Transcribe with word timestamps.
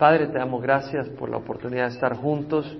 Padre, 0.00 0.28
te 0.28 0.38
damos 0.38 0.62
gracias 0.62 1.10
por 1.10 1.28
la 1.28 1.36
oportunidad 1.36 1.82
de 1.82 1.92
estar 1.92 2.16
juntos. 2.16 2.74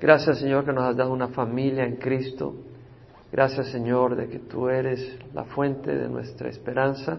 Gracias, 0.00 0.38
Señor, 0.38 0.64
que 0.64 0.72
nos 0.72 0.84
has 0.84 0.96
dado 0.96 1.12
una 1.12 1.28
familia 1.28 1.84
en 1.84 1.96
Cristo. 1.96 2.54
Gracias, 3.30 3.66
Señor, 3.66 4.16
de 4.16 4.26
que 4.26 4.38
tú 4.38 4.70
eres 4.70 5.18
la 5.34 5.44
fuente 5.44 5.94
de 5.94 6.08
nuestra 6.08 6.48
esperanza. 6.48 7.18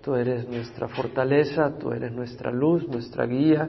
Tú 0.00 0.14
eres 0.14 0.48
nuestra 0.48 0.88
fortaleza, 0.88 1.76
tú 1.78 1.92
eres 1.92 2.12
nuestra 2.12 2.50
luz, 2.50 2.88
nuestra 2.88 3.26
guía. 3.26 3.68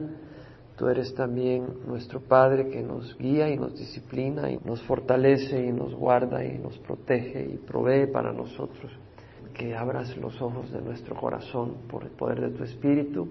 Tú 0.78 0.88
eres 0.88 1.14
también 1.14 1.66
nuestro 1.86 2.20
Padre 2.20 2.70
que 2.70 2.80
nos 2.82 3.14
guía 3.18 3.50
y 3.50 3.58
nos 3.58 3.78
disciplina 3.78 4.50
y 4.50 4.58
nos 4.64 4.80
fortalece 4.84 5.62
y 5.62 5.70
nos 5.70 5.94
guarda 5.94 6.42
y 6.42 6.56
nos 6.56 6.78
protege 6.78 7.42
y 7.42 7.58
provee 7.58 8.06
para 8.06 8.32
nosotros. 8.32 8.90
Que 9.52 9.76
abras 9.76 10.16
los 10.16 10.40
ojos 10.40 10.72
de 10.72 10.80
nuestro 10.80 11.14
corazón 11.14 11.74
por 11.90 12.04
el 12.04 12.10
poder 12.12 12.40
de 12.40 12.56
tu 12.56 12.64
Espíritu 12.64 13.28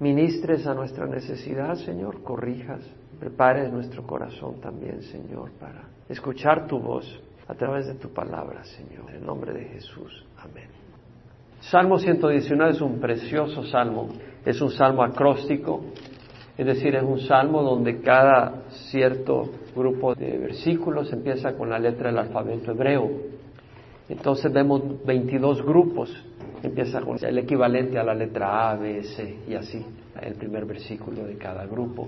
ministres 0.00 0.66
a 0.66 0.74
nuestra 0.74 1.06
necesidad, 1.06 1.74
Señor, 1.76 2.22
corrijas, 2.22 2.80
prepares 3.18 3.72
nuestro 3.72 4.06
corazón 4.06 4.60
también, 4.60 5.02
Señor, 5.02 5.50
para 5.58 5.84
escuchar 6.08 6.66
tu 6.66 6.78
voz 6.78 7.06
a 7.48 7.54
través 7.54 7.86
de 7.86 7.94
tu 7.94 8.10
palabra, 8.10 8.64
Señor. 8.64 9.10
En 9.10 9.16
el 9.16 9.26
nombre 9.26 9.52
de 9.52 9.64
Jesús. 9.64 10.26
Amén. 10.38 10.68
Salmo 11.60 11.98
119 11.98 12.72
es 12.72 12.80
un 12.80 13.00
precioso 13.00 13.64
salmo. 13.64 14.08
Es 14.44 14.60
un 14.60 14.70
salmo 14.70 15.02
acróstico, 15.02 15.82
es 16.56 16.64
decir, 16.64 16.94
es 16.94 17.02
un 17.02 17.20
salmo 17.20 17.62
donde 17.62 18.00
cada 18.00 18.62
cierto 18.90 19.50
grupo 19.74 20.14
de 20.14 20.38
versículos 20.38 21.12
empieza 21.12 21.54
con 21.54 21.68
la 21.68 21.78
letra 21.78 22.10
del 22.10 22.18
alfabeto 22.18 22.70
hebreo. 22.70 23.10
Entonces 24.08 24.52
vemos 24.52 25.04
22 25.04 25.62
grupos 25.62 26.14
empieza 26.66 27.00
con 27.00 27.16
el 27.22 27.38
equivalente 27.38 27.98
a 27.98 28.04
la 28.04 28.14
letra 28.14 28.70
A, 28.70 28.76
B, 28.76 29.02
C 29.02 29.38
y 29.48 29.54
así, 29.54 29.84
el 30.20 30.34
primer 30.34 30.64
versículo 30.64 31.24
de 31.24 31.36
cada 31.36 31.66
grupo. 31.66 32.06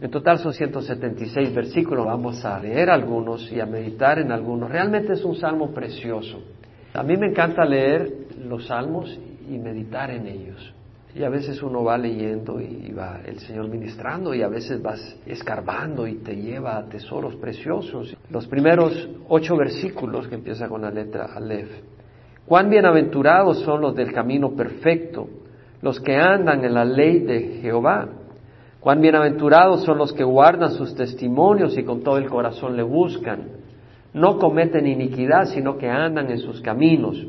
En 0.00 0.10
total 0.10 0.38
son 0.38 0.52
176 0.52 1.54
versículos, 1.54 2.04
vamos 2.04 2.44
a 2.44 2.58
leer 2.58 2.90
algunos 2.90 3.50
y 3.52 3.60
a 3.60 3.66
meditar 3.66 4.18
en 4.18 4.32
algunos. 4.32 4.70
Realmente 4.70 5.12
es 5.12 5.24
un 5.24 5.36
salmo 5.36 5.70
precioso. 5.72 6.42
A 6.92 7.02
mí 7.02 7.16
me 7.16 7.28
encanta 7.28 7.64
leer 7.64 8.12
los 8.44 8.66
salmos 8.66 9.16
y 9.48 9.58
meditar 9.58 10.10
en 10.10 10.26
ellos. 10.26 10.74
Y 11.14 11.22
a 11.22 11.28
veces 11.28 11.62
uno 11.62 11.84
va 11.84 11.98
leyendo 11.98 12.58
y 12.60 12.90
va 12.90 13.20
el 13.24 13.38
Señor 13.38 13.68
ministrando 13.68 14.34
y 14.34 14.42
a 14.42 14.48
veces 14.48 14.82
vas 14.82 15.16
escarbando 15.26 16.06
y 16.06 16.16
te 16.16 16.34
lleva 16.34 16.78
a 16.78 16.86
tesoros 16.86 17.36
preciosos. 17.36 18.16
Los 18.30 18.46
primeros 18.48 19.08
ocho 19.28 19.56
versículos 19.56 20.26
que 20.26 20.36
empieza 20.36 20.68
con 20.68 20.82
la 20.82 20.90
letra 20.90 21.26
Aleph 21.34 21.70
Cuán 22.46 22.70
bienaventurados 22.70 23.60
son 23.60 23.80
los 23.80 23.94
del 23.94 24.12
camino 24.12 24.50
perfecto, 24.56 25.28
los 25.80 26.00
que 26.00 26.16
andan 26.16 26.64
en 26.64 26.74
la 26.74 26.84
ley 26.84 27.20
de 27.20 27.60
Jehová. 27.62 28.08
Cuán 28.80 29.00
bienaventurados 29.00 29.84
son 29.84 29.98
los 29.98 30.12
que 30.12 30.24
guardan 30.24 30.72
sus 30.72 30.94
testimonios 30.94 31.78
y 31.78 31.84
con 31.84 32.02
todo 32.02 32.18
el 32.18 32.28
corazón 32.28 32.76
le 32.76 32.82
buscan. 32.82 33.44
No 34.12 34.38
cometen 34.38 34.86
iniquidad, 34.86 35.44
sino 35.46 35.78
que 35.78 35.88
andan 35.88 36.30
en 36.30 36.38
sus 36.38 36.60
caminos. 36.60 37.24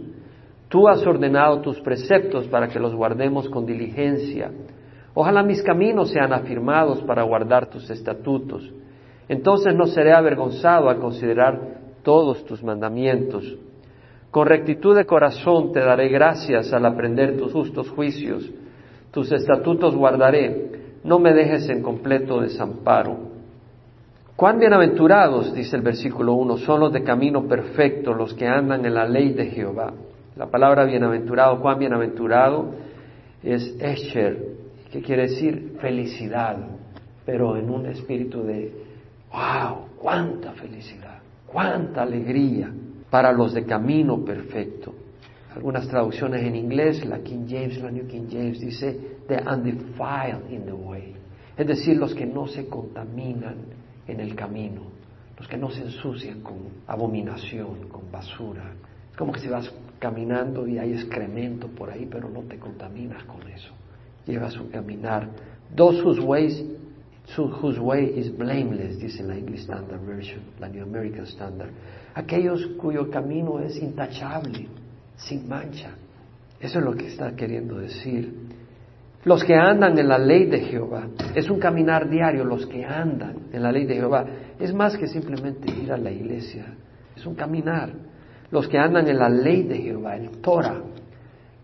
Tú 0.67 0.87
has 0.87 1.05
ordenado 1.05 1.61
tus 1.61 1.79
preceptos 1.81 2.47
para 2.47 2.67
que 2.67 2.79
los 2.79 2.95
guardemos 2.95 3.47
con 3.49 3.67
diligencia. 3.67 4.51
Ojalá 5.13 5.43
mis 5.43 5.61
caminos 5.61 6.09
sean 6.09 6.33
afirmados 6.33 7.01
para 7.03 7.21
guardar 7.21 7.67
tus 7.67 7.87
estatutos. 7.91 8.67
Entonces 9.29 9.75
no 9.75 9.85
seré 9.85 10.11
avergonzado 10.11 10.89
al 10.89 10.97
considerar 10.97 11.59
todos 12.01 12.43
tus 12.45 12.63
mandamientos. 12.63 13.57
Con 14.33 14.47
rectitud 14.47 14.95
de 14.95 15.05
corazón 15.05 15.71
te 15.73 15.79
daré 15.79 16.09
gracias 16.09 16.73
al 16.73 16.87
aprender 16.87 17.37
tus 17.37 17.53
justos 17.53 17.91
juicios. 17.91 18.49
Tus 19.11 19.31
estatutos 19.31 19.95
guardaré. 19.95 20.71
No 21.03 21.19
me 21.19 21.33
dejes 21.33 21.69
en 21.69 21.83
completo 21.83 22.41
desamparo. 22.41 23.15
Cuán 24.35 24.57
bienaventurados, 24.57 25.53
dice 25.53 25.75
el 25.75 25.83
versículo 25.83 26.33
1, 26.33 26.57
son 26.57 26.79
los 26.79 26.91
de 26.91 27.03
camino 27.03 27.47
perfecto, 27.47 28.11
los 28.11 28.33
que 28.33 28.47
andan 28.47 28.83
en 28.87 28.95
la 28.95 29.07
ley 29.07 29.33
de 29.33 29.51
Jehová. 29.51 29.93
La 30.35 30.47
palabra 30.47 30.85
bienaventurado, 30.85 31.61
cuán 31.61 31.77
bienaventurado, 31.77 32.71
es 33.43 33.75
Esher, 33.79 34.47
que 34.91 35.03
quiere 35.03 35.27
decir 35.27 35.77
felicidad, 35.79 36.57
pero 37.23 37.55
en 37.55 37.69
un 37.69 37.85
espíritu 37.85 38.41
de, 38.41 38.73
wow, 39.31 39.89
cuánta 39.99 40.53
felicidad, 40.53 41.19
cuánta 41.45 42.01
alegría 42.01 42.71
para 43.13 43.31
los 43.31 43.53
de 43.53 43.63
camino 43.63 44.25
perfecto. 44.25 44.91
Algunas 45.53 45.87
traducciones 45.87 46.41
en 46.41 46.55
inglés, 46.55 47.05
la 47.05 47.19
King 47.19 47.45
James, 47.47 47.79
la 47.79 47.91
New 47.91 48.07
King 48.07 48.25
James, 48.27 48.59
dice 48.59 49.19
the 49.27 49.35
undefiled 49.35 50.49
in 50.49 50.65
the 50.65 50.73
way. 50.73 51.13
Es 51.55 51.67
decir, 51.67 51.97
los 51.97 52.15
que 52.15 52.25
no 52.25 52.47
se 52.47 52.65
contaminan 52.65 53.57
en 54.07 54.19
el 54.19 54.33
camino, 54.33 54.81
los 55.37 55.47
que 55.47 55.57
no 55.57 55.69
se 55.69 55.83
ensucian 55.83 56.41
con 56.41 56.57
abominación, 56.87 57.87
con 57.87 58.11
basura. 58.11 58.73
Es 59.11 59.15
como 59.15 59.31
que 59.31 59.41
si 59.41 59.47
vas 59.47 59.71
caminando 59.99 60.67
y 60.67 60.79
hay 60.79 60.93
excremento 60.93 61.67
por 61.67 61.91
ahí, 61.91 62.07
pero 62.09 62.27
no 62.31 62.39
te 62.41 62.57
contaminas 62.57 63.23
con 63.25 63.47
eso. 63.47 63.75
Llevas 64.25 64.57
un 64.57 64.69
caminar. 64.69 65.29
Those 65.75 66.01
whose 66.01 66.19
ways 66.19 66.65
whose 67.35 67.79
way 67.79 68.05
is 68.05 68.29
blameless, 68.29 68.99
dice 68.99 69.23
la 69.23 69.35
English 69.35 69.61
Standard 69.61 70.01
Version, 70.05 70.41
la 70.59 70.67
New 70.67 70.83
American 70.83 71.25
Standard 71.25 71.71
aquellos 72.13 72.65
cuyo 72.77 73.09
camino 73.09 73.59
es 73.59 73.77
intachable, 73.77 74.67
sin 75.15 75.47
mancha. 75.47 75.91
Eso 76.59 76.79
es 76.79 76.85
lo 76.85 76.93
que 76.93 77.07
está 77.07 77.35
queriendo 77.35 77.77
decir. 77.77 78.33
Los 79.25 79.43
que 79.43 79.55
andan 79.55 79.97
en 79.97 80.07
la 80.07 80.17
ley 80.17 80.45
de 80.45 80.59
Jehová, 80.61 81.07
es 81.33 81.49
un 81.49 81.59
caminar 81.59 82.09
diario, 82.09 82.43
los 82.43 82.65
que 82.65 82.83
andan 82.83 83.47
en 83.51 83.63
la 83.63 83.71
ley 83.71 83.85
de 83.85 83.95
Jehová, 83.95 84.25
es 84.59 84.73
más 84.73 84.97
que 84.97 85.07
simplemente 85.07 85.71
ir 85.71 85.91
a 85.91 85.97
la 85.97 86.11
iglesia, 86.11 86.65
es 87.15 87.25
un 87.25 87.35
caminar. 87.35 87.93
Los 88.51 88.67
que 88.67 88.77
andan 88.77 89.07
en 89.07 89.17
la 89.17 89.29
ley 89.29 89.63
de 89.63 89.77
Jehová, 89.77 90.15
el 90.15 90.29
Torah, 90.41 90.81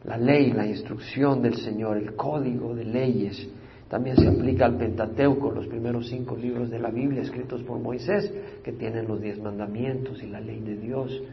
la 0.06 0.18
ley, 0.18 0.52
la 0.52 0.66
instrucción 0.66 1.42
del 1.42 1.56
Señor, 1.56 1.98
el 1.98 2.16
código 2.16 2.74
de 2.74 2.86
leyes, 2.86 3.48
también 3.89 4.17
se 4.17 4.27
aplica 4.27 4.66
al 4.66 4.77
Pentateuco, 4.77 5.51
los 5.51 5.66
primeros 5.66 6.07
cinco 6.07 6.35
libros 6.35 6.69
de 6.69 6.77
la 6.77 6.91
Biblia 6.91 7.23
escritos 7.23 7.63
por 7.63 7.79
Moisés, 7.79 8.31
que 8.63 8.72
tienen 8.72 9.07
los 9.07 9.19
diez 9.19 9.41
mandamientos 9.41 10.22
y 10.22 10.27
la 10.27 10.39
ley 10.39 10.59
de 10.59 10.77
Dios, 10.77 11.23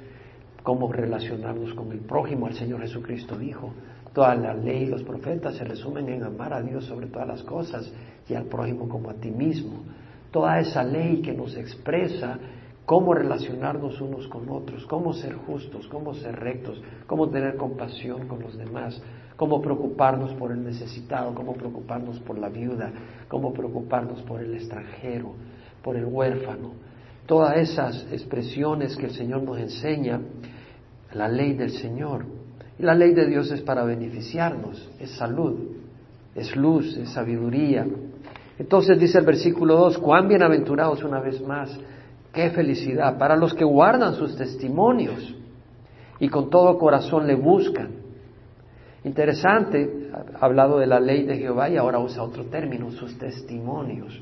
cómo 0.62 0.90
relacionarnos 0.90 1.74
con 1.74 1.92
el 1.92 2.00
prójimo. 2.00 2.48
El 2.48 2.54
Señor 2.54 2.80
Jesucristo 2.80 3.38
dijo, 3.38 3.72
toda 4.14 4.34
la 4.34 4.54
ley 4.54 4.84
y 4.84 4.86
los 4.86 5.02
profetas 5.02 5.56
se 5.56 5.64
resumen 5.64 6.08
en 6.08 6.24
amar 6.24 6.54
a 6.54 6.62
Dios 6.62 6.86
sobre 6.86 7.08
todas 7.08 7.28
las 7.28 7.42
cosas 7.42 7.92
y 8.26 8.34
al 8.34 8.46
prójimo 8.46 8.88
como 8.88 9.10
a 9.10 9.14
ti 9.14 9.30
mismo. 9.30 9.84
Toda 10.30 10.58
esa 10.58 10.82
ley 10.82 11.20
que 11.20 11.34
nos 11.34 11.54
expresa 11.56 12.38
cómo 12.86 13.12
relacionarnos 13.12 14.00
unos 14.00 14.28
con 14.28 14.48
otros, 14.48 14.86
cómo 14.86 15.12
ser 15.12 15.34
justos, 15.34 15.86
cómo 15.88 16.14
ser 16.14 16.36
rectos, 16.36 16.80
cómo 17.06 17.28
tener 17.28 17.56
compasión 17.56 18.26
con 18.28 18.40
los 18.40 18.56
demás, 18.56 19.02
cómo 19.36 19.60
preocuparnos 19.60 20.32
por 20.34 20.50
el 20.50 20.64
necesitado, 20.64 21.34
cómo 21.34 21.54
preocuparnos 21.54 22.19
por 22.20 22.38
la 22.38 22.48
viuda, 22.48 22.91
cómo 23.28 23.52
preocuparnos 23.52 24.22
por 24.22 24.41
el 24.41 24.54
extranjero, 24.54 25.32
por 25.82 25.97
el 25.97 26.06
huérfano. 26.06 26.72
Todas 27.26 27.56
esas 27.56 28.06
expresiones 28.12 28.97
que 28.97 29.06
el 29.06 29.12
Señor 29.12 29.42
nos 29.42 29.58
enseña, 29.58 30.20
la 31.12 31.28
ley 31.28 31.54
del 31.54 31.70
Señor. 31.70 32.24
Y 32.78 32.82
la 32.82 32.94
ley 32.94 33.14
de 33.14 33.26
Dios 33.26 33.50
es 33.50 33.62
para 33.62 33.84
beneficiarnos, 33.84 34.91
es 35.00 35.10
salud, 35.12 35.58
es 36.34 36.54
luz, 36.54 36.97
es 36.97 37.10
sabiduría. 37.10 37.86
Entonces 38.58 38.98
dice 38.98 39.18
el 39.18 39.24
versículo 39.24 39.76
2, 39.76 39.98
cuán 39.98 40.28
bienaventurados 40.28 41.03
una 41.03 41.20
vez 41.20 41.41
más, 41.41 41.78
qué 42.32 42.50
felicidad 42.50 43.18
para 43.18 43.36
los 43.36 43.54
que 43.54 43.64
guardan 43.64 44.14
sus 44.14 44.36
testimonios 44.36 45.34
y 46.20 46.28
con 46.28 46.50
todo 46.50 46.78
corazón 46.78 47.26
le 47.26 47.34
buscan. 47.34 48.05
Interesante, 49.06 50.10
ha 50.12 50.44
hablado 50.44 50.80
de 50.80 50.86
la 50.88 50.98
ley 50.98 51.22
de 51.22 51.36
Jehová 51.38 51.70
y 51.70 51.76
ahora 51.76 52.00
usa 52.00 52.24
otro 52.24 52.46
término, 52.46 52.90
sus 52.90 53.16
testimonios. 53.16 54.20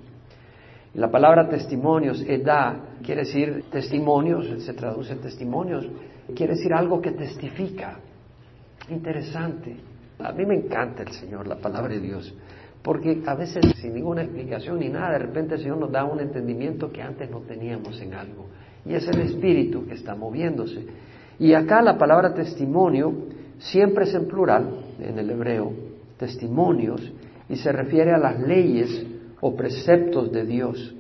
La 0.93 1.11
palabra 1.11 1.49
testimonios, 1.49 2.23
edad, 2.29 2.77
quiere 3.03 3.23
decir 3.23 3.65
testimonios, 3.73 4.63
se 4.63 4.75
traduce 4.75 5.15
en 5.15 5.23
testimonios, 5.23 5.89
quiere 6.37 6.53
decir 6.53 6.75
algo 6.75 7.01
que 7.01 7.13
testifica. 7.13 7.97
Interesante. 8.91 9.75
A 10.19 10.33
mí 10.33 10.45
me 10.45 10.57
encanta 10.57 11.03
el 11.03 11.13
Señor, 11.13 11.49
la 11.49 11.57
palabra 11.57 11.95
de 11.95 12.01
Dios, 12.01 12.35
porque 12.83 13.23
a 13.25 13.35
veces 13.35 13.65
sin 13.81 13.95
ninguna 13.95 14.23
explicación 14.23 14.81
ni 14.81 14.91
nada, 14.91 15.13
de 15.13 15.21
repente 15.21 15.55
el 15.55 15.63
Señor 15.63 15.79
nos 15.79 15.93
da 15.93 16.05
un 16.05 16.21
entendimiento 16.21 16.93
que 16.93 17.01
antes 17.01 17.31
no 17.31 17.41
teníamos 17.41 17.99
en 18.03 18.13
algo. 18.13 18.49
Y 18.85 18.93
es 18.93 19.09
el 19.09 19.19
Espíritu 19.23 19.87
que 19.87 19.95
está 19.95 20.15
moviéndose. 20.15 20.85
Y 21.39 21.55
acá 21.55 21.81
la 21.81 21.97
palabra 21.97 22.35
testimonio 22.35 23.33
siempre 23.59 24.05
es 24.05 24.15
en 24.15 24.27
plural, 24.27 24.69
en 24.99 25.19
el 25.19 25.31
hebreo, 25.31 25.73
testimonios, 26.19 27.13
y 27.49 27.57
se 27.57 27.73
refiere 27.73 28.13
a 28.13 28.19
las 28.19 28.41
leyes 28.41 29.07
o 29.41 29.55
preceptos 29.55 30.33
de 30.33 30.45
Dios. 30.45 30.95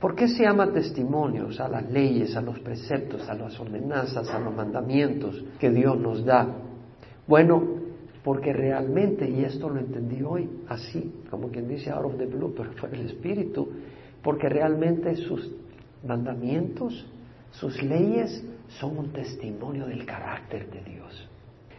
¿Por 0.00 0.14
qué 0.14 0.28
se 0.28 0.42
llama 0.42 0.72
testimonios 0.72 1.60
a 1.60 1.68
las 1.68 1.90
leyes, 1.90 2.36
a 2.36 2.40
los 2.40 2.60
preceptos, 2.60 3.28
a 3.28 3.34
las 3.34 3.58
ordenanzas, 3.58 4.28
a 4.30 4.38
los 4.38 4.54
mandamientos 4.54 5.42
que 5.58 5.70
Dios 5.70 5.98
nos 5.98 6.24
da? 6.24 6.46
Bueno, 7.26 7.62
porque 8.22 8.52
realmente, 8.52 9.28
y 9.28 9.44
esto 9.44 9.68
lo 9.68 9.80
entendí 9.80 10.22
hoy, 10.22 10.48
así, 10.68 11.12
como 11.30 11.48
quien 11.48 11.68
dice 11.68 11.90
out 11.90 12.06
of 12.06 12.18
the 12.18 12.26
blue, 12.26 12.54
pero 12.56 12.72
fue 12.72 12.90
el 12.90 13.06
Espíritu, 13.06 13.68
porque 14.22 14.48
realmente 14.48 15.14
sus 15.16 15.50
mandamientos, 16.06 17.06
sus 17.50 17.82
leyes 17.82 18.44
son 18.80 18.98
un 18.98 19.12
testimonio 19.12 19.86
del 19.86 20.04
carácter 20.06 20.70
de 20.70 20.82
Dios. 20.82 21.28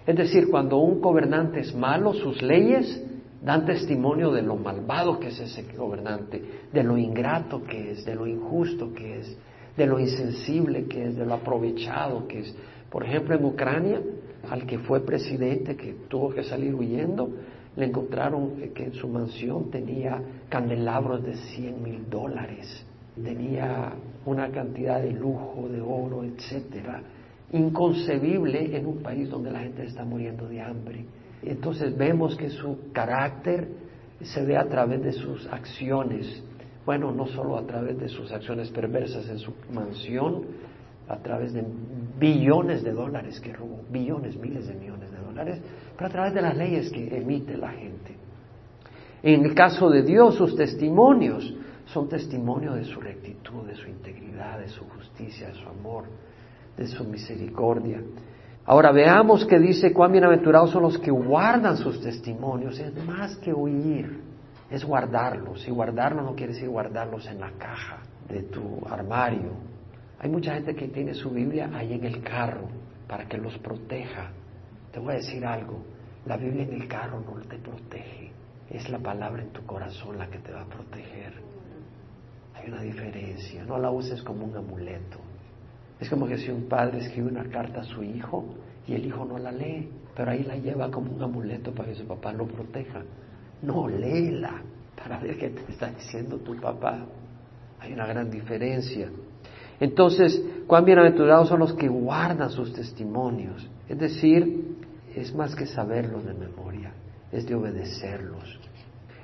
Es 0.06 0.16
decir, 0.16 0.50
cuando 0.50 0.78
un 0.78 1.02
gobernante 1.02 1.62
es 1.62 1.74
malo, 1.74 2.14
sus 2.14 2.42
leyes 2.42 3.04
dan 3.42 3.66
testimonio 3.66 4.32
de 4.32 4.42
lo 4.42 4.56
malvado 4.56 5.20
que 5.20 5.28
es 5.28 5.40
ese 5.40 5.64
gobernante, 5.76 6.42
de 6.72 6.84
lo 6.84 6.98
ingrato 6.98 7.64
que 7.64 7.92
es, 7.92 8.06
de 8.06 8.16
lo 8.16 8.28
injusto 8.28 8.94
que 8.94 9.20
es, 9.20 9.38
de 9.76 9.86
lo 9.86 10.00
insensible 10.00 10.86
que 10.86 11.06
es, 11.06 11.16
de 11.16 11.26
lo 11.26 11.34
aprovechado 11.34 12.28
que 12.28 12.40
es. 12.40 12.56
Por 12.90 13.04
ejemplo, 13.04 13.36
en 13.36 13.46
Ucrania, 13.46 14.02
al 14.50 14.66
que 14.66 14.80
fue 14.80 15.06
presidente, 15.06 15.76
que 15.76 15.94
tuvo 16.08 16.30
que 16.30 16.44
salir 16.44 16.74
huyendo, 16.74 17.30
le 17.76 17.86
encontraron 17.86 18.56
que 18.74 18.86
en 18.86 18.94
su 18.94 19.08
mansión 19.08 19.70
tenía 19.70 20.22
candelabros 20.50 21.24
de 21.24 21.36
100 21.36 21.84
mil 21.84 22.10
dólares, 22.10 22.86
tenía 23.22 23.94
una 24.26 24.50
cantidad 24.50 25.02
de 25.02 25.12
lujo, 25.12 25.68
de 25.70 25.82
oro, 25.82 26.24
etcétera, 26.24 27.02
inconcebible 27.52 28.76
en 28.76 28.86
un 28.86 29.02
país 29.02 29.30
donde 29.30 29.52
la 29.52 29.60
gente 29.60 29.86
está 29.86 30.04
muriendo 30.04 30.48
de 30.48 30.62
hambre. 30.62 31.06
Entonces 31.44 31.96
vemos 31.96 32.36
que 32.36 32.50
su 32.50 32.92
carácter 32.92 33.68
se 34.22 34.44
ve 34.44 34.58
a 34.58 34.68
través 34.68 35.04
de 35.04 35.14
sus 35.14 35.46
acciones, 35.48 36.44
bueno, 36.86 37.12
no 37.12 37.28
solo 37.28 37.58
a 37.58 37.66
través 37.66 38.00
de 38.00 38.10
sus 38.10 38.32
acciones 38.32 38.70
perversas 38.70 39.30
en 39.30 39.40
su 39.40 39.54
mansión, 39.72 40.44
a 41.08 41.18
través 41.18 41.54
de 41.54 41.64
billones 42.20 42.84
de 42.84 42.92
dólares 42.92 43.40
que 43.40 43.54
robó, 43.54 43.82
billones, 43.92 44.36
miles 44.38 44.68
de 44.68 44.74
millones 44.74 45.12
de 45.12 45.18
dólares, 45.20 45.62
pero 45.96 46.08
a 46.08 46.10
través 46.10 46.34
de 46.34 46.42
las 46.42 46.58
leyes 46.58 46.92
que 46.92 47.16
emite 47.16 47.58
la 47.58 47.72
gente. 47.72 48.16
En 49.22 49.46
el 49.46 49.54
caso 49.54 49.90
de 49.90 50.04
Dios, 50.04 50.36
sus 50.36 50.56
testimonios 50.56 51.54
son 51.86 52.10
testimonios 52.10 52.76
de 52.76 52.86
su 52.86 53.00
rectitud, 53.00 53.68
de 53.68 53.76
su 53.76 53.88
integridad, 53.88 54.60
de 54.60 54.68
su 54.68 54.84
justicia, 54.86 55.48
de 55.48 55.56
su 55.56 55.68
amor, 55.68 56.06
de 56.78 56.88
su 56.88 57.04
misericordia. 57.04 58.02
Ahora 58.66 58.92
veamos 58.92 59.46
que 59.46 59.60
dice 59.60 59.94
cuán 59.94 60.12
bienaventurados 60.12 60.72
son 60.72 60.84
los 60.84 60.98
que 60.98 61.12
guardan 61.12 61.78
sus 61.78 62.02
testimonios. 62.02 62.80
Es 62.80 62.94
más 63.06 63.36
que 63.38 63.54
huir, 63.54 64.22
es 64.70 64.84
guardarlos. 64.84 65.68
Y 65.68 65.72
guardarlos 65.72 66.26
no 66.26 66.36
quiere 66.36 66.54
decir 66.54 66.70
guardarlos 66.70 67.28
en 67.28 67.40
la 67.40 67.52
caja 67.52 68.00
de 68.28 68.42
tu 68.44 68.82
armario, 68.90 69.52
hay 70.20 70.30
mucha 70.30 70.54
gente 70.54 70.76
que 70.76 70.88
tiene 70.88 71.14
su 71.14 71.30
Biblia 71.30 71.70
ahí 71.74 71.94
en 71.94 72.04
el 72.04 72.24
carro 72.24 72.68
para 73.08 73.28
que 73.28 73.38
los 73.38 73.58
proteja. 73.60 74.32
Te 74.92 75.00
voy 75.00 75.14
a 75.14 75.18
decir 75.18 75.46
algo, 75.46 75.84
la 76.26 76.38
Biblia 76.38 76.64
en 76.64 76.74
el 76.74 76.88
carro 76.88 77.20
no 77.20 77.40
te 77.42 77.58
protege, 77.58 78.32
es 78.70 78.90
la 78.90 78.98
palabra 79.00 79.44
en 79.44 79.50
tu 79.50 79.64
corazón 79.66 80.18
la 80.18 80.28
que 80.28 80.40
te 80.40 80.52
va 80.52 80.62
a 80.62 80.66
proteger. 80.66 81.34
Hay 82.56 82.70
una 82.70 82.82
diferencia, 82.82 83.64
no 83.66 83.78
la 83.78 83.92
uses 83.92 84.24
como 84.24 84.46
un 84.46 84.56
amuleto. 84.56 85.20
Es 86.00 86.10
como 86.10 86.28
que 86.28 86.38
si 86.38 86.52
un 86.52 86.68
padre 86.68 87.00
escribe 87.00 87.30
una 87.30 87.46
carta 87.46 87.82
a 87.82 87.84
su 87.84 88.04
hijo 88.04 88.46
y 88.88 88.94
el 88.94 89.06
hijo 89.06 89.26
no 89.26 89.38
la 89.38 89.52
lee, 89.52 89.90
pero 90.16 90.32
ahí 90.32 90.44
la 90.44 90.58
lleva 90.58 90.92
como 90.92 91.12
un 91.12 91.22
amuleto 91.22 91.72
para 91.74 91.90
que 91.90 91.96
su 91.96 92.06
papá 92.06 92.34
lo 92.34 92.46
proteja. 92.48 93.04
No, 93.62 93.88
léela 93.88 94.62
para 94.96 95.20
ver 95.20 95.38
qué 95.38 95.50
te 95.50 95.72
está 95.72 95.90
diciendo 95.90 96.38
tu 96.38 96.56
papá. 96.56 97.06
Hay 97.80 97.94
una 97.94 98.06
gran 98.06 98.30
diferencia. 98.30 99.10
Entonces, 99.80 100.42
cuán 100.68 100.86
bienaventurados 100.86 101.50
son 101.50 101.60
los 101.60 101.74
que 101.74 101.88
guardan 101.88 102.50
sus 102.50 102.74
testimonios. 102.74 103.70
Es 103.88 104.00
decir, 104.00 104.78
es 105.16 105.34
más 105.34 105.56
que 105.56 105.66
saberlos 105.66 106.26
de 106.26 106.34
memoria, 106.34 106.92
es 107.32 107.46
de 107.46 107.56
obedecerlos. 107.56 108.60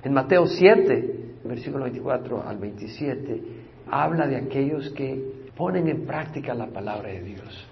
En 0.04 0.14
Mateo 0.14 0.48
7, 0.48 1.36
versículo 1.46 1.84
24 1.86 2.48
al 2.48 2.58
27, 2.58 3.44
habla 3.90 4.28
de 4.28 4.38
aquellos 4.38 4.90
que 4.92 5.41
ponen 5.56 5.88
en 5.88 6.06
práctica 6.06 6.54
la 6.54 6.68
palabra 6.68 7.10
de 7.10 7.22
Dios. 7.22 7.68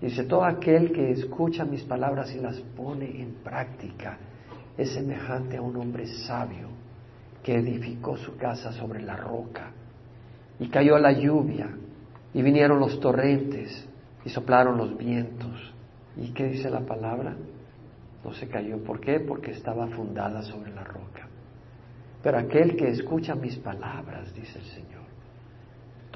Dice, 0.00 0.24
todo 0.24 0.44
aquel 0.44 0.92
que 0.92 1.10
escucha 1.10 1.64
mis 1.64 1.82
palabras 1.82 2.34
y 2.34 2.38
las 2.38 2.60
pone 2.76 3.20
en 3.20 3.36
práctica 3.42 4.18
es 4.76 4.92
semejante 4.92 5.56
a 5.56 5.62
un 5.62 5.76
hombre 5.76 6.06
sabio 6.06 6.68
que 7.42 7.54
edificó 7.54 8.16
su 8.16 8.36
casa 8.36 8.72
sobre 8.72 9.02
la 9.02 9.16
roca. 9.16 9.70
Y 10.58 10.68
cayó 10.68 10.98
la 10.98 11.12
lluvia 11.12 11.68
y 12.34 12.42
vinieron 12.42 12.78
los 12.78 13.00
torrentes 13.00 13.88
y 14.24 14.28
soplaron 14.28 14.76
los 14.76 14.96
vientos. 14.98 15.72
¿Y 16.16 16.32
qué 16.32 16.48
dice 16.48 16.68
la 16.68 16.80
palabra? 16.80 17.36
No 18.24 18.32
se 18.32 18.48
cayó. 18.48 18.82
¿Por 18.82 19.00
qué? 19.00 19.20
Porque 19.20 19.52
estaba 19.52 19.86
fundada 19.88 20.42
sobre 20.42 20.74
la 20.74 20.82
roca. 20.84 21.28
Pero 22.22 22.38
aquel 22.38 22.76
que 22.76 22.88
escucha 22.88 23.34
mis 23.34 23.56
palabras, 23.56 24.34
dice 24.34 24.58
el 24.58 24.64
Señor, 24.64 24.95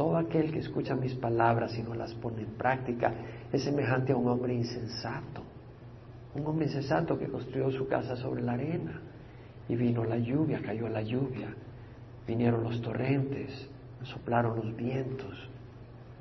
todo 0.00 0.16
aquel 0.16 0.50
que 0.50 0.60
escucha 0.60 0.94
mis 0.94 1.14
palabras 1.14 1.76
y 1.76 1.82
no 1.82 1.92
las 1.92 2.14
pone 2.14 2.40
en 2.40 2.54
práctica 2.54 3.12
es 3.52 3.62
semejante 3.62 4.12
a 4.12 4.16
un 4.16 4.28
hombre 4.28 4.54
insensato. 4.54 5.42
Un 6.34 6.46
hombre 6.46 6.68
insensato 6.68 7.18
que 7.18 7.28
construyó 7.28 7.70
su 7.70 7.86
casa 7.86 8.16
sobre 8.16 8.40
la 8.40 8.52
arena 8.52 8.98
y 9.68 9.76
vino 9.76 10.02
la 10.02 10.16
lluvia, 10.16 10.62
cayó 10.64 10.88
la 10.88 11.02
lluvia, 11.02 11.54
vinieron 12.26 12.64
los 12.64 12.80
torrentes, 12.80 13.68
soplaron 14.04 14.56
los 14.56 14.74
vientos 14.74 15.50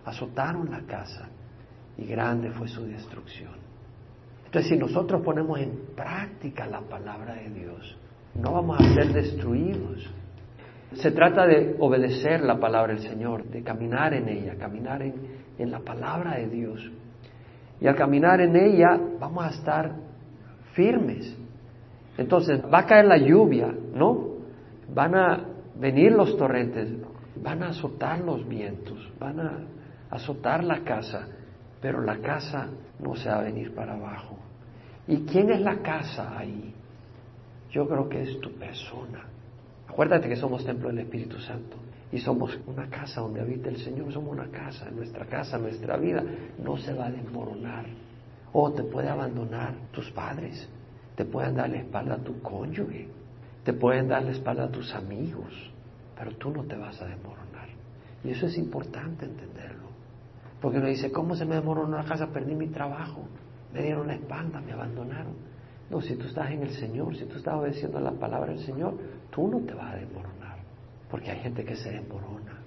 azotaron 0.03 0.69
la 0.69 0.81
casa 0.81 1.29
y 1.97 2.05
grande 2.05 2.51
fue 2.51 2.67
su 2.67 2.83
destrucción. 2.83 3.53
Entonces, 4.45 4.71
si 4.71 4.77
nosotros 4.77 5.21
ponemos 5.21 5.57
en 5.57 5.95
práctica 5.95 6.67
la 6.67 6.81
palabra 6.81 7.35
de 7.35 7.49
Dios, 7.49 7.97
no 8.35 8.51
vamos 8.51 8.81
a 8.81 8.93
ser 8.93 9.13
destruidos. 9.13 10.09
Se 10.93 11.11
trata 11.11 11.45
de 11.45 11.75
obedecer 11.79 12.41
la 12.41 12.59
palabra 12.59 12.93
del 12.93 13.03
Señor, 13.03 13.43
de 13.45 13.63
caminar 13.63 14.13
en 14.13 14.27
ella, 14.27 14.55
caminar 14.57 15.01
en, 15.01 15.13
en 15.57 15.71
la 15.71 15.79
palabra 15.79 16.37
de 16.37 16.47
Dios. 16.47 16.91
Y 17.79 17.87
al 17.87 17.95
caminar 17.95 18.41
en 18.41 18.55
ella 18.55 18.99
vamos 19.19 19.45
a 19.45 19.49
estar 19.49 19.91
firmes. 20.73 21.37
Entonces 22.17 22.61
va 22.73 22.79
a 22.79 22.85
caer 22.85 23.05
la 23.05 23.17
lluvia, 23.17 23.73
¿no? 23.93 24.29
Van 24.93 25.15
a 25.15 25.45
venir 25.75 26.11
los 26.11 26.35
torrentes, 26.37 26.89
van 27.41 27.63
a 27.63 27.69
azotar 27.69 28.19
los 28.19 28.47
vientos, 28.47 29.11
van 29.19 29.39
a 29.39 29.59
azotar 30.09 30.63
la 30.63 30.83
casa, 30.83 31.27
pero 31.81 32.01
la 32.01 32.17
casa 32.17 32.67
no 32.99 33.15
se 33.15 33.29
va 33.29 33.39
a 33.39 33.43
venir 33.43 33.73
para 33.73 33.93
abajo. 33.93 34.37
¿Y 35.07 35.23
quién 35.25 35.49
es 35.51 35.61
la 35.61 35.77
casa 35.77 36.37
ahí? 36.37 36.73
Yo 37.71 37.87
creo 37.87 38.09
que 38.09 38.21
es 38.21 38.39
tu 38.41 38.51
persona. 38.53 39.28
Acuérdate 39.89 40.29
que 40.29 40.35
somos 40.35 40.63
templo 40.63 40.89
del 40.89 40.99
Espíritu 40.99 41.39
Santo 41.39 41.75
y 42.11 42.19
somos 42.19 42.57
una 42.67 42.87
casa 42.89 43.21
donde 43.21 43.41
habita 43.41 43.69
el 43.69 43.77
Señor, 43.77 44.13
somos 44.13 44.31
una 44.31 44.47
casa, 44.49 44.89
nuestra 44.91 45.25
casa, 45.25 45.57
nuestra 45.57 45.97
vida 45.97 46.23
no 46.63 46.77
se 46.77 46.93
va 46.93 47.07
a 47.07 47.11
desmoronar. 47.11 47.85
O 48.53 48.71
te 48.71 48.83
puede 48.83 49.09
abandonar 49.09 49.73
tus 49.91 50.09
padres, 50.11 50.67
te 51.15 51.25
pueden 51.25 51.55
dar 51.55 51.69
la 51.69 51.77
espalda 51.77 52.15
a 52.15 52.17
tu 52.17 52.39
cónyuge, 52.41 53.07
te 53.63 53.73
pueden 53.73 54.07
dar 54.07 54.23
la 54.23 54.31
espalda 54.31 54.65
a 54.65 54.71
tus 54.71 54.93
amigos, 54.93 55.53
pero 56.17 56.31
tú 56.33 56.51
no 56.51 56.63
te 56.63 56.75
vas 56.75 57.01
a 57.01 57.07
desmoronar. 57.07 57.69
Y 58.23 58.31
eso 58.31 58.45
es 58.45 58.57
importante 58.57 59.25
entenderlo. 59.25 59.89
Porque 60.61 60.77
uno 60.77 60.87
dice, 60.87 61.11
¿cómo 61.11 61.35
se 61.35 61.45
me 61.45 61.55
desmoronó 61.55 61.97
la 61.97 62.03
casa? 62.03 62.27
Perdí 62.27 62.53
mi 62.53 62.67
trabajo, 62.67 63.23
me 63.73 63.81
dieron 63.81 64.07
la 64.07 64.15
espalda, 64.15 64.61
me 64.61 64.71
abandonaron. 64.71 65.48
No, 65.89 66.01
si 66.01 66.15
tú 66.15 66.27
estás 66.27 66.51
en 66.51 66.61
el 66.61 66.71
Señor, 66.71 67.15
si 67.15 67.25
tú 67.25 67.37
estás 67.37 67.55
obedeciendo 67.55 67.99
la 67.99 68.11
palabra 68.11 68.51
del 68.51 68.63
Señor, 68.63 68.95
tú 69.31 69.47
no 69.47 69.59
te 69.59 69.73
vas 69.73 69.93
a 69.93 69.97
desmoronar. 69.97 70.57
Porque 71.09 71.31
hay 71.31 71.39
gente 71.39 71.63
que 71.65 71.75
se 71.75 71.91
desmorona 71.91 72.61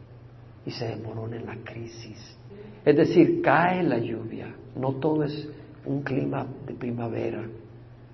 y 0.67 0.71
se 0.71 0.87
desmorona 0.89 1.37
en 1.37 1.47
la 1.47 1.57
crisis. 1.65 2.37
Es 2.85 2.97
decir, 2.97 3.41
cae 3.43 3.83
la 3.83 3.99
lluvia. 3.99 4.53
No 4.75 4.95
todo 4.95 5.23
es 5.23 5.49
un 5.85 6.03
clima 6.03 6.47
de 6.67 6.75
primavera, 6.75 7.45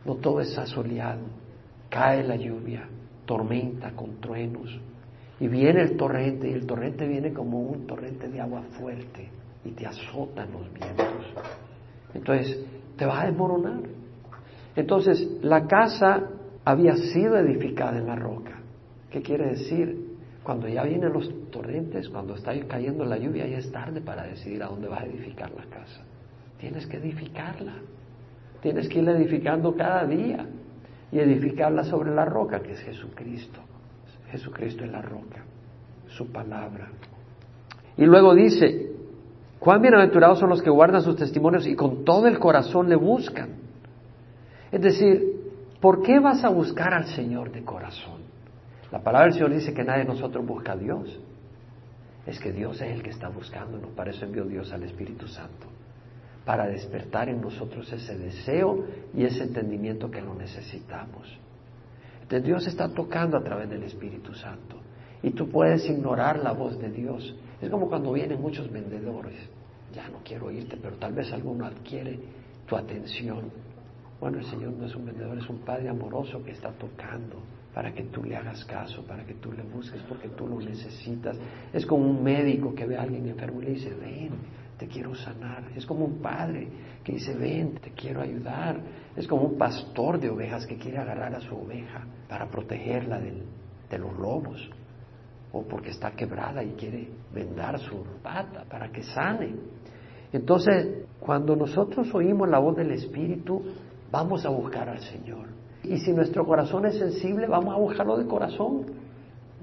no 0.05 0.15
todo 0.17 0.41
es 0.41 0.57
asoleado. 0.59 1.23
Cae 1.89 2.23
la 2.23 2.37
lluvia, 2.37 2.87
tormenta 3.25 3.93
con 3.93 4.21
truenos. 4.21 4.79
Y 5.41 5.49
viene 5.49 5.83
el 5.83 5.97
torrente, 5.97 6.51
y 6.51 6.53
el 6.53 6.67
torrente 6.67 7.07
viene 7.07 7.33
como 7.33 7.61
un 7.61 7.87
torrente 7.87 8.29
de 8.29 8.41
agua 8.41 8.63
fuerte 8.79 9.31
y 9.65 9.71
te 9.71 9.87
azotan 9.87 10.51
los 10.53 10.73
vientos. 10.73 11.27
Entonces, 12.13 12.59
te 12.97 13.07
vas 13.07 13.23
a 13.23 13.27
desmoronar. 13.27 13.81
Entonces, 14.79 15.29
la 15.43 15.67
casa 15.67 16.29
había 16.65 16.95
sido 16.95 17.37
edificada 17.37 17.99
en 17.99 18.07
la 18.07 18.15
roca. 18.15 18.61
¿Qué 19.11 19.23
quiere 19.23 19.47
decir? 19.49 20.07
Cuando 20.45 20.69
ya 20.69 20.85
vienen 20.85 21.13
los 21.13 21.29
torrentes, 21.51 22.09
cuando 22.09 22.37
está 22.37 22.53
cayendo 22.69 23.05
la 23.05 23.19
lluvia, 23.19 23.49
ya 23.49 23.59
es 23.59 23.73
tarde 23.73 24.01
para 24.01 24.23
decidir 24.23 24.63
a 24.63 24.69
dónde 24.69 24.87
vas 24.87 25.01
a 25.01 25.07
edificar 25.07 25.51
la 25.51 25.65
casa. 25.65 26.05
Tienes 26.61 26.87
que 26.87 26.99
edificarla. 26.99 27.73
Tienes 28.63 28.89
que 28.89 29.01
ir 29.01 29.09
edificando 29.09 29.75
cada 29.75 30.07
día 30.07 30.47
y 31.11 31.19
edificarla 31.19 31.83
sobre 31.83 32.15
la 32.15 32.25
roca, 32.25 32.61
que 32.61 32.71
es 32.71 32.81
Jesucristo. 32.81 33.59
Jesucristo 34.31 34.85
es 34.85 34.93
la 34.93 35.03
roca, 35.03 35.43
su 36.07 36.31
palabra. 36.31 36.89
Y 37.97 38.07
luego 38.07 38.33
dice, 38.33 38.93
Cuán 39.59 39.83
bienaventurados 39.83 40.39
son 40.39 40.51
los 40.51 40.63
que 40.63 40.71
guardan 40.71 41.03
sus 41.03 41.17
testimonios 41.17 41.67
y 41.67 41.75
con 41.75 42.05
todo 42.05 42.29
el 42.29 42.39
corazón 42.39 42.89
le 42.89 42.95
buscan. 42.95 43.67
Es 44.71 44.81
decir, 44.81 45.39
¿Por 45.81 46.03
qué 46.03 46.19
vas 46.19 46.43
a 46.43 46.49
buscar 46.49 46.93
al 46.93 47.07
Señor 47.07 47.53
de 47.53 47.65
corazón? 47.65 48.23
La 48.91 49.01
palabra 49.01 49.27
del 49.27 49.35
Señor 49.35 49.55
dice 49.55 49.73
que 49.73 49.85
nadie 49.85 50.03
de 50.03 50.09
nosotros 50.09 50.45
busca 50.45 50.73
a 50.73 50.77
Dios. 50.77 51.21
Es 52.27 52.41
que 52.41 52.53
Dios 52.53 52.81
es 52.81 52.91
el 52.91 53.03
que 53.03 53.11
está 53.11 53.29
buscándonos. 53.29 53.91
Para 53.93 54.11
eso 54.11 54.25
envió 54.25 54.45
Dios 54.45 54.73
al 54.73 54.83
Espíritu 54.83 55.29
Santo. 55.29 55.69
Para 56.45 56.67
despertar 56.67 57.29
en 57.29 57.41
nosotros 57.41 57.93
ese 57.93 58.19
deseo 58.19 58.87
y 59.15 59.25
ese 59.25 59.45
entendimiento 59.45 60.11
que 60.11 60.21
lo 60.21 60.35
necesitamos. 60.35 61.39
Entonces 62.23 62.45
Dios 62.45 62.67
está 62.67 62.89
tocando 62.89 63.37
a 63.37 63.45
través 63.45 63.71
del 63.71 63.85
Espíritu 63.85 64.35
Santo. 64.35 64.81
Y 65.23 65.31
tú 65.31 65.49
puedes 65.49 65.89
ignorar 65.89 66.41
la 66.41 66.53
voz 66.53 66.79
de 66.79 66.91
Dios. 66.91 67.37
Es 67.61 67.71
como 67.71 67.89
cuando 67.89 68.13
vienen 68.13 68.41
muchos 68.41 68.71
vendedores. 68.71 69.37
Ya 69.95 70.09
no 70.09 70.19
quiero 70.25 70.47
oírte, 70.47 70.77
pero 70.81 70.97
tal 70.97 71.13
vez 71.13 71.33
alguno 71.33 71.67
adquiere 71.67 72.19
tu 72.67 72.77
atención 72.77 73.51
bueno, 74.21 74.39
el 74.39 74.45
Señor 74.45 74.73
no 74.73 74.87
es 74.87 74.95
un 74.97 75.07
vendedor, 75.07 75.39
es 75.39 75.49
un 75.49 75.59
Padre 75.59 75.89
amoroso 75.89 76.43
que 76.43 76.51
está 76.51 76.73
tocando 76.73 77.41
para 77.73 77.93
que 77.93 78.05
tú 78.05 78.25
le 78.25 78.37
hagas 78.37 78.65
caso, 78.65 79.05
para 79.07 79.25
que 79.25 79.35
tú 79.35 79.53
le 79.53 79.63
busques, 79.63 80.03
porque 80.09 80.29
tú 80.31 80.49
lo 80.49 80.59
necesitas. 80.61 81.39
Es 81.73 81.87
como 81.87 82.11
un 82.11 82.25
médico 82.25 82.75
que 82.75 82.87
ve 82.87 82.97
a 82.97 83.03
alguien 83.03 83.29
enfermo 83.29 83.63
y 83.63 83.67
le 83.67 83.71
dice, 83.75 83.95
ven, 83.95 84.31
te 84.77 84.89
quiero 84.89 85.15
sanar. 85.15 85.65
Es 85.77 85.87
como 85.87 86.05
un 86.05 86.21
padre 86.21 86.69
que 87.05 87.13
dice, 87.13 87.35
ven, 87.35 87.75
te 87.75 87.91
quiero 87.93 88.21
ayudar. 88.21 88.81
Es 89.15 89.29
como 89.29 89.43
un 89.43 89.59
pastor 89.59 90.19
de 90.19 90.31
ovejas 90.31 90.67
que 90.67 90.77
quiere 90.77 90.99
agarrar 90.99 91.35
a 91.37 91.41
su 91.41 91.55
oveja 91.55 92.05
para 92.29 92.49
protegerla 92.49 93.21
de 93.21 93.99
los 93.99 94.19
lobos. 94.19 94.69
O 95.53 95.63
porque 95.63 95.91
está 95.91 96.11
quebrada 96.13 96.65
y 96.65 96.73
quiere 96.73 97.09
vendar 97.33 97.79
su 97.79 98.05
pata 98.23 98.65
para 98.69 98.91
que 98.91 99.03
sane. 99.03 99.55
Entonces, 100.33 101.07
cuando 101.21 101.57
nosotros 101.57 102.13
oímos 102.15 102.49
la 102.49 102.59
voz 102.59 102.77
del 102.77 102.91
Espíritu, 102.91 103.63
vamos 104.11 104.45
a 104.45 104.49
buscar 104.49 104.89
al 104.89 105.01
Señor. 105.01 105.47
Y 105.85 105.99
si 105.99 106.13
nuestro 106.13 106.45
corazón 106.47 106.87
es 106.87 106.99
sensible, 106.99 107.47
vamos 107.47 107.75
a 107.75 107.79
buscarlo 107.79 108.17
de 108.17 108.27
corazón. 108.27 108.87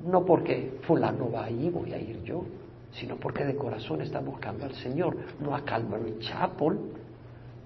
No 0.05 0.23
porque 0.25 0.79
fulano 0.83 1.31
va 1.31 1.45
ahí, 1.45 1.69
voy 1.69 1.93
a 1.93 1.99
ir 1.99 2.23
yo, 2.23 2.43
sino 2.91 3.15
porque 3.17 3.43
de 3.43 3.55
corazón 3.55 4.01
está 4.01 4.19
buscando 4.19 4.65
al 4.65 4.73
Señor, 4.75 5.17
no 5.39 5.55
a 5.55 5.61
Calvary 5.63 6.17
Chapel, 6.19 6.77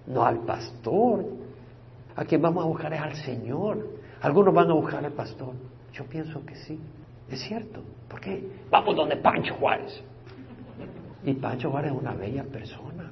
no 0.07 0.25
al 0.25 0.39
pastor. 0.39 1.25
A 2.15 2.25
quien 2.25 2.41
vamos 2.41 2.63
a 2.63 2.67
buscar 2.67 2.93
es 2.93 3.01
al 3.01 3.15
Señor. 3.15 3.87
Algunos 4.21 4.53
van 4.53 4.69
a 4.69 4.73
buscar 4.73 5.05
al 5.05 5.13
pastor. 5.13 5.53
Yo 5.93 6.05
pienso 6.05 6.45
que 6.45 6.55
sí, 6.55 6.79
es 7.29 7.39
cierto. 7.41 7.81
¿Por 8.07 8.19
qué? 8.19 8.43
Vamos 8.69 8.95
donde 8.95 9.17
Pancho 9.17 9.53
Juárez. 9.55 10.01
Y 11.23 11.33
Pancho 11.33 11.69
Juárez 11.69 11.91
es 11.91 11.97
una 11.97 12.13
bella 12.13 12.43
persona. 12.43 13.11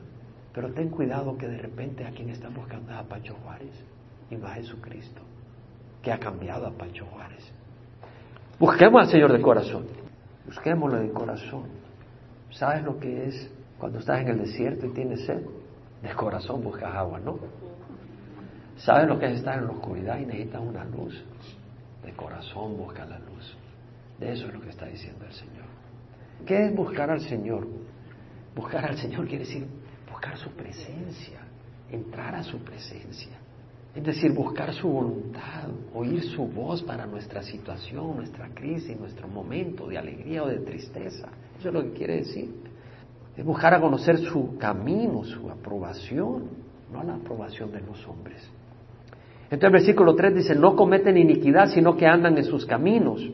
Pero 0.57 0.73
ten 0.73 0.89
cuidado 0.89 1.37
que 1.37 1.47
de 1.47 1.59
repente 1.59 2.03
a 2.03 2.09
quien 2.09 2.31
está 2.31 2.49
buscando 2.49 2.91
es 2.91 2.97
a 2.97 3.03
Pancho 3.03 3.35
Juárez 3.43 3.75
y 4.31 4.35
no 4.37 4.47
a 4.47 4.55
Jesucristo, 4.55 5.21
que 6.01 6.11
ha 6.11 6.17
cambiado 6.17 6.65
a 6.65 6.71
Pancho 6.71 7.05
Juárez. 7.05 7.47
Busquemos 8.57 9.03
al 9.03 9.07
Señor 9.07 9.33
de 9.33 9.39
corazón, 9.39 9.85
busquémoslo 10.47 10.97
de 10.97 11.11
corazón. 11.11 11.65
¿Sabes 12.49 12.83
lo 12.83 12.99
que 12.99 13.27
es 13.27 13.51
cuando 13.77 13.99
estás 13.99 14.21
en 14.21 14.29
el 14.29 14.39
desierto 14.39 14.87
y 14.87 14.93
tienes 14.93 15.27
sed? 15.27 15.45
De 16.01 16.09
corazón 16.15 16.63
buscas 16.63 16.91
agua, 16.91 17.19
¿no? 17.19 17.37
¿Sabes 18.77 19.07
lo 19.07 19.19
que 19.19 19.27
es 19.27 19.37
estar 19.37 19.59
en 19.59 19.65
la 19.65 19.73
oscuridad 19.73 20.17
y 20.17 20.25
necesitas 20.25 20.61
una 20.61 20.85
luz? 20.85 21.23
De 22.03 22.13
corazón 22.13 22.75
busca 22.77 23.05
la 23.05 23.19
luz. 23.19 23.55
De 24.19 24.31
eso 24.31 24.47
es 24.47 24.53
lo 24.55 24.61
que 24.61 24.69
está 24.69 24.87
diciendo 24.87 25.23
el 25.23 25.33
Señor. 25.33 25.65
¿Qué 26.47 26.65
es 26.65 26.75
buscar 26.75 27.11
al 27.11 27.21
Señor? 27.21 27.67
Buscar 28.55 28.85
al 28.85 28.97
Señor 28.97 29.27
quiere 29.27 29.45
decir 29.45 29.76
buscar 30.09 30.37
su 30.37 30.49
presencia, 30.51 31.39
entrar 31.91 32.35
a 32.35 32.43
su 32.43 32.59
presencia. 32.59 33.37
Es 33.95 34.03
decir, 34.03 34.31
buscar 34.31 34.73
su 34.73 34.87
voluntad, 34.87 35.69
oír 35.93 36.21
su 36.21 36.45
voz 36.47 36.83
para 36.83 37.07
nuestra 37.07 37.41
situación, 37.41 38.15
nuestra 38.15 38.49
crisis, 38.53 38.97
nuestro 38.99 39.27
momento 39.27 39.87
de 39.87 39.97
alegría 39.97 40.43
o 40.43 40.47
de 40.47 40.59
tristeza. 40.59 41.29
Eso 41.57 41.69
es 41.69 41.73
lo 41.73 41.81
que 41.81 41.93
quiere 41.93 42.17
decir. 42.17 42.53
Es 43.35 43.43
buscar 43.43 43.73
a 43.73 43.81
conocer 43.81 44.19
su 44.19 44.57
camino, 44.57 45.23
su 45.23 45.49
aprobación, 45.49 46.43
no 46.91 47.03
la 47.03 47.15
aprobación 47.15 47.71
de 47.71 47.81
los 47.81 48.07
hombres. 48.07 48.47
Entonces 49.45 49.63
el 49.63 49.71
versículo 49.71 50.15
3 50.15 50.35
dice, 50.35 50.55
no 50.55 50.75
cometen 50.75 51.17
iniquidad, 51.17 51.69
sino 51.69 51.97
que 51.97 52.05
andan 52.05 52.37
en 52.37 52.43
sus 52.43 52.65
caminos. 52.65 53.27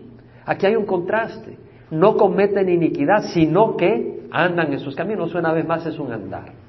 Aquí 0.46 0.66
hay 0.66 0.76
un 0.76 0.86
contraste. 0.86 1.58
No 1.92 2.16
cometen 2.16 2.70
iniquidad, 2.70 3.24
sino 3.34 3.76
que 3.76 4.28
andan 4.32 4.72
en 4.72 4.80
sus 4.80 4.96
caminos. 4.96 5.36
Una 5.36 5.52
vez 5.52 5.68
más 5.68 5.86
es 5.86 6.00
un 6.00 6.12
andar 6.12 6.63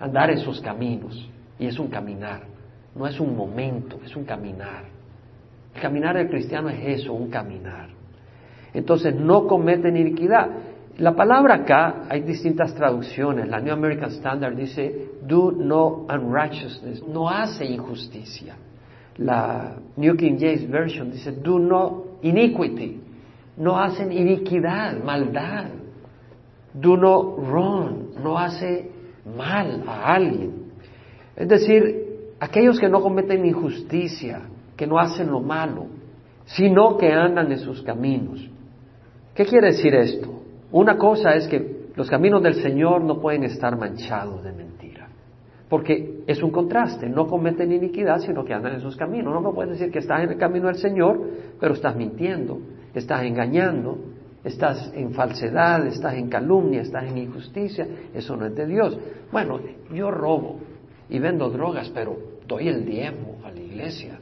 andar 0.00 0.30
en 0.30 0.38
sus 0.38 0.60
caminos. 0.60 1.28
Y 1.58 1.66
es 1.66 1.78
un 1.78 1.88
caminar, 1.88 2.42
no 2.94 3.06
es 3.06 3.20
un 3.20 3.36
momento, 3.36 4.00
es 4.04 4.16
un 4.16 4.24
caminar. 4.24 4.84
El 5.74 5.80
caminar 5.80 6.16
del 6.16 6.28
cristiano 6.28 6.70
es 6.70 7.00
eso, 7.00 7.12
un 7.12 7.30
caminar. 7.30 7.88
Entonces, 8.72 9.14
no 9.14 9.46
cometen 9.46 9.96
iniquidad. 9.96 10.48
La 10.98 11.14
palabra 11.14 11.56
acá, 11.56 12.06
hay 12.08 12.22
distintas 12.22 12.74
traducciones. 12.74 13.48
La 13.48 13.60
New 13.60 13.72
American 13.72 14.10
Standard 14.10 14.56
dice, 14.56 15.10
do 15.22 15.52
no 15.52 16.06
unrighteousness, 16.08 17.06
no 17.06 17.28
hace 17.28 17.66
injusticia. 17.66 18.56
La 19.18 19.76
New 19.96 20.16
King 20.16 20.36
James 20.38 20.68
Version 20.68 21.10
dice, 21.10 21.32
do 21.32 21.58
no 21.58 22.04
iniquity, 22.22 23.00
no 23.56 23.78
hacen 23.78 24.12
iniquidad, 24.12 25.02
maldad. 25.02 25.66
Do 26.72 26.96
no 26.96 27.36
wrong, 27.36 28.14
no 28.22 28.38
hace 28.38 28.90
mal 29.36 29.82
a 29.86 30.14
alguien. 30.14 30.72
Es 31.36 31.48
decir, 31.48 32.34
aquellos 32.38 32.78
que 32.78 32.88
no 32.88 33.00
cometen 33.00 33.44
injusticia, 33.44 34.42
que 34.76 34.86
no 34.86 34.98
hacen 34.98 35.30
lo 35.30 35.40
malo, 35.40 35.86
sino 36.46 36.96
que 36.96 37.12
andan 37.12 37.52
en 37.52 37.58
sus 37.58 37.82
caminos. 37.82 38.48
¿Qué 39.34 39.44
quiere 39.44 39.68
decir 39.68 39.94
esto? 39.94 40.42
Una 40.72 40.96
cosa 40.96 41.34
es 41.34 41.46
que 41.48 41.80
los 41.96 42.08
caminos 42.08 42.42
del 42.42 42.54
Señor 42.54 43.02
no 43.02 43.20
pueden 43.20 43.44
estar 43.44 43.76
manchados 43.76 44.42
de 44.42 44.52
mentira, 44.52 45.08
porque 45.68 46.22
es 46.26 46.42
un 46.42 46.50
contraste, 46.50 47.08
no 47.08 47.26
cometen 47.26 47.72
iniquidad, 47.72 48.18
sino 48.18 48.44
que 48.44 48.54
andan 48.54 48.74
en 48.74 48.80
sus 48.80 48.96
caminos. 48.96 49.32
No 49.32 49.40
me 49.40 49.52
puedes 49.52 49.72
decir 49.72 49.92
que 49.92 49.98
estás 49.98 50.22
en 50.22 50.30
el 50.30 50.38
camino 50.38 50.66
del 50.66 50.76
Señor, 50.76 51.20
pero 51.58 51.74
estás 51.74 51.96
mintiendo, 51.96 52.58
estás 52.94 53.22
engañando, 53.22 53.98
estás 54.44 54.92
en 54.94 55.12
falsedad, 55.12 55.86
estás 55.86 56.14
en 56.14 56.28
calumnia, 56.28 56.82
estás 56.82 57.04
en 57.04 57.18
injusticia, 57.18 57.86
eso 58.14 58.36
no 58.36 58.46
es 58.46 58.54
de 58.54 58.66
Dios. 58.66 58.98
Bueno, 59.30 59.60
yo 59.92 60.10
robo 60.10 60.58
y 61.08 61.18
vendo 61.18 61.50
drogas, 61.50 61.90
pero 61.90 62.16
doy 62.46 62.68
el 62.68 62.84
diezmo 62.84 63.38
a 63.44 63.50
la 63.50 63.60
iglesia, 63.60 64.18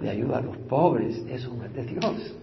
le 0.00 0.10
ayudo 0.10 0.36
a 0.36 0.40
los 0.40 0.56
pobres, 0.56 1.24
eso 1.28 1.54
no 1.54 1.64
es 1.64 1.74
de 1.74 1.84
Dios. 1.84 2.36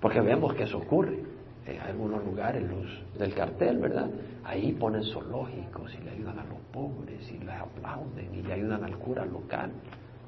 Porque 0.00 0.20
vemos 0.20 0.54
que 0.54 0.64
eso 0.64 0.78
ocurre. 0.78 1.18
En 1.66 1.78
algunos 1.80 2.24
lugares 2.24 2.62
los 2.68 3.18
del 3.18 3.34
cartel, 3.34 3.78
¿verdad? 3.78 4.08
Ahí 4.44 4.72
ponen 4.72 5.04
zoológicos 5.04 5.94
y 5.94 6.04
le 6.04 6.10
ayudan 6.10 6.38
a 6.38 6.44
los 6.44 6.58
pobres 6.72 7.30
y 7.30 7.38
les 7.44 7.54
aplauden 7.54 8.34
y 8.34 8.42
le 8.42 8.54
ayudan 8.54 8.82
al 8.82 8.96
cura 8.96 9.24
local, 9.24 9.70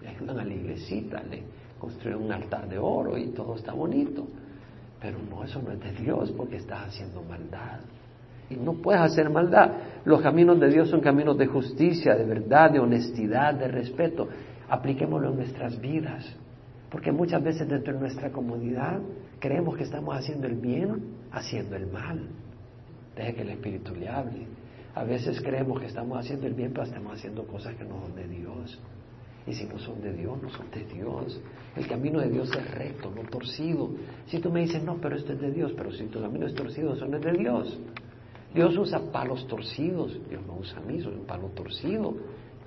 le 0.01 0.09
ayudan 0.09 0.39
a 0.39 0.45
la 0.45 0.53
iglesita, 0.53 1.23
le 1.23 1.43
construyen 1.81 2.23
un 2.23 2.31
altar 2.31 2.69
de 2.69 2.79
oro 2.79 3.17
y 3.17 3.29
todo 3.29 3.57
está 3.57 3.73
bonito. 3.73 4.29
Pero 5.03 5.19
no, 5.19 5.43
eso 5.43 5.61
no 5.61 5.73
es 5.73 5.81
de 5.81 5.93
Dios 5.93 6.33
porque 6.37 6.57
estás 6.57 6.89
haciendo 6.89 7.23
maldad. 7.23 7.81
Y 8.49 8.55
no 8.55 8.75
puedes 8.75 9.01
hacer 9.03 9.29
maldad. 9.29 9.73
Los 10.05 10.23
caminos 10.23 10.61
de 10.61 10.69
Dios 10.69 10.89
son 10.89 11.01
caminos 11.01 11.37
de 11.37 11.47
justicia, 11.47 12.15
de 12.15 12.25
verdad, 12.25 12.71
de 12.71 12.79
honestidad, 12.79 13.55
de 13.55 13.67
respeto. 13.69 14.29
Apliquémoslo 14.69 15.31
en 15.31 15.37
nuestras 15.37 15.81
vidas. 15.81 16.25
Porque 16.89 17.11
muchas 17.11 17.43
veces 17.43 17.69
dentro 17.69 17.95
de 17.95 18.01
nuestra 18.01 18.31
comunidad 18.31 19.01
creemos 19.41 19.77
que 19.77 19.83
estamos 19.83 20.15
haciendo 20.15 20.47
el 20.47 20.55
bien 20.55 21.23
haciendo 21.33 21.77
el 21.77 21.87
mal. 21.87 22.21
Deje 23.17 23.35
que 23.35 23.43
el 23.43 23.51
Espíritu 23.51 23.95
le 23.95 24.09
hable. 24.09 24.47
A 24.95 25.05
veces 25.05 25.41
creemos 25.41 25.81
que 25.81 25.87
estamos 25.87 26.19
haciendo 26.19 26.47
el 26.47 26.55
bien, 26.55 26.71
pero 26.73 26.85
estamos 26.85 27.15
haciendo 27.15 27.47
cosas 27.47 27.75
que 27.75 27.85
no 27.85 28.01
son 28.03 28.15
de 28.15 28.29
Dios. 28.29 28.79
Y 29.47 29.55
si 29.55 29.65
no 29.65 29.79
son 29.79 30.01
de 30.01 30.13
Dios, 30.13 30.41
no 30.41 30.49
son 30.51 30.71
de 30.71 30.85
Dios. 30.85 31.41
El 31.77 31.87
camino 31.89 32.21
de 32.21 32.31
Dios 32.31 32.51
es 32.57 32.71
recto, 32.73 33.11
no 33.11 33.23
torcido. 33.29 33.91
Si 34.27 34.39
tú 34.39 34.51
me 34.51 34.61
dices, 34.61 34.83
no, 34.83 34.99
pero 35.01 35.17
esto 35.17 35.33
es 35.33 35.41
de 35.41 35.51
Dios, 35.51 35.73
pero 35.77 35.91
si 35.93 36.05
tu 36.05 36.21
camino 36.21 36.47
es 36.47 36.55
torcido, 36.55 36.95
eso 36.95 37.07
no 37.07 37.17
es 37.17 37.23
de 37.25 37.33
Dios. 37.33 37.79
Dios 38.55 38.77
usa 38.77 39.01
palos 39.11 39.47
torcidos. 39.49 40.19
Dios 40.29 40.43
no 40.47 40.57
usa 40.57 40.79
a 40.79 40.83
mí, 40.83 41.01
soy 41.01 41.15
un 41.15 41.27
palo 41.27 41.49
torcido. 41.49 42.15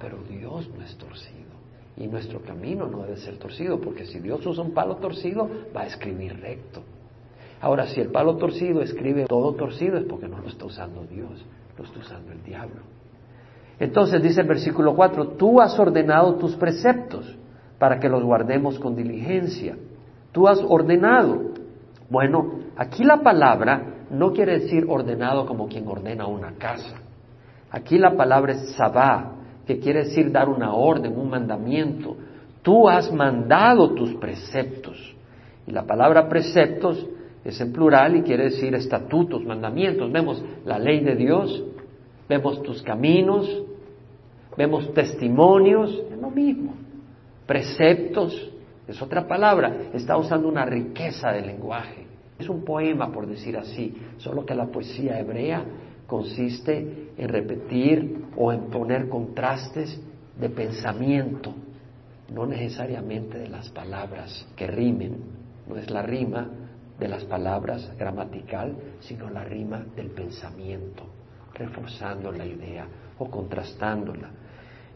Pero 0.02 0.18
Dios 0.30 0.70
no 0.76 0.84
es 0.84 0.96
torcido. 0.98 1.46
Y 1.98 2.08
nuestro 2.08 2.42
camino 2.42 2.88
no 2.88 3.04
debe 3.04 3.18
ser 3.18 3.38
torcido, 3.38 3.80
porque 3.80 4.06
si 4.06 4.20
Dios 4.20 4.46
usa 4.46 4.64
un 4.64 4.74
palo 4.74 4.98
torcido, 4.98 5.50
va 5.76 5.82
a 5.82 5.88
escribir 5.88 6.38
recto. 6.42 6.84
Ahora, 7.62 7.88
si 7.88 8.02
el 8.02 8.10
palo 8.10 8.36
torcido 8.36 8.82
escribe 8.82 9.26
todo 9.26 9.54
torcido, 9.54 9.98
es 9.98 10.04
porque 10.04 10.28
no 10.28 10.40
lo 10.40 10.50
está 10.50 10.66
usando 10.66 11.06
Dios, 11.06 11.46
lo 11.78 11.86
está 11.86 12.00
usando 12.00 12.34
el 12.34 12.44
diablo. 12.44 12.95
Entonces 13.80 14.22
dice 14.22 14.42
el 14.42 14.48
versículo 14.48 14.96
4, 14.96 15.30
tú 15.30 15.62
has 15.62 15.78
ordenado 15.78 16.36
tus 16.36 16.56
preceptos 16.56 17.36
para 17.78 18.00
que 18.00 18.10
los 18.10 18.24
guardemos 18.24 18.80
con 18.80 18.96
diligencia. 18.96 19.76
Tú 20.32 20.48
has 20.48 20.60
ordenado. 20.68 21.52
Bueno, 22.10 22.60
aquí 22.78 23.04
la 23.04 23.22
palabra 23.22 24.06
no 24.10 24.32
quiere 24.32 24.60
decir 24.60 24.86
ordenado 24.88 25.46
como 25.46 25.68
quien 25.68 25.88
ordena 25.88 26.28
una 26.28 26.54
casa. 26.54 26.96
Aquí 27.72 27.98
la 27.98 28.16
palabra 28.16 28.54
es 28.54 28.74
sabá, 28.76 29.32
que 29.66 29.80
quiere 29.80 30.06
decir 30.06 30.32
dar 30.32 30.48
una 30.48 30.74
orden, 30.74 31.18
un 31.18 31.30
mandamiento. 31.30 32.16
Tú 32.62 32.88
has 32.88 33.12
mandado 33.12 33.94
tus 33.94 34.14
preceptos. 34.16 35.16
Y 35.68 35.72
la 35.72 35.84
palabra 35.84 36.30
preceptos 36.30 37.06
es 37.44 37.60
en 37.60 37.74
plural 37.74 38.16
y 38.16 38.22
quiere 38.22 38.46
decir 38.46 38.74
estatutos, 38.76 39.44
mandamientos. 39.44 40.12
Vemos 40.12 40.44
la 40.66 40.80
ley 40.80 41.04
de 41.04 41.16
Dios, 41.16 41.64
vemos 42.28 42.62
tus 42.64 42.82
caminos, 42.82 43.48
vemos 44.58 44.94
testimonios, 44.94 45.92
es 46.12 46.18
lo 46.18 46.30
mismo. 46.30 46.74
Preceptos, 47.46 48.52
es 48.88 49.02
otra 49.02 49.28
palabra, 49.28 49.90
está 49.94 50.18
usando 50.18 50.48
una 50.48 50.66
riqueza 50.66 51.32
de 51.32 51.42
lenguaje. 51.42 52.06
Es 52.38 52.50
un 52.50 52.64
poema, 52.66 53.12
por 53.12 53.28
decir 53.28 53.58
así, 53.58 53.96
solo 54.18 54.46
que 54.46 54.56
la 54.56 54.68
poesía 54.68 55.20
hebrea 55.20 55.64
consiste 56.06 57.10
en 57.18 57.30
repetir 57.30 58.26
o 58.36 58.52
en 58.52 58.70
poner 58.70 59.10
contrastes 59.10 60.02
de 60.40 60.50
pensamiento, 60.50 61.54
no 62.34 62.46
necesariamente 62.46 63.38
de 63.38 63.48
las 63.48 63.70
palabras 63.70 64.48
que 64.56 64.68
rimen, 64.68 65.18
no 65.68 65.78
es 65.78 65.90
la 65.90 66.02
rima 66.02 66.50
de 67.00 67.08
las 67.08 67.24
palabras 67.26 67.92
gramatical, 67.98 68.76
sino 69.00 69.30
la 69.30 69.44
rima 69.44 69.86
del 69.96 70.10
pensamiento, 70.10 71.04
reforzando 71.58 72.32
la 72.32 72.46
idea 72.46 72.86
o 73.18 73.30
contrastándola. 73.30 74.30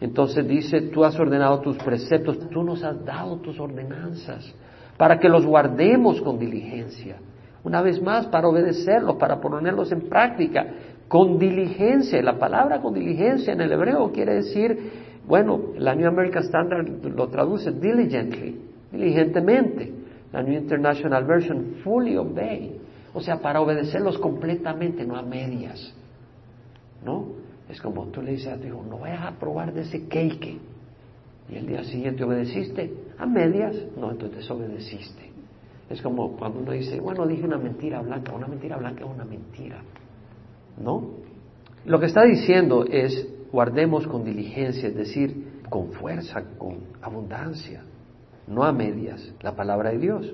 Entonces 0.01 0.47
dice, 0.47 0.81
tú 0.81 1.03
has 1.03 1.19
ordenado 1.19 1.59
tus 1.59 1.77
preceptos, 1.77 2.39
tú 2.49 2.63
nos 2.63 2.83
has 2.83 3.03
dado 3.03 3.37
tus 3.37 3.59
ordenanzas, 3.59 4.53
para 4.97 5.19
que 5.19 5.29
los 5.29 5.45
guardemos 5.45 6.21
con 6.21 6.39
diligencia. 6.39 7.17
Una 7.63 7.81
vez 7.81 8.01
más, 8.01 8.27
para 8.27 8.47
obedecerlos, 8.47 9.15
para 9.17 9.41
ponerlos 9.41 9.91
en 9.91 10.01
práctica, 10.07 10.65
con 11.09 11.37
diligencia. 11.37 12.21
La 12.21 12.37
palabra 12.37 12.79
con 12.81 12.93
diligencia 12.93 13.53
en 13.53 13.61
el 13.61 13.71
hebreo 13.71 14.11
quiere 14.11 14.35
decir, 14.35 14.91
bueno, 15.27 15.59
la 15.77 15.93
New 15.95 16.07
American 16.07 16.43
Standard 16.43 16.87
lo 17.03 17.27
traduce 17.27 17.71
diligently, 17.71 18.61
diligentemente. 18.91 19.93
La 20.31 20.43
New 20.43 20.53
International 20.53 21.25
Version, 21.25 21.75
fully 21.83 22.15
obey. 22.15 22.79
O 23.13 23.19
sea, 23.19 23.41
para 23.41 23.59
obedecerlos 23.59 24.17
completamente, 24.19 25.03
no 25.05 25.17
a 25.17 25.23
medias. 25.23 25.93
¿No? 27.03 27.27
Es 27.69 27.81
como 27.81 28.05
tú 28.07 28.21
le 28.21 28.31
dices 28.31 28.47
a 28.47 28.57
tu 28.57 28.67
hijo, 28.67 28.83
no 28.87 28.99
vayas 28.99 29.21
a 29.23 29.31
probar 29.39 29.73
de 29.73 29.81
ese 29.81 30.07
cake. 30.07 30.57
Y 31.49 31.55
el 31.55 31.67
día 31.67 31.83
siguiente 31.83 32.23
obedeciste 32.23 32.93
a 33.17 33.25
medias, 33.25 33.75
no, 33.97 34.11
entonces 34.11 34.37
desobedeciste. 34.39 35.31
Es 35.89 36.01
como 36.01 36.37
cuando 36.37 36.59
uno 36.59 36.71
dice, 36.71 36.99
bueno, 36.99 37.25
dije 37.25 37.43
una 37.43 37.57
mentira 37.57 38.01
blanca, 38.01 38.33
una 38.33 38.47
mentira 38.47 38.77
blanca 38.77 39.03
es 39.03 39.09
una 39.09 39.25
mentira. 39.25 39.81
¿No? 40.81 41.09
Lo 41.85 41.99
que 41.99 42.05
está 42.05 42.23
diciendo 42.23 42.85
es, 42.85 43.27
guardemos 43.51 44.05
con 44.07 44.23
diligencia, 44.23 44.89
es 44.89 44.95
decir, 44.95 45.61
con 45.69 45.91
fuerza, 45.91 46.43
con 46.57 46.77
abundancia 47.01 47.83
no 48.49 48.63
a 48.63 48.71
medias, 48.71 49.33
la 49.41 49.55
palabra 49.55 49.91
de 49.91 49.99
Dios. 49.99 50.33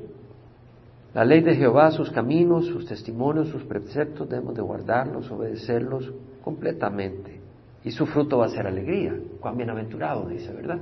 La 1.16 1.24
ley 1.24 1.40
de 1.40 1.56
Jehová, 1.56 1.92
sus 1.92 2.12
caminos, 2.12 2.66
sus 2.66 2.86
testimonios, 2.86 3.48
sus 3.48 3.64
preceptos, 3.64 4.30
debemos 4.30 4.54
de 4.54 4.62
guardarlos, 4.62 5.32
obedecerlos 5.32 6.12
completamente. 6.44 7.40
Y 7.86 7.92
su 7.92 8.06
fruto 8.06 8.40
va 8.40 8.48
a 8.48 8.50
ser 8.50 8.68
alegría. 8.68 9.16
Cuán 9.40 9.56
bienaventurado, 9.56 10.28
dice, 10.28 10.54
¿verdad? 10.54 10.78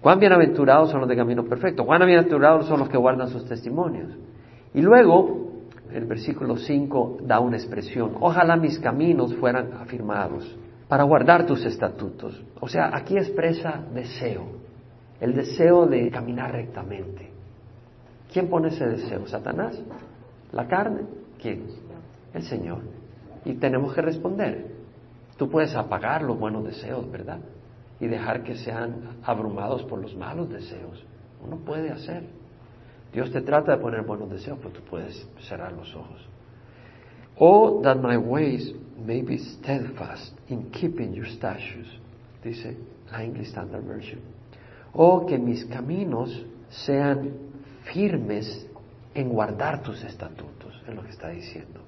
Cuán 0.00 0.18
bienaventurados 0.18 0.90
son 0.90 1.00
los 1.00 1.08
de 1.08 1.14
camino 1.14 1.44
perfecto. 1.44 1.86
Cuán 1.86 2.04
bienaventurados 2.04 2.66
son 2.66 2.80
los 2.80 2.88
que 2.88 2.98
guardan 2.98 3.28
sus 3.28 3.46
testimonios. 3.46 4.10
Y 4.74 4.82
luego, 4.82 5.52
el 5.92 6.06
versículo 6.06 6.56
5 6.56 7.18
da 7.22 7.38
una 7.38 7.56
expresión. 7.56 8.16
Ojalá 8.20 8.56
mis 8.56 8.80
caminos 8.80 9.32
fueran 9.36 9.74
afirmados 9.74 10.56
para 10.88 11.04
guardar 11.04 11.46
tus 11.46 11.64
estatutos. 11.64 12.42
O 12.60 12.66
sea, 12.66 12.90
aquí 12.92 13.16
expresa 13.16 13.80
deseo 13.94 14.60
el 15.22 15.34
deseo 15.34 15.86
de 15.86 16.10
caminar 16.10 16.50
rectamente. 16.50 17.31
¿Quién 18.32 18.48
pone 18.48 18.68
ese 18.68 18.86
deseo? 18.86 19.26
¿Satanás? 19.26 19.78
¿La 20.52 20.66
carne? 20.66 21.02
¿Quién? 21.40 21.66
El 22.32 22.42
Señor. 22.42 22.80
Y 23.44 23.54
tenemos 23.54 23.94
que 23.94 24.02
responder. 24.02 24.72
Tú 25.36 25.50
puedes 25.50 25.74
apagar 25.74 26.22
los 26.22 26.38
buenos 26.38 26.64
deseos, 26.64 27.10
¿verdad? 27.10 27.40
Y 28.00 28.06
dejar 28.06 28.42
que 28.42 28.56
sean 28.56 29.18
abrumados 29.24 29.82
por 29.84 30.00
los 30.00 30.14
malos 30.16 30.48
deseos. 30.50 31.04
Uno 31.44 31.56
puede 31.58 31.90
hacer. 31.90 32.24
Dios 33.12 33.30
te 33.30 33.42
trata 33.42 33.72
de 33.72 33.78
poner 33.78 34.02
buenos 34.02 34.30
deseos, 34.30 34.58
pero 34.58 34.70
tú 34.70 34.80
puedes 34.88 35.28
cerrar 35.48 35.72
los 35.72 35.94
ojos. 35.94 36.26
Oh, 37.36 37.80
that 37.82 37.96
my 37.96 38.16
ways 38.16 38.72
may 39.04 39.22
be 39.22 39.38
steadfast 39.38 40.34
in 40.48 40.70
keeping 40.70 41.12
your 41.12 41.26
statutes, 41.26 41.88
dice 42.42 42.76
la 43.10 43.24
English 43.24 43.48
Standard 43.48 43.84
Version 43.84 44.20
o 44.92 45.26
que 45.26 45.38
mis 45.38 45.64
caminos 45.66 46.44
sean 46.68 47.30
firmes 47.84 48.68
en 49.14 49.28
guardar 49.28 49.82
tus 49.82 50.02
estatutos, 50.04 50.82
es 50.86 50.94
lo 50.94 51.02
que 51.02 51.10
está 51.10 51.28
diciendo. 51.28 51.80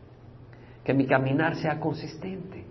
Que 0.84 0.94
mi 0.94 1.06
caminar 1.06 1.56
sea 1.56 1.80
consistente, 1.80 2.64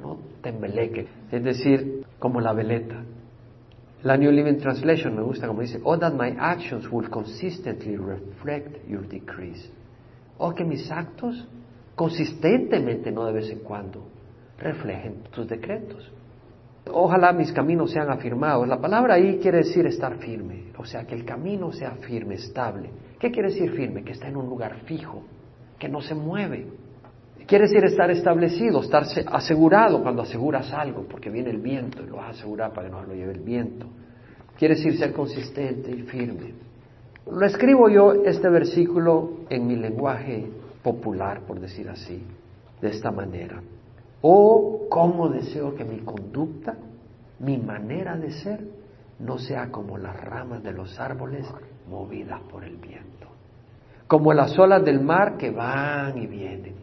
no 0.00 0.18
tembeleque, 0.42 1.06
es 1.30 1.42
decir, 1.42 2.04
como 2.18 2.40
la 2.40 2.52
veleta. 2.52 3.02
La 4.02 4.16
New 4.16 4.30
Living 4.30 4.58
Translation 4.58 5.16
me 5.16 5.22
gusta 5.22 5.46
como 5.46 5.62
dice, 5.62 5.80
oh 5.82 5.98
that 5.98 6.12
my 6.12 6.36
actions 6.38 6.90
will 6.90 7.08
consistently 7.08 7.96
reflect 7.96 8.86
your 8.86 9.06
decrees. 9.08 9.70
Oh, 10.36 10.52
que 10.52 10.64
mis 10.64 10.90
actos 10.90 11.46
consistentemente, 11.94 13.10
no 13.12 13.24
de 13.24 13.32
vez 13.32 13.50
en 13.50 13.60
cuando, 13.60 14.06
reflejen 14.58 15.22
tus 15.30 15.48
decretos. 15.48 16.10
Ojalá 16.90 17.32
mis 17.32 17.52
caminos 17.52 17.90
sean 17.90 18.10
afirmados. 18.10 18.68
La 18.68 18.78
palabra 18.78 19.14
ahí 19.14 19.38
quiere 19.38 19.58
decir 19.58 19.86
estar 19.86 20.18
firme, 20.18 20.64
o 20.76 20.84
sea, 20.84 21.06
que 21.06 21.14
el 21.14 21.24
camino 21.24 21.72
sea 21.72 21.92
firme, 21.92 22.34
estable. 22.34 22.90
¿Qué 23.18 23.30
quiere 23.30 23.48
decir 23.48 23.70
firme? 23.72 24.04
Que 24.04 24.12
está 24.12 24.28
en 24.28 24.36
un 24.36 24.46
lugar 24.46 24.76
fijo, 24.84 25.22
que 25.78 25.88
no 25.88 26.02
se 26.02 26.14
mueve. 26.14 26.66
Quiere 27.46 27.64
decir 27.64 27.84
estar 27.84 28.10
establecido, 28.10 28.80
estar 28.80 29.04
asegurado 29.26 30.02
cuando 30.02 30.22
aseguras 30.22 30.72
algo, 30.72 31.06
porque 31.08 31.30
viene 31.30 31.50
el 31.50 31.58
viento 31.58 32.02
y 32.02 32.06
lo 32.06 32.16
vas 32.16 32.26
a 32.26 32.30
asegurar 32.30 32.72
para 32.72 32.88
que 32.88 32.92
no 32.92 33.02
lo 33.02 33.14
lleve 33.14 33.32
el 33.32 33.40
viento. 33.40 33.86
Quiere 34.58 34.74
decir 34.74 34.96
ser 34.96 35.12
consistente 35.12 35.90
y 35.90 36.02
firme. 36.02 36.54
Lo 37.30 37.44
escribo 37.46 37.88
yo 37.88 38.12
este 38.24 38.48
versículo 38.48 39.40
en 39.48 39.66
mi 39.66 39.76
lenguaje 39.76 40.46
popular, 40.82 41.40
por 41.46 41.58
decir 41.60 41.88
así, 41.88 42.22
de 42.80 42.88
esta 42.88 43.10
manera. 43.10 43.62
Oh, 44.26 44.86
cómo 44.88 45.28
deseo 45.28 45.74
que 45.74 45.84
mi 45.84 45.98
conducta, 45.98 46.78
mi 47.40 47.58
manera 47.58 48.16
de 48.16 48.30
ser, 48.30 48.58
no 49.18 49.36
sea 49.36 49.70
como 49.70 49.98
las 49.98 50.18
ramas 50.18 50.62
de 50.62 50.72
los 50.72 50.98
árboles 50.98 51.46
movidas 51.90 52.40
por 52.50 52.64
el 52.64 52.78
viento, 52.78 53.28
como 54.06 54.32
las 54.32 54.58
olas 54.58 54.82
del 54.82 55.02
mar 55.02 55.36
que 55.36 55.50
van 55.50 56.16
y 56.16 56.26
vienen, 56.26 56.74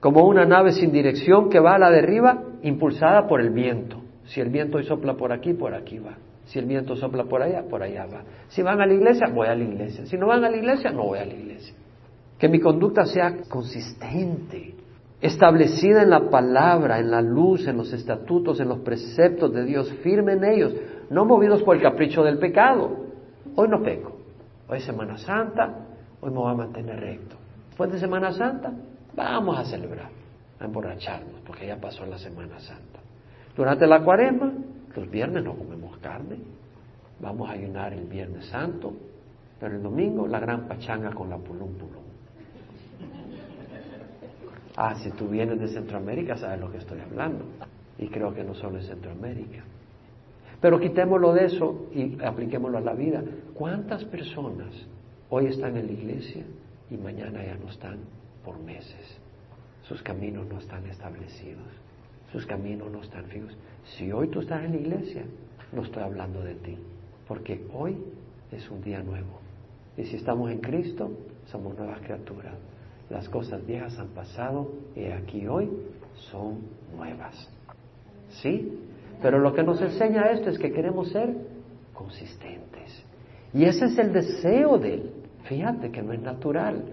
como 0.00 0.26
una 0.26 0.46
nave 0.46 0.72
sin 0.72 0.90
dirección 0.90 1.48
que 1.48 1.60
va 1.60 1.76
a 1.76 1.78
la 1.78 1.92
derriba 1.92 2.42
impulsada 2.62 3.28
por 3.28 3.40
el 3.40 3.50
viento. 3.50 4.02
Si 4.24 4.40
el 4.40 4.48
viento 4.48 4.82
sopla 4.82 5.14
por 5.14 5.32
aquí, 5.32 5.52
por 5.52 5.74
aquí 5.74 6.00
va. 6.00 6.16
Si 6.46 6.58
el 6.58 6.66
viento 6.66 6.96
sopla 6.96 7.22
por 7.22 7.40
allá, 7.40 7.62
por 7.70 7.84
allá 7.84 8.04
va. 8.12 8.24
Si 8.48 8.62
van 8.62 8.80
a 8.80 8.86
la 8.86 8.94
iglesia, 8.94 9.28
voy 9.32 9.46
a 9.46 9.54
la 9.54 9.62
iglesia. 9.62 10.06
Si 10.06 10.16
no 10.16 10.26
van 10.26 10.42
a 10.42 10.50
la 10.50 10.56
iglesia, 10.56 10.90
no 10.90 11.04
voy 11.04 11.20
a 11.20 11.24
la 11.24 11.34
iglesia. 11.34 11.72
Que 12.36 12.48
mi 12.48 12.58
conducta 12.58 13.06
sea 13.06 13.32
consistente, 13.48 14.74
establecida 15.24 16.02
en 16.02 16.10
la 16.10 16.28
palabra, 16.28 16.98
en 16.98 17.10
la 17.10 17.22
luz, 17.22 17.66
en 17.66 17.78
los 17.78 17.90
estatutos, 17.94 18.60
en 18.60 18.68
los 18.68 18.80
preceptos 18.80 19.54
de 19.54 19.64
Dios, 19.64 19.90
firme 20.02 20.34
en 20.34 20.44
ellos, 20.44 20.74
no 21.08 21.24
movidos 21.24 21.62
por 21.62 21.76
el 21.76 21.82
capricho 21.82 22.22
del 22.22 22.38
pecado. 22.38 22.90
Hoy 23.56 23.68
no 23.68 23.82
peco, 23.82 24.18
hoy 24.68 24.78
es 24.78 24.84
Semana 24.84 25.16
Santa, 25.16 25.86
hoy 26.20 26.30
me 26.30 26.36
voy 26.36 26.52
a 26.52 26.54
mantener 26.54 27.00
recto. 27.00 27.36
Después 27.68 27.90
de 27.92 28.00
Semana 28.00 28.32
Santa, 28.32 28.70
vamos 29.16 29.58
a 29.58 29.64
celebrar, 29.64 30.10
a 30.60 30.64
emborracharnos, 30.66 31.40
porque 31.46 31.68
ya 31.68 31.76
pasó 31.76 32.04
la 32.04 32.18
Semana 32.18 32.60
Santa. 32.60 33.00
Durante 33.56 33.86
la 33.86 34.04
cuaresma, 34.04 34.52
los 34.94 35.10
viernes 35.10 35.42
no 35.42 35.54
comemos 35.54 35.96
carne, 35.98 36.36
vamos 37.18 37.48
a 37.48 37.52
ayunar 37.52 37.94
el 37.94 38.04
Viernes 38.08 38.44
Santo, 38.48 38.92
pero 39.58 39.74
el 39.74 39.82
domingo 39.82 40.26
la 40.26 40.38
gran 40.38 40.68
pachanga 40.68 41.12
con 41.12 41.30
la 41.30 41.38
pulum 41.38 41.72
pulum. 41.78 42.03
Ah, 44.76 44.96
si 44.96 45.10
tú 45.10 45.28
vienes 45.28 45.60
de 45.60 45.68
Centroamérica, 45.68 46.36
sabes 46.36 46.60
lo 46.60 46.70
que 46.70 46.78
estoy 46.78 47.00
hablando. 47.00 47.44
Y 47.98 48.08
creo 48.08 48.34
que 48.34 48.42
no 48.42 48.54
solo 48.54 48.78
en 48.78 48.84
Centroamérica. 48.84 49.62
Pero 50.60 50.80
quitémoslo 50.80 51.32
de 51.32 51.44
eso 51.44 51.88
y 51.94 52.22
apliquémoslo 52.22 52.78
a 52.78 52.80
la 52.80 52.94
vida. 52.94 53.22
¿Cuántas 53.54 54.04
personas 54.04 54.74
hoy 55.30 55.46
están 55.46 55.76
en 55.76 55.86
la 55.86 55.92
iglesia 55.92 56.42
y 56.90 56.96
mañana 56.96 57.44
ya 57.44 57.54
no 57.56 57.70
están 57.70 57.98
por 58.44 58.58
meses? 58.58 59.18
Sus 59.82 60.02
caminos 60.02 60.46
no 60.48 60.58
están 60.58 60.84
establecidos. 60.86 61.66
Sus 62.32 62.44
caminos 62.46 62.90
no 62.90 63.02
están 63.02 63.26
fijos. 63.26 63.56
Si 63.84 64.10
hoy 64.10 64.28
tú 64.28 64.40
estás 64.40 64.64
en 64.64 64.72
la 64.72 64.78
iglesia, 64.78 65.22
no 65.72 65.82
estoy 65.82 66.02
hablando 66.02 66.42
de 66.42 66.54
ti. 66.56 66.76
Porque 67.28 67.64
hoy 67.72 67.96
es 68.50 68.68
un 68.70 68.82
día 68.82 69.02
nuevo. 69.02 69.38
Y 69.96 70.04
si 70.04 70.16
estamos 70.16 70.50
en 70.50 70.58
Cristo, 70.58 71.12
somos 71.46 71.76
nuevas 71.76 72.00
criaturas 72.00 72.54
las 73.10 73.28
cosas 73.28 73.64
viejas 73.66 73.98
han 73.98 74.08
pasado 74.08 74.70
y 74.94 75.04
aquí 75.06 75.46
hoy 75.46 75.70
son 76.30 76.60
nuevas. 76.96 77.48
¿Sí? 78.42 78.80
Pero 79.22 79.38
lo 79.38 79.52
que 79.52 79.62
nos 79.62 79.80
enseña 79.80 80.30
esto 80.30 80.50
es 80.50 80.58
que 80.58 80.72
queremos 80.72 81.10
ser 81.10 81.34
consistentes. 81.92 83.04
Y 83.52 83.64
ese 83.64 83.86
es 83.86 83.98
el 83.98 84.12
deseo 84.12 84.78
de 84.78 84.94
Él. 84.94 85.10
Fíjate 85.44 85.90
que 85.90 86.02
no 86.02 86.12
es 86.12 86.20
natural. 86.20 86.84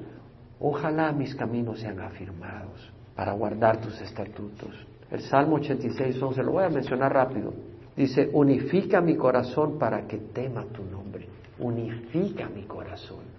Ojalá 0.60 1.12
mis 1.12 1.34
caminos 1.36 1.80
sean 1.80 2.00
afirmados 2.00 2.92
para 3.16 3.34
guardar 3.34 3.82
tus 3.82 4.00
estatutos. 4.02 4.76
El 5.10 5.22
Salmo 5.22 5.56
86, 5.56 6.22
11, 6.22 6.44
lo 6.44 6.52
voy 6.54 6.64
a 6.64 6.70
mencionar 6.70 7.14
rápido. 7.14 7.54
Dice, 7.96 8.30
unifica 8.32 9.02
mi 9.02 9.16
corazón 9.16 9.78
para 9.78 10.08
que 10.08 10.18
tema 10.18 10.64
tu 10.66 10.84
nombre. 10.84 11.28
Unifica 11.60 12.48
mi 12.48 12.64
corazón. 12.64 13.31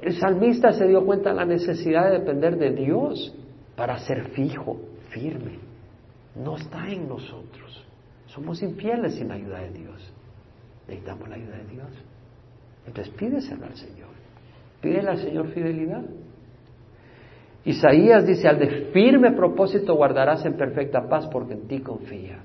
El 0.00 0.14
salmista 0.14 0.72
se 0.72 0.86
dio 0.86 1.04
cuenta 1.04 1.30
de 1.30 1.36
la 1.36 1.44
necesidad 1.44 2.10
de 2.10 2.18
depender 2.20 2.56
de 2.56 2.70
Dios 2.70 3.34
para 3.76 3.98
ser 3.98 4.28
fijo, 4.30 4.76
firme. 5.10 5.58
No 6.36 6.56
está 6.56 6.88
en 6.88 7.08
nosotros. 7.08 7.84
Somos 8.26 8.62
infieles 8.62 9.14
sin 9.14 9.28
la 9.28 9.34
ayuda 9.34 9.60
de 9.60 9.70
Dios. 9.70 10.12
Necesitamos 10.86 11.28
la 11.28 11.34
ayuda 11.34 11.56
de 11.56 11.64
Dios. 11.64 11.88
Entonces 12.86 13.12
pídeselo 13.14 13.66
al 13.66 13.74
Señor. 13.74 14.08
Pídele 14.80 15.08
al 15.08 15.18
Señor 15.18 15.48
fidelidad. 15.48 16.04
Isaías 17.64 18.24
dice, 18.24 18.48
al 18.48 18.58
de 18.58 18.90
firme 18.92 19.32
propósito 19.32 19.94
guardarás 19.94 20.44
en 20.46 20.56
perfecta 20.56 21.08
paz 21.08 21.26
porque 21.26 21.54
en 21.54 21.66
ti 21.66 21.80
confía. 21.80 22.38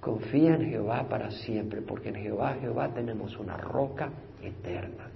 Confía 0.00 0.54
en 0.54 0.70
Jehová 0.70 1.08
para 1.08 1.30
siempre, 1.30 1.82
porque 1.82 2.10
en 2.10 2.16
Jehová, 2.16 2.56
Jehová 2.60 2.92
tenemos 2.94 3.36
una 3.38 3.56
roca 3.56 4.10
eterna. 4.42 5.10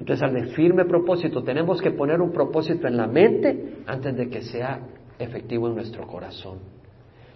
Entonces, 0.00 0.22
al 0.22 0.32
de 0.32 0.46
firme 0.54 0.86
propósito, 0.86 1.42
tenemos 1.42 1.82
que 1.82 1.90
poner 1.90 2.22
un 2.22 2.32
propósito 2.32 2.88
en 2.88 2.96
la 2.96 3.06
mente 3.06 3.82
antes 3.86 4.16
de 4.16 4.30
que 4.30 4.40
sea 4.40 4.80
efectivo 5.18 5.68
en 5.68 5.74
nuestro 5.74 6.06
corazón. 6.06 6.58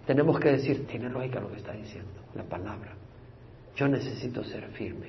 Tenemos 0.07 0.40
que 0.40 0.53
decir, 0.53 0.87
tiene 0.87 1.11
lógica 1.11 1.40
lo 1.40 1.50
que 1.50 1.59
está 1.59 1.72
diciendo, 1.72 2.11
la 2.35 2.44
palabra. 2.44 2.94
Yo 3.77 3.87
necesito 3.87 4.42
ser 4.44 4.68
firme. 4.68 5.09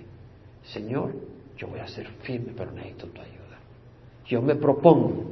Señor, 0.63 1.15
yo 1.55 1.69
voy 1.69 1.79
a 1.79 1.87
ser 1.87 2.07
firme, 2.23 2.51
pero 2.57 2.73
necesito 2.73 3.07
tu 3.07 3.21
ayuda. 3.21 3.57
Yo 4.25 4.41
me 4.41 4.55
propongo, 4.55 5.23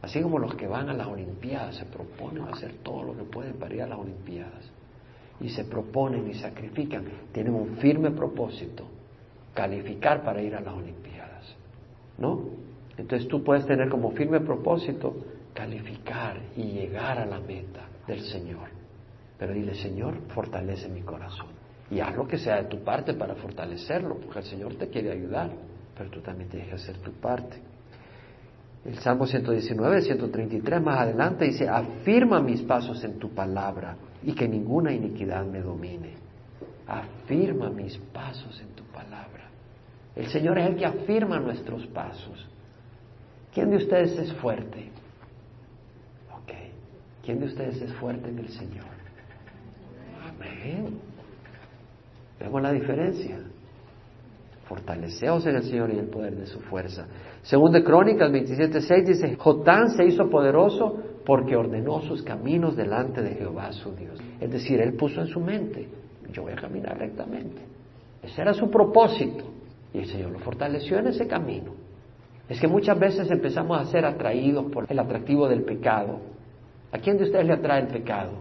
así 0.00 0.22
como 0.22 0.38
los 0.38 0.54
que 0.54 0.68
van 0.68 0.88
a 0.88 0.94
las 0.94 1.08
Olimpiadas 1.08 1.78
se 1.78 1.86
proponen 1.86 2.44
hacer 2.44 2.74
todo 2.84 3.02
lo 3.02 3.16
que 3.16 3.24
pueden 3.24 3.54
para 3.54 3.74
ir 3.74 3.82
a 3.82 3.88
las 3.88 3.98
Olimpiadas, 3.98 4.70
y 5.40 5.48
se 5.48 5.64
proponen 5.64 6.30
y 6.30 6.34
sacrifican, 6.34 7.06
tienen 7.32 7.54
un 7.54 7.76
firme 7.78 8.12
propósito, 8.12 8.84
calificar 9.58 10.22
para 10.22 10.40
ir 10.40 10.54
a 10.54 10.60
las 10.60 10.72
Olimpiadas. 10.72 11.56
¿No? 12.16 12.44
Entonces 12.96 13.26
tú 13.26 13.42
puedes 13.42 13.66
tener 13.66 13.88
como 13.88 14.12
firme 14.12 14.38
propósito 14.38 15.16
calificar 15.52 16.38
y 16.56 16.62
llegar 16.62 17.18
a 17.18 17.26
la 17.26 17.40
meta 17.40 17.80
del 18.06 18.20
Señor. 18.20 18.68
Pero 19.36 19.52
dile, 19.52 19.74
Señor, 19.74 20.14
fortalece 20.28 20.88
mi 20.88 21.02
corazón. 21.02 21.48
Y 21.90 21.98
haz 21.98 22.14
lo 22.14 22.28
que 22.28 22.38
sea 22.38 22.62
de 22.62 22.68
tu 22.68 22.84
parte 22.84 23.14
para 23.14 23.34
fortalecerlo, 23.34 24.16
porque 24.20 24.38
el 24.38 24.44
Señor 24.44 24.74
te 24.76 24.88
quiere 24.88 25.10
ayudar, 25.10 25.50
pero 25.96 26.08
tú 26.08 26.20
también 26.20 26.48
tienes 26.48 26.68
que 26.68 26.74
hacer 26.76 26.98
tu 26.98 27.10
parte. 27.12 27.56
El 28.84 28.96
Salmo 28.98 29.26
119, 29.26 30.02
133 30.02 30.80
más 30.80 31.00
adelante 31.00 31.46
dice, 31.46 31.68
afirma 31.68 32.40
mis 32.40 32.62
pasos 32.62 33.02
en 33.02 33.18
tu 33.18 33.30
palabra 33.30 33.96
y 34.22 34.34
que 34.34 34.46
ninguna 34.46 34.92
iniquidad 34.92 35.44
me 35.44 35.60
domine. 35.60 36.14
Afirma 36.86 37.70
mis 37.70 37.98
pasos 38.12 38.60
en 38.60 38.68
tu 38.68 38.84
palabra. 38.84 39.37
El 40.16 40.26
Señor 40.28 40.58
es 40.58 40.66
el 40.66 40.76
que 40.76 40.86
afirma 40.86 41.38
nuestros 41.38 41.86
pasos. 41.88 42.48
¿Quién 43.52 43.70
de 43.70 43.76
ustedes 43.76 44.18
es 44.18 44.32
fuerte? 44.34 44.90
Ok. 46.32 46.52
¿Quién 47.24 47.40
de 47.40 47.46
ustedes 47.46 47.80
es 47.80 47.92
fuerte 47.94 48.28
en 48.28 48.38
el 48.38 48.48
Señor? 48.48 48.86
Amén. 50.28 50.98
Vemos 52.38 52.62
la 52.62 52.72
diferencia. 52.72 53.38
Fortaleceos 54.68 55.46
en 55.46 55.56
el 55.56 55.62
Señor 55.62 55.90
y 55.94 55.98
el 55.98 56.08
poder 56.08 56.36
de 56.36 56.46
su 56.46 56.60
fuerza. 56.60 57.06
Según 57.42 57.72
de 57.72 57.82
Crónicas 57.82 58.30
27.6 58.30 59.06
dice, 59.06 59.36
Jotán 59.36 59.90
se 59.90 60.04
hizo 60.04 60.28
poderoso 60.28 61.02
porque 61.24 61.56
ordenó 61.56 62.02
sus 62.02 62.22
caminos 62.22 62.76
delante 62.76 63.22
de 63.22 63.34
Jehová 63.34 63.72
su 63.72 63.94
Dios. 63.94 64.18
Es 64.40 64.50
decir, 64.50 64.80
él 64.80 64.94
puso 64.94 65.20
en 65.20 65.26
su 65.26 65.40
mente, 65.40 65.88
yo 66.32 66.42
voy 66.42 66.52
a 66.52 66.56
caminar 66.56 66.98
rectamente. 66.98 67.62
Ese 68.22 68.42
era 68.42 68.52
su 68.52 68.70
propósito. 68.70 69.44
Y 69.92 69.98
el 69.98 70.06
Señor 70.06 70.30
lo 70.30 70.38
fortaleció 70.40 70.98
en 70.98 71.08
ese 71.08 71.26
camino. 71.26 71.72
Es 72.48 72.60
que 72.60 72.68
muchas 72.68 72.98
veces 72.98 73.30
empezamos 73.30 73.78
a 73.78 73.84
ser 73.90 74.04
atraídos 74.04 74.70
por 74.72 74.90
el 74.90 74.98
atractivo 74.98 75.48
del 75.48 75.62
pecado. 75.62 76.20
¿A 76.92 76.98
quién 76.98 77.18
de 77.18 77.24
ustedes 77.24 77.46
le 77.46 77.52
atrae 77.54 77.82
el 77.82 77.88
pecado? 77.88 78.32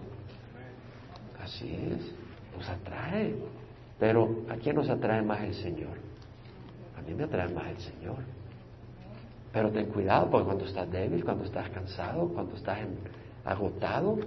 Así 1.41 1.69
es, 1.73 2.13
nos 2.55 2.69
atrae. 2.69 3.35
Pero 3.99 4.43
¿a 4.49 4.55
quién 4.55 4.75
nos 4.75 4.89
atrae 4.89 5.21
más 5.21 5.41
el 5.41 5.53
Señor? 5.53 5.97
A 6.97 7.01
mí 7.01 7.13
me 7.13 7.23
atrae 7.23 7.49
más 7.49 7.67
el 7.67 7.79
Señor. 7.79 8.17
Pero 9.51 9.71
ten 9.71 9.87
cuidado 9.87 10.29
porque 10.29 10.45
cuando 10.45 10.65
estás 10.65 10.89
débil, 10.91 11.23
cuando 11.23 11.43
estás 11.43 11.69
cansado, 11.69 12.29
cuando 12.29 12.55
estás 12.55 12.79
agotado, 13.43 14.17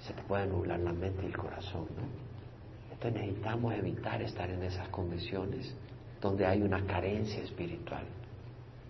se 0.00 0.12
te 0.12 0.22
puede 0.22 0.46
nublar 0.46 0.80
la 0.80 0.92
mente 0.92 1.22
y 1.22 1.26
el 1.26 1.36
corazón, 1.36 1.86
¿no? 1.96 2.30
Entonces 2.92 3.20
necesitamos 3.20 3.74
evitar 3.74 4.22
estar 4.22 4.48
en 4.50 4.62
esas 4.62 4.88
condiciones 4.88 5.74
donde 6.20 6.46
hay 6.46 6.62
una 6.62 6.84
carencia 6.84 7.42
espiritual. 7.42 8.04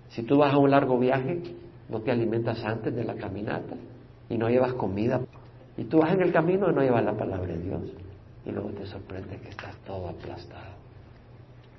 Si 0.08 0.22
tú 0.22 0.38
vas 0.38 0.52
a 0.52 0.58
un 0.58 0.70
largo 0.70 0.98
viaje, 0.98 1.40
no 1.88 2.00
te 2.00 2.10
alimentas 2.10 2.64
antes 2.64 2.94
de 2.94 3.04
la 3.04 3.14
caminata 3.14 3.76
y 4.28 4.36
no 4.36 4.48
llevas 4.48 4.74
comida, 4.74 5.20
y 5.76 5.84
tú 5.84 5.98
vas 5.98 6.12
en 6.12 6.22
el 6.22 6.32
camino 6.32 6.70
y 6.70 6.74
no 6.74 6.82
llevas 6.82 7.04
la 7.04 7.16
palabra 7.16 7.52
de 7.52 7.58
Dios, 7.58 7.82
y 8.44 8.50
luego 8.50 8.70
te 8.70 8.86
sorprende 8.86 9.38
que 9.38 9.48
estás 9.48 9.76
todo 9.86 10.08
aplastado. 10.08 10.80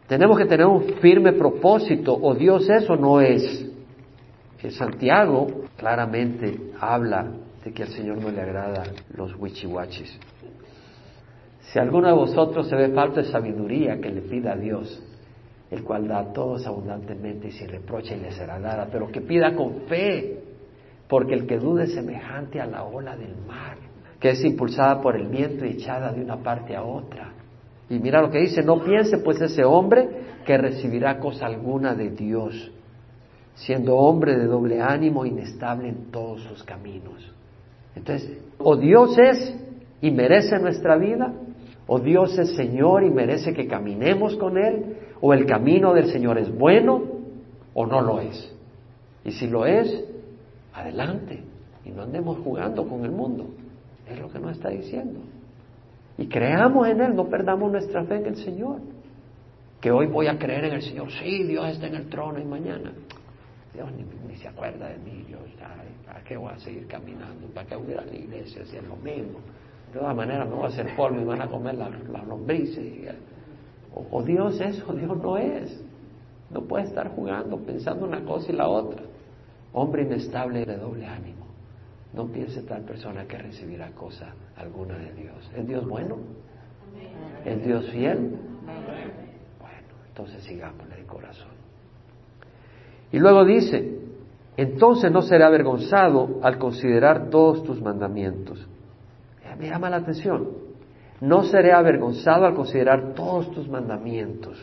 Tenemos 0.08 0.38
que 0.38 0.46
tener 0.46 0.66
un 0.66 0.84
firme 1.02 1.34
propósito, 1.34 2.14
o 2.14 2.36
Dios 2.36 2.70
es 2.70 2.90
o 2.90 2.96
no 2.96 3.22
es. 3.22 3.66
Que 4.60 4.70
Santiago 4.72 5.48
claramente 5.78 6.74
habla 6.80 7.32
de 7.64 7.72
que 7.72 7.84
al 7.84 7.90
Señor 7.90 8.18
no 8.18 8.30
le 8.30 8.42
agrada 8.42 8.84
los 9.16 9.34
wichiwachis. 9.40 10.20
Si 11.62 11.80
alguno 11.80 12.10
de 12.10 12.14
vosotros 12.14 12.68
se 12.68 12.76
ve 12.76 12.90
falta 12.90 13.22
de 13.22 13.32
sabiduría, 13.32 14.02
que 14.02 14.10
le 14.10 14.22
pida 14.22 14.52
a 14.52 14.58
Dios, 14.58 15.02
el 15.72 15.84
cual 15.84 16.08
da 16.08 16.20
a 16.20 16.34
todos 16.34 16.68
abundantemente 16.68 17.48
y 17.48 17.52
sin 17.52 17.70
reproche 17.70 18.18
y 18.18 18.20
le 18.20 18.32
será 18.32 18.60
dada, 18.60 18.90
pero 18.92 19.10
que 19.10 19.22
pida 19.22 19.56
con 19.56 19.84
fe, 19.88 20.44
porque 21.08 21.34
el 21.34 21.48
que 21.48 21.58
dude 21.58 21.86
es 21.86 21.94
semejante 21.94 22.60
a 22.60 22.66
la 22.66 22.84
ola 22.84 23.16
del 23.16 23.36
mar, 23.48 23.78
que 24.20 24.32
es 24.32 24.44
impulsada 24.44 25.02
por 25.02 25.16
el 25.16 25.28
viento 25.28 25.66
y 25.66 25.70
echada 25.70 26.12
de 26.12 26.22
una 26.22 26.38
parte 26.38 26.76
a 26.76 26.84
otra. 26.84 27.34
Y 27.90 28.00
mira 28.00 28.22
lo 28.22 28.30
que 28.30 28.40
dice, 28.40 28.62
no 28.64 28.84
piense 28.84 29.18
pues 29.20 29.40
ese 29.42 29.64
hombre 29.64 30.10
que 30.46 30.58
recibirá 30.58 31.20
cosa 31.20 31.46
alguna 31.46 31.96
de 31.96 32.10
Dios, 32.10 32.72
siendo 33.56 33.96
hombre 33.96 34.38
de 34.38 34.46
doble 34.46 34.82
ánimo, 34.82 35.26
inestable 35.26 35.88
en 35.88 36.12
todos 36.12 36.42
sus 36.44 36.64
caminos. 36.64 37.34
Entonces, 37.96 38.38
o 38.58 38.76
Dios 38.76 39.18
es 39.18 39.56
y 40.02 40.12
merece 40.12 40.60
nuestra 40.60 40.98
vida, 40.98 41.34
o 41.88 42.00
Dios 42.00 42.38
es 42.38 42.56
Señor 42.56 43.04
y 43.04 43.10
merece 43.10 43.54
que 43.54 43.68
caminemos 43.68 44.36
con 44.38 44.58
Él, 44.58 44.98
o 45.22 45.34
el 45.34 45.46
camino 45.46 45.94
del 45.94 46.12
Señor 46.12 46.38
es 46.40 46.54
bueno 46.54 47.04
o 47.74 47.86
no 47.86 48.02
lo 48.02 48.20
es. 48.20 48.54
Y 49.24 49.32
si 49.32 49.48
lo 49.48 49.66
es, 49.66 50.04
adelante. 50.74 51.44
Y 51.86 51.92
no 51.92 52.04
andemos 52.04 52.40
jugando 52.44 52.88
con 52.88 53.06
el 53.06 53.12
mundo. 53.12 53.48
Es 54.10 54.20
lo 54.20 54.30
que 54.30 54.40
nos 54.40 54.54
está 54.54 54.70
diciendo. 54.70 55.20
Y 56.18 56.28
creamos 56.28 56.88
en 56.88 57.02
Él, 57.02 57.16
no 57.16 57.28
perdamos 57.28 57.72
nuestra 57.72 58.04
fe 58.04 58.18
en 58.18 58.26
el 58.26 58.36
Señor. 58.36 58.80
Que 59.80 59.92
hoy 59.92 60.08
voy 60.08 60.28
a 60.28 60.38
creer 60.38 60.66
en 60.66 60.74
el 60.74 60.82
Señor. 60.82 61.12
Sí, 61.12 61.44
Dios 61.44 61.68
está 61.70 61.88
en 61.88 61.96
el 61.96 62.10
trono 62.10 62.40
y 62.40 62.46
mañana. 62.46 62.92
Dios 63.74 63.90
ni, 64.28 64.36
se 64.36 64.48
acuerda 64.48 64.90
de 64.90 64.98
mí. 64.98 65.26
Yo, 65.30 65.38
¿Para 66.06 66.24
qué 66.24 66.36
voy 66.36 66.52
a 66.52 66.58
seguir 66.58 66.88
caminando? 66.88 67.48
¿Para 67.54 67.68
qué 67.68 67.76
voy 67.76 67.90
a 67.90 67.92
ir 67.92 68.00
a 68.00 68.06
la 68.06 68.16
iglesia 68.16 68.66
si 68.66 68.76
es 68.76 68.84
lo 68.84 68.96
mismo? 68.98 69.40
De 69.94 70.00
todas 70.00 70.16
maneras 70.16 70.48
me 70.48 70.56
voy 70.56 70.66
a 70.66 70.68
hacer 70.68 70.96
polvo 70.96 71.22
y 71.22 71.24
van 71.24 71.42
a 71.42 71.48
comer 71.48 71.76
las 71.76 72.28
lombrices. 72.28 72.84
O, 73.94 74.24
Dios 74.24 74.60
es 74.62 74.82
o 74.88 74.94
Dios 74.94 75.18
no 75.18 75.38
es. 75.38 75.84
No 76.50 76.62
puede 76.62 76.86
estar 76.86 77.10
jugando, 77.10 77.58
pensando 77.58 78.06
una 78.06 78.24
cosa 78.24 78.52
y 78.52 78.56
la 78.56 78.68
otra. 78.68 79.04
Hombre 79.74 80.04
inestable 80.04 80.66
de 80.66 80.78
doble 80.78 81.06
ánimo. 81.06 81.46
No 82.14 82.28
piense 82.28 82.62
tal 82.64 82.84
persona 82.84 83.26
que 83.26 83.38
recibirá 83.38 83.92
cosa 83.92 84.34
alguna 84.58 84.98
de 84.98 85.14
Dios. 85.14 85.52
¿Es 85.56 85.68
Dios 85.68 85.88
bueno? 85.88 86.18
¿Es 87.46 87.64
Dios 87.64 87.90
fiel? 87.90 88.38
Bueno, 89.60 89.88
entonces 90.08 90.44
sigámosle 90.44 90.98
de 90.98 91.06
corazón. 91.06 91.52
Y 93.12 93.20
luego 93.20 93.46
dice, 93.46 94.00
entonces 94.58 95.12
no 95.12 95.22
será 95.22 95.48
avergonzado 95.48 96.40
al 96.44 96.58
considerar 96.58 97.30
todos 97.30 97.64
tus 97.64 97.82
mandamientos. 97.82 98.68
Me 99.58 99.70
llama 99.70 99.90
la 99.90 99.98
atención. 99.98 100.71
No 101.22 101.44
seré 101.44 101.72
avergonzado 101.72 102.46
al 102.46 102.56
considerar 102.56 103.14
todos 103.14 103.52
tus 103.52 103.70
mandamientos. 103.70 104.58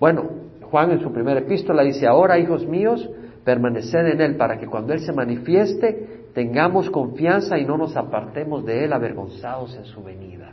Bueno, 0.00 0.24
Juan 0.62 0.90
en 0.90 1.00
su 1.00 1.12
primera 1.12 1.40
epístola 1.40 1.82
dice, 1.82 2.06
ahora 2.06 2.38
hijos 2.38 2.66
míos, 2.66 3.08
permaneced 3.44 4.06
en 4.06 4.20
Él 4.20 4.36
para 4.36 4.58
que 4.58 4.66
cuando 4.66 4.92
Él 4.92 5.00
se 5.00 5.12
manifieste 5.12 6.26
tengamos 6.34 6.90
confianza 6.90 7.58
y 7.58 7.64
no 7.64 7.76
nos 7.76 7.96
apartemos 7.96 8.64
de 8.64 8.84
Él 8.84 8.92
avergonzados 8.92 9.76
en 9.76 9.84
su 9.84 10.02
venida. 10.02 10.52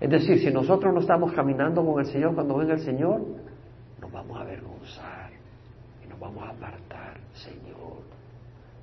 Es 0.00 0.10
decir, 0.10 0.40
si 0.40 0.52
nosotros 0.52 0.92
no 0.92 1.00
estamos 1.00 1.32
caminando 1.32 1.84
con 1.84 2.00
el 2.00 2.06
Señor 2.06 2.34
cuando 2.34 2.56
venga 2.56 2.74
el 2.74 2.80
Señor, 2.80 3.20
nos 4.00 4.10
vamos 4.10 4.36
a 4.36 4.40
avergonzar 4.40 5.30
y 6.04 6.08
nos 6.08 6.18
vamos 6.18 6.42
a 6.42 6.50
apartar. 6.50 7.18
Señor, 7.34 8.02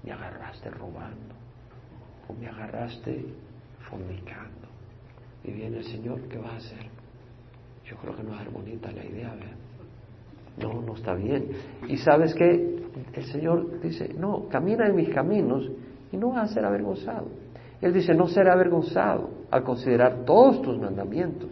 me 0.04 0.14
agarraste 0.14 0.70
robando 0.70 1.36
o 2.30 2.34
me 2.34 2.48
agarraste 2.48 3.26
fornicando. 3.90 4.69
Y 5.44 5.52
viene 5.52 5.78
el 5.78 5.86
Señor, 5.86 6.22
¿qué 6.30 6.38
vas 6.38 6.54
a 6.54 6.58
hacer? 6.58 6.86
Yo 7.86 7.96
creo 7.98 8.16
que 8.16 8.24
no 8.24 8.40
es 8.40 8.52
bonita 8.52 8.92
la 8.92 9.06
idea. 9.06 9.34
No, 10.58 10.82
no 10.82 10.96
está 10.96 11.14
bien. 11.14 11.48
Y 11.88 11.98
sabes 11.98 12.34
que 12.34 12.80
el 13.14 13.26
Señor 13.26 13.80
dice, 13.82 14.14
no, 14.14 14.48
camina 14.50 14.88
en 14.88 14.96
mis 14.96 15.10
caminos 15.10 15.70
y 16.12 16.18
no 16.18 16.30
vas 16.32 16.52
a 16.52 16.54
ser 16.54 16.66
avergonzado. 16.66 17.28
Él 17.82 17.94
dice, 17.94 18.14
no 18.14 18.28
será 18.28 18.54
avergonzado 18.54 19.30
al 19.50 19.64
considerar 19.64 20.26
todos 20.26 20.62
tus 20.62 20.78
mandamientos. 20.78 21.50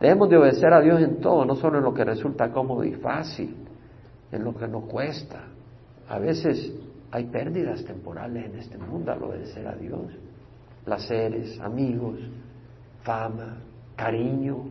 Debemos 0.00 0.28
de 0.28 0.36
obedecer 0.36 0.72
a 0.72 0.80
Dios 0.80 1.00
en 1.00 1.20
todo, 1.20 1.44
no 1.44 1.56
solo 1.56 1.78
en 1.78 1.84
lo 1.84 1.94
que 1.94 2.04
resulta 2.04 2.52
cómodo 2.52 2.84
y 2.84 2.92
fácil, 2.92 3.56
en 4.30 4.44
lo 4.44 4.54
que 4.54 4.68
nos 4.68 4.84
cuesta. 4.84 5.44
A 6.08 6.18
veces 6.18 6.72
hay 7.10 7.24
pérdidas 7.24 7.84
temporales 7.84 8.46
en 8.46 8.58
este 8.58 8.78
mundo 8.78 9.10
al 9.10 9.22
obedecer 9.22 9.66
a 9.66 9.74
Dios. 9.74 10.12
Placeres, 10.84 11.58
amigos, 11.60 12.18
fama, 13.08 13.56
cariño, 13.96 14.66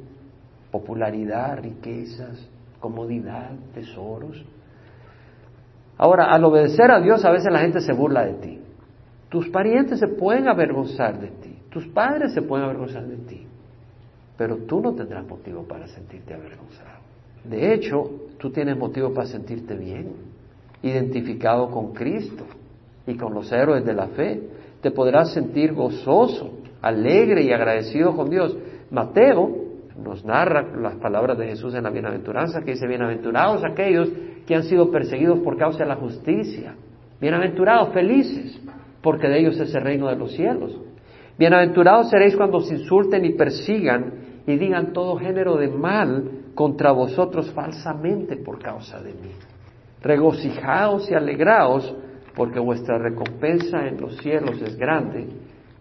popularidad, 0.70 1.58
riquezas, 1.60 2.48
comodidad, 2.80 3.50
tesoros. 3.74 4.46
Ahora, 5.98 6.32
al 6.32 6.46
obedecer 6.46 6.92
a 6.92 7.02
Dios 7.02 7.26
a 7.26 7.32
veces 7.32 7.52
la 7.52 7.62
gente 7.62 7.82
se 7.82 7.94
burla 7.94 8.26
de 8.26 8.34
ti. 8.34 8.62
Tus 9.30 9.50
parientes 9.50 10.00
se 10.00 10.08
pueden 10.08 10.48
avergonzar 10.48 11.20
de 11.20 11.30
ti, 11.30 11.58
tus 11.72 11.88
padres 11.88 12.32
se 12.36 12.44
pueden 12.44 12.66
avergonzar 12.66 13.08
de 13.08 13.18
ti, 13.18 13.48
pero 14.38 14.58
tú 14.58 14.82
no 14.82 14.94
tendrás 14.94 15.26
motivo 15.26 15.64
para 15.64 15.88
sentirte 15.88 16.36
avergonzado. 16.36 17.00
De 17.44 17.74
hecho, 17.74 18.04
tú 18.38 18.52
tienes 18.52 18.78
motivo 18.78 19.16
para 19.16 19.26
sentirte 19.26 19.76
bien, 19.76 20.12
identificado 20.84 21.72
con 21.72 21.92
Cristo 21.94 22.46
y 23.08 23.16
con 23.18 23.34
los 23.34 23.52
héroes 23.52 23.84
de 23.84 23.94
la 23.94 24.08
fe. 24.10 24.44
Te 24.82 24.92
podrás 24.92 25.34
sentir 25.34 25.74
gozoso, 25.74 26.52
alegre 26.82 27.44
y 27.44 27.52
agradecido 27.52 28.16
con 28.16 28.30
Dios. 28.30 28.58
Mateo 28.92 29.68
nos 30.02 30.24
narra 30.24 30.64
las 30.80 30.96
palabras 30.96 31.38
de 31.38 31.48
Jesús 31.48 31.74
en 31.74 31.84
la 31.84 31.90
bienaventuranza, 31.90 32.62
que 32.62 32.72
dice, 32.72 32.88
bienaventurados 32.88 33.64
aquellos 33.64 34.10
que 34.46 34.56
han 34.56 34.64
sido 34.64 34.92
perseguidos 34.92 35.40
por 35.40 35.58
causa 35.58 35.80
de 35.80 35.90
la 35.90 35.96
justicia, 35.96 36.76
bienaventurados, 37.20 37.94
felices, 37.94 38.62
porque 39.02 39.28
de 39.28 39.40
ellos 39.40 39.60
es 39.60 39.74
el 39.74 39.84
reino 39.84 40.08
de 40.08 40.16
los 40.16 40.32
cielos. 40.34 40.80
Bienaventurados 41.38 42.10
seréis 42.10 42.36
cuando 42.36 42.58
os 42.58 42.72
insulten 42.72 43.26
y 43.26 43.34
persigan 43.34 44.14
y 44.48 44.56
digan 44.58 44.94
todo 44.94 45.18
género 45.18 45.58
de 45.58 45.68
mal 45.68 46.32
contra 46.56 46.92
vosotros 46.92 47.52
falsamente 47.52 48.38
por 48.38 48.60
causa 48.60 49.02
de 49.02 49.14
mí. 49.14 49.32
Regocijaos 50.02 51.12
y 51.12 51.14
alegraos, 51.14 51.96
porque 52.36 52.60
vuestra 52.60 52.98
recompensa 52.98 53.88
en 53.88 54.00
los 54.00 54.18
cielos 54.18 54.62
es 54.62 54.78
grande, 54.78 55.28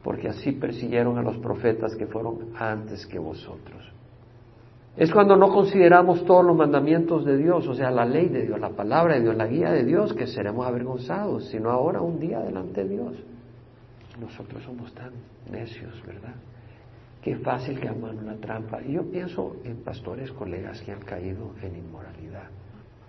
porque 0.06 0.28
así 0.28 0.52
persiguieron 0.52 1.18
a 1.18 1.22
los 1.22 1.36
profetas 1.38 1.96
que 1.96 2.06
fueron 2.06 2.54
antes 2.56 3.04
que 3.08 3.18
vosotros. 3.18 3.82
Es 4.96 5.10
cuando 5.10 5.34
no 5.34 5.48
consideramos 5.48 6.24
todos 6.24 6.46
los 6.46 6.56
mandamientos 6.56 7.24
de 7.24 7.36
Dios, 7.36 7.66
o 7.66 7.74
sea, 7.74 7.90
la 7.90 8.04
ley 8.04 8.28
de 8.28 8.42
Dios, 8.42 8.60
la 8.60 8.70
palabra 8.70 9.14
de 9.14 9.22
Dios, 9.22 9.34
la 9.34 9.48
guía 9.48 9.72
de 9.72 9.82
Dios, 9.82 10.14
que 10.14 10.28
seremos 10.28 10.64
avergonzados, 10.64 11.48
sino 11.48 11.72
ahora 11.72 12.02
un 12.02 12.20
día 12.20 12.38
delante 12.38 12.84
de 12.84 12.88
Dios. 12.88 13.16
Nosotros 14.20 14.62
somos 14.62 14.94
tan 14.94 15.10
necios, 15.50 16.00
¿verdad? 16.06 16.36
Qué 17.20 17.34
fácil 17.38 17.80
que 17.80 17.88
aman 17.88 18.16
una 18.16 18.36
trampa. 18.36 18.80
Y 18.82 18.92
yo 18.92 19.10
pienso 19.10 19.56
en 19.64 19.82
pastores, 19.82 20.30
colegas 20.30 20.80
que 20.82 20.92
han 20.92 21.00
caído 21.00 21.50
en 21.60 21.74
inmoralidad. 21.74 22.48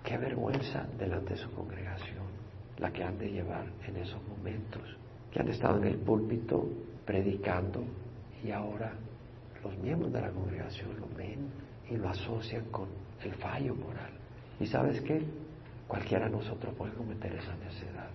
Qué 0.03 0.17
vergüenza 0.17 0.87
delante 0.97 1.35
de 1.35 1.37
su 1.37 1.51
congregación 1.51 2.25
la 2.79 2.91
que 2.91 3.03
han 3.03 3.19
de 3.19 3.29
llevar 3.29 3.67
en 3.87 3.97
esos 3.97 4.19
momentos, 4.27 4.81
que 5.31 5.39
han 5.39 5.47
estado 5.49 5.77
en 5.77 5.85
el 5.85 5.97
púlpito 5.99 6.67
predicando 7.07 7.83
y 8.43 8.51
ahora 8.51 8.91
los 9.63 9.75
miembros 9.79 10.13
de 10.13 10.21
la 10.21 10.29
congregación 10.29 10.99
lo 10.99 11.07
ven 11.17 11.49
y 11.89 11.95
lo 11.95 12.09
asocian 12.09 12.65
con 12.65 12.89
el 13.23 13.33
fallo 13.35 13.73
moral. 13.73 14.11
¿Y 14.59 14.67
sabes 14.67 15.01
qué? 15.01 15.23
Cualquiera 15.87 16.25
de 16.25 16.31
nosotros 16.31 16.75
puede 16.75 16.93
cometer 16.93 17.33
esa 17.33 17.55
necedad. 17.55 18.09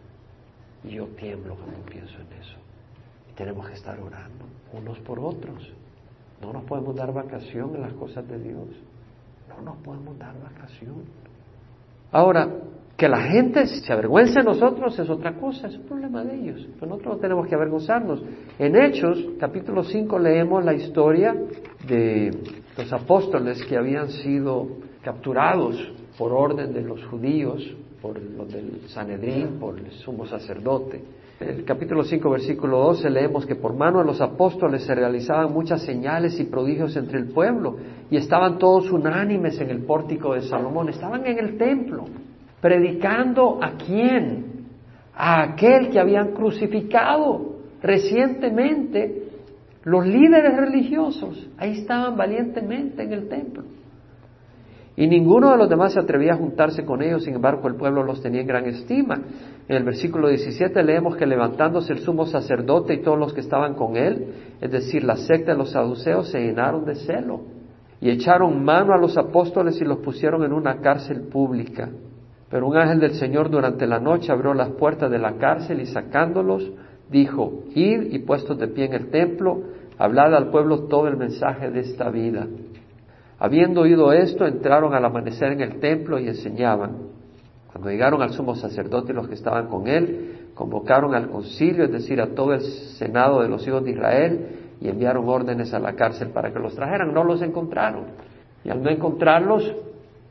Y 0.84 0.90
yo 0.90 1.06
tiemblo 1.08 1.56
cuando 1.56 1.80
pienso 1.80 2.14
en 2.20 2.32
eso. 2.38 2.56
Y 3.30 3.32
tenemos 3.32 3.66
que 3.66 3.74
estar 3.74 3.98
orando 3.98 4.44
unos 4.72 4.98
por 5.00 5.18
otros. 5.18 5.72
No 6.40 6.52
nos 6.52 6.64
podemos 6.64 6.94
dar 6.94 7.12
vacación 7.12 7.74
en 7.74 7.82
las 7.82 7.92
cosas 7.94 8.28
de 8.28 8.38
Dios. 8.38 8.68
No 9.48 9.62
nos 9.62 9.76
podemos 9.78 10.18
dar 10.18 10.34
vacación. 10.42 11.04
Ahora, 12.10 12.48
que 13.02 13.08
la 13.08 13.22
gente 13.22 13.66
se 13.66 13.92
avergüence 13.92 14.38
de 14.38 14.44
nosotros 14.44 14.96
es 14.96 15.10
otra 15.10 15.34
cosa, 15.34 15.66
es 15.66 15.76
un 15.76 15.86
problema 15.86 16.22
de 16.22 16.36
ellos. 16.36 16.68
Pero 16.78 16.86
nosotros 16.86 17.16
no 17.16 17.20
tenemos 17.20 17.48
que 17.48 17.56
avergonzarnos. 17.56 18.22
En 18.60 18.76
Hechos, 18.76 19.18
capítulo 19.40 19.82
5, 19.82 20.20
leemos 20.20 20.64
la 20.64 20.72
historia 20.72 21.34
de 21.84 22.30
los 22.78 22.92
apóstoles 22.92 23.60
que 23.64 23.76
habían 23.76 24.08
sido 24.08 24.68
capturados 25.02 25.76
por 26.16 26.30
orden 26.30 26.72
de 26.72 26.82
los 26.82 27.04
judíos, 27.06 27.76
por 28.00 28.22
los 28.22 28.52
del 28.52 28.82
Sanedrín, 28.86 29.58
por 29.58 29.80
el 29.80 29.90
sumo 29.90 30.24
sacerdote. 30.24 31.02
En 31.40 31.48
el 31.48 31.64
capítulo 31.64 32.04
5, 32.04 32.30
versículo 32.30 32.78
12 32.84 33.10
leemos 33.10 33.46
que 33.46 33.56
por 33.56 33.74
mano 33.74 33.98
de 33.98 34.04
los 34.04 34.20
apóstoles 34.20 34.84
se 34.84 34.94
realizaban 34.94 35.52
muchas 35.52 35.82
señales 35.82 36.38
y 36.38 36.44
prodigios 36.44 36.94
entre 36.96 37.18
el 37.18 37.32
pueblo 37.32 37.78
y 38.12 38.16
estaban 38.16 38.58
todos 38.58 38.92
unánimes 38.92 39.60
en 39.60 39.70
el 39.70 39.82
pórtico 39.82 40.34
de 40.34 40.42
Salomón, 40.42 40.88
estaban 40.88 41.26
en 41.26 41.40
el 41.40 41.58
templo, 41.58 42.04
predicando 42.62 43.58
a 43.62 43.72
quién? 43.72 44.68
A 45.14 45.42
aquel 45.42 45.90
que 45.90 46.00
habían 46.00 46.32
crucificado 46.32 47.56
recientemente 47.82 49.24
los 49.84 50.06
líderes 50.06 50.56
religiosos 50.56 51.50
ahí 51.58 51.72
estaban 51.72 52.16
valientemente 52.16 53.02
en 53.02 53.12
el 53.12 53.28
templo. 53.28 53.64
Y 54.94 55.06
ninguno 55.06 55.50
de 55.50 55.56
los 55.56 55.68
demás 55.68 55.94
se 55.94 56.00
atrevía 56.00 56.34
a 56.34 56.36
juntarse 56.36 56.84
con 56.84 57.02
ellos, 57.02 57.24
sin 57.24 57.34
embargo 57.34 57.66
el 57.66 57.76
pueblo 57.76 58.04
los 58.04 58.22
tenía 58.22 58.42
en 58.42 58.46
gran 58.46 58.66
estima. 58.66 59.20
En 59.66 59.76
el 59.76 59.84
versículo 59.84 60.28
17 60.28 60.82
leemos 60.82 61.16
que 61.16 61.26
levantándose 61.26 61.94
el 61.94 62.00
sumo 62.00 62.26
sacerdote 62.26 62.94
y 62.94 63.02
todos 63.02 63.18
los 63.18 63.32
que 63.32 63.40
estaban 63.40 63.74
con 63.74 63.96
él, 63.96 64.34
es 64.60 64.70
decir, 64.70 65.02
la 65.02 65.16
secta 65.16 65.52
de 65.52 65.58
los 65.58 65.70
saduceos, 65.70 66.30
se 66.30 66.40
llenaron 66.40 66.84
de 66.84 66.94
celo 66.94 67.40
y 68.00 68.10
echaron 68.10 68.62
mano 68.62 68.92
a 68.92 68.98
los 68.98 69.16
apóstoles 69.16 69.80
y 69.80 69.84
los 69.84 69.98
pusieron 69.98 70.44
en 70.44 70.52
una 70.52 70.80
cárcel 70.80 71.22
pública. 71.22 71.88
Pero 72.52 72.66
un 72.66 72.76
ángel 72.76 73.00
del 73.00 73.14
Señor 73.14 73.48
durante 73.48 73.86
la 73.86 73.98
noche 73.98 74.30
abrió 74.30 74.52
las 74.52 74.68
puertas 74.72 75.10
de 75.10 75.18
la 75.18 75.38
cárcel 75.38 75.80
y 75.80 75.86
sacándolos, 75.86 76.70
dijo, 77.10 77.62
id 77.74 78.12
y 78.12 78.18
puestos 78.18 78.58
de 78.58 78.68
pie 78.68 78.84
en 78.84 78.92
el 78.92 79.08
templo, 79.08 79.62
hablad 79.96 80.34
al 80.34 80.50
pueblo 80.50 80.80
todo 80.80 81.08
el 81.08 81.16
mensaje 81.16 81.70
de 81.70 81.80
esta 81.80 82.10
vida. 82.10 82.46
Habiendo 83.38 83.80
oído 83.80 84.12
esto, 84.12 84.46
entraron 84.46 84.92
al 84.92 85.02
amanecer 85.02 85.52
en 85.52 85.62
el 85.62 85.80
templo 85.80 86.18
y 86.18 86.28
enseñaban. 86.28 86.98
Cuando 87.72 87.88
llegaron 87.88 88.20
al 88.20 88.32
sumo 88.32 88.54
sacerdote 88.54 89.12
y 89.12 89.14
los 89.14 89.28
que 89.28 89.34
estaban 89.34 89.68
con 89.68 89.88
él, 89.88 90.50
convocaron 90.54 91.14
al 91.14 91.30
concilio, 91.30 91.84
es 91.84 91.90
decir, 91.90 92.20
a 92.20 92.34
todo 92.34 92.52
el 92.52 92.60
senado 92.60 93.40
de 93.40 93.48
los 93.48 93.66
hijos 93.66 93.82
de 93.82 93.92
Israel, 93.92 94.48
y 94.78 94.88
enviaron 94.88 95.26
órdenes 95.26 95.72
a 95.72 95.78
la 95.78 95.94
cárcel 95.94 96.28
para 96.28 96.52
que 96.52 96.58
los 96.58 96.74
trajeran. 96.74 97.14
No 97.14 97.24
los 97.24 97.40
encontraron. 97.40 98.08
Y 98.62 98.68
al 98.68 98.82
no 98.82 98.90
encontrarlos, 98.90 99.74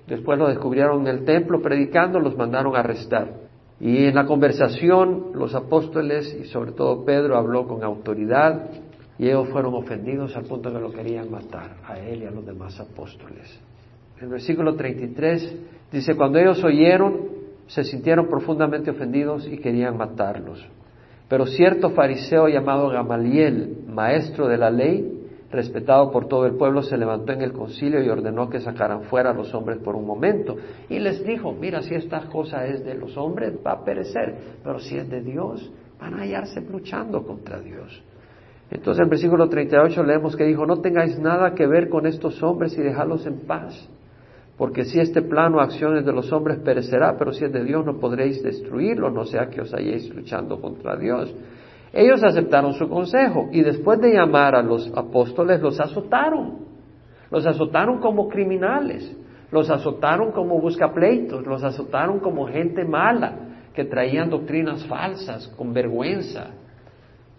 después 0.07 0.37
los 0.37 0.49
descubrieron 0.49 1.01
en 1.01 1.07
el 1.07 1.25
templo 1.25 1.61
predicando, 1.61 2.19
los 2.19 2.35
mandaron 2.35 2.75
a 2.75 2.79
arrestar. 2.79 3.41
Y 3.79 4.05
en 4.05 4.15
la 4.15 4.25
conversación 4.25 5.31
los 5.33 5.55
apóstoles 5.55 6.37
y 6.39 6.45
sobre 6.45 6.71
todo 6.71 7.03
Pedro 7.03 7.37
habló 7.37 7.67
con 7.67 7.83
autoridad 7.83 8.69
y 9.17 9.27
ellos 9.27 9.49
fueron 9.49 9.73
ofendidos 9.73 10.35
al 10.35 10.43
punto 10.43 10.71
que 10.71 10.79
lo 10.79 10.91
querían 10.91 11.29
matar 11.31 11.77
a 11.87 11.99
él 11.99 12.23
y 12.23 12.25
a 12.25 12.31
los 12.31 12.45
demás 12.45 12.79
apóstoles. 12.79 13.59
El 14.19 14.29
versículo 14.29 14.75
33 14.75 15.55
dice, 15.91 16.15
cuando 16.15 16.37
ellos 16.37 16.63
oyeron, 16.63 17.29
se 17.67 17.83
sintieron 17.83 18.27
profundamente 18.27 18.91
ofendidos 18.91 19.47
y 19.47 19.57
querían 19.57 19.97
matarlos. 19.97 20.63
Pero 21.27 21.47
cierto 21.47 21.91
fariseo 21.91 22.49
llamado 22.49 22.89
Gamaliel, 22.89 23.85
maestro 23.87 24.47
de 24.47 24.57
la 24.57 24.69
ley, 24.69 25.20
respetado 25.51 26.11
por 26.11 26.27
todo 26.27 26.45
el 26.45 26.55
pueblo, 26.55 26.81
se 26.81 26.97
levantó 26.97 27.33
en 27.33 27.41
el 27.41 27.51
concilio 27.51 28.01
y 28.01 28.09
ordenó 28.09 28.49
que 28.49 28.59
sacaran 28.59 29.03
fuera 29.03 29.31
a 29.31 29.33
los 29.33 29.53
hombres 29.53 29.79
por 29.79 29.95
un 29.95 30.05
momento. 30.05 30.55
Y 30.89 30.99
les 30.99 31.23
dijo, 31.25 31.51
mira, 31.51 31.81
si 31.81 31.93
esta 31.93 32.21
cosa 32.29 32.65
es 32.65 32.83
de 32.85 32.95
los 32.95 33.17
hombres, 33.17 33.53
va 33.65 33.73
a 33.73 33.83
perecer, 33.83 34.35
pero 34.63 34.79
si 34.79 34.97
es 34.97 35.09
de 35.09 35.21
Dios, 35.21 35.71
van 35.99 36.15
a 36.15 36.21
hallarse 36.23 36.61
luchando 36.61 37.23
contra 37.23 37.59
Dios. 37.59 38.01
Entonces 38.71 38.99
en 38.99 39.03
el 39.03 39.09
versículo 39.09 39.49
38 39.49 40.03
leemos 40.03 40.35
que 40.35 40.45
dijo, 40.45 40.65
no 40.65 40.79
tengáis 40.79 41.19
nada 41.19 41.53
que 41.53 41.67
ver 41.67 41.89
con 41.89 42.05
estos 42.05 42.41
hombres 42.41 42.77
y 42.77 42.81
dejadlos 42.81 43.25
en 43.25 43.41
paz, 43.41 43.89
porque 44.57 44.85
si 44.85 44.99
este 44.99 45.21
plano 45.21 45.59
acciones 45.59 46.05
de 46.05 46.13
los 46.13 46.31
hombres 46.31 46.59
perecerá, 46.59 47.17
pero 47.17 47.33
si 47.33 47.43
es 47.43 47.51
de 47.51 47.65
Dios 47.65 47.85
no 47.85 47.99
podréis 47.99 48.41
destruirlo, 48.41 49.11
no 49.11 49.25
sea 49.25 49.49
que 49.49 49.59
os 49.59 49.73
halléis 49.73 50.09
luchando 50.15 50.61
contra 50.61 50.95
Dios. 50.95 51.35
Ellos 51.93 52.23
aceptaron 52.23 52.73
su 52.73 52.87
consejo 52.87 53.49
y 53.51 53.61
después 53.61 53.99
de 53.99 54.13
llamar 54.13 54.55
a 54.55 54.61
los 54.61 54.91
apóstoles 54.95 55.59
los 55.61 55.79
azotaron 55.79 56.59
Los 57.29 57.45
azotaron 57.45 57.99
como 57.99 58.29
criminales, 58.29 59.15
los 59.51 59.69
azotaron 59.69 60.31
como 60.31 60.59
buscapleitos, 60.59 61.45
los 61.45 61.63
azotaron 61.63 62.19
como 62.19 62.47
gente 62.47 62.85
mala, 62.85 63.33
que 63.73 63.85
traían 63.85 64.29
doctrinas 64.29 64.85
falsas, 64.85 65.47
con 65.57 65.73
vergüenza. 65.73 66.51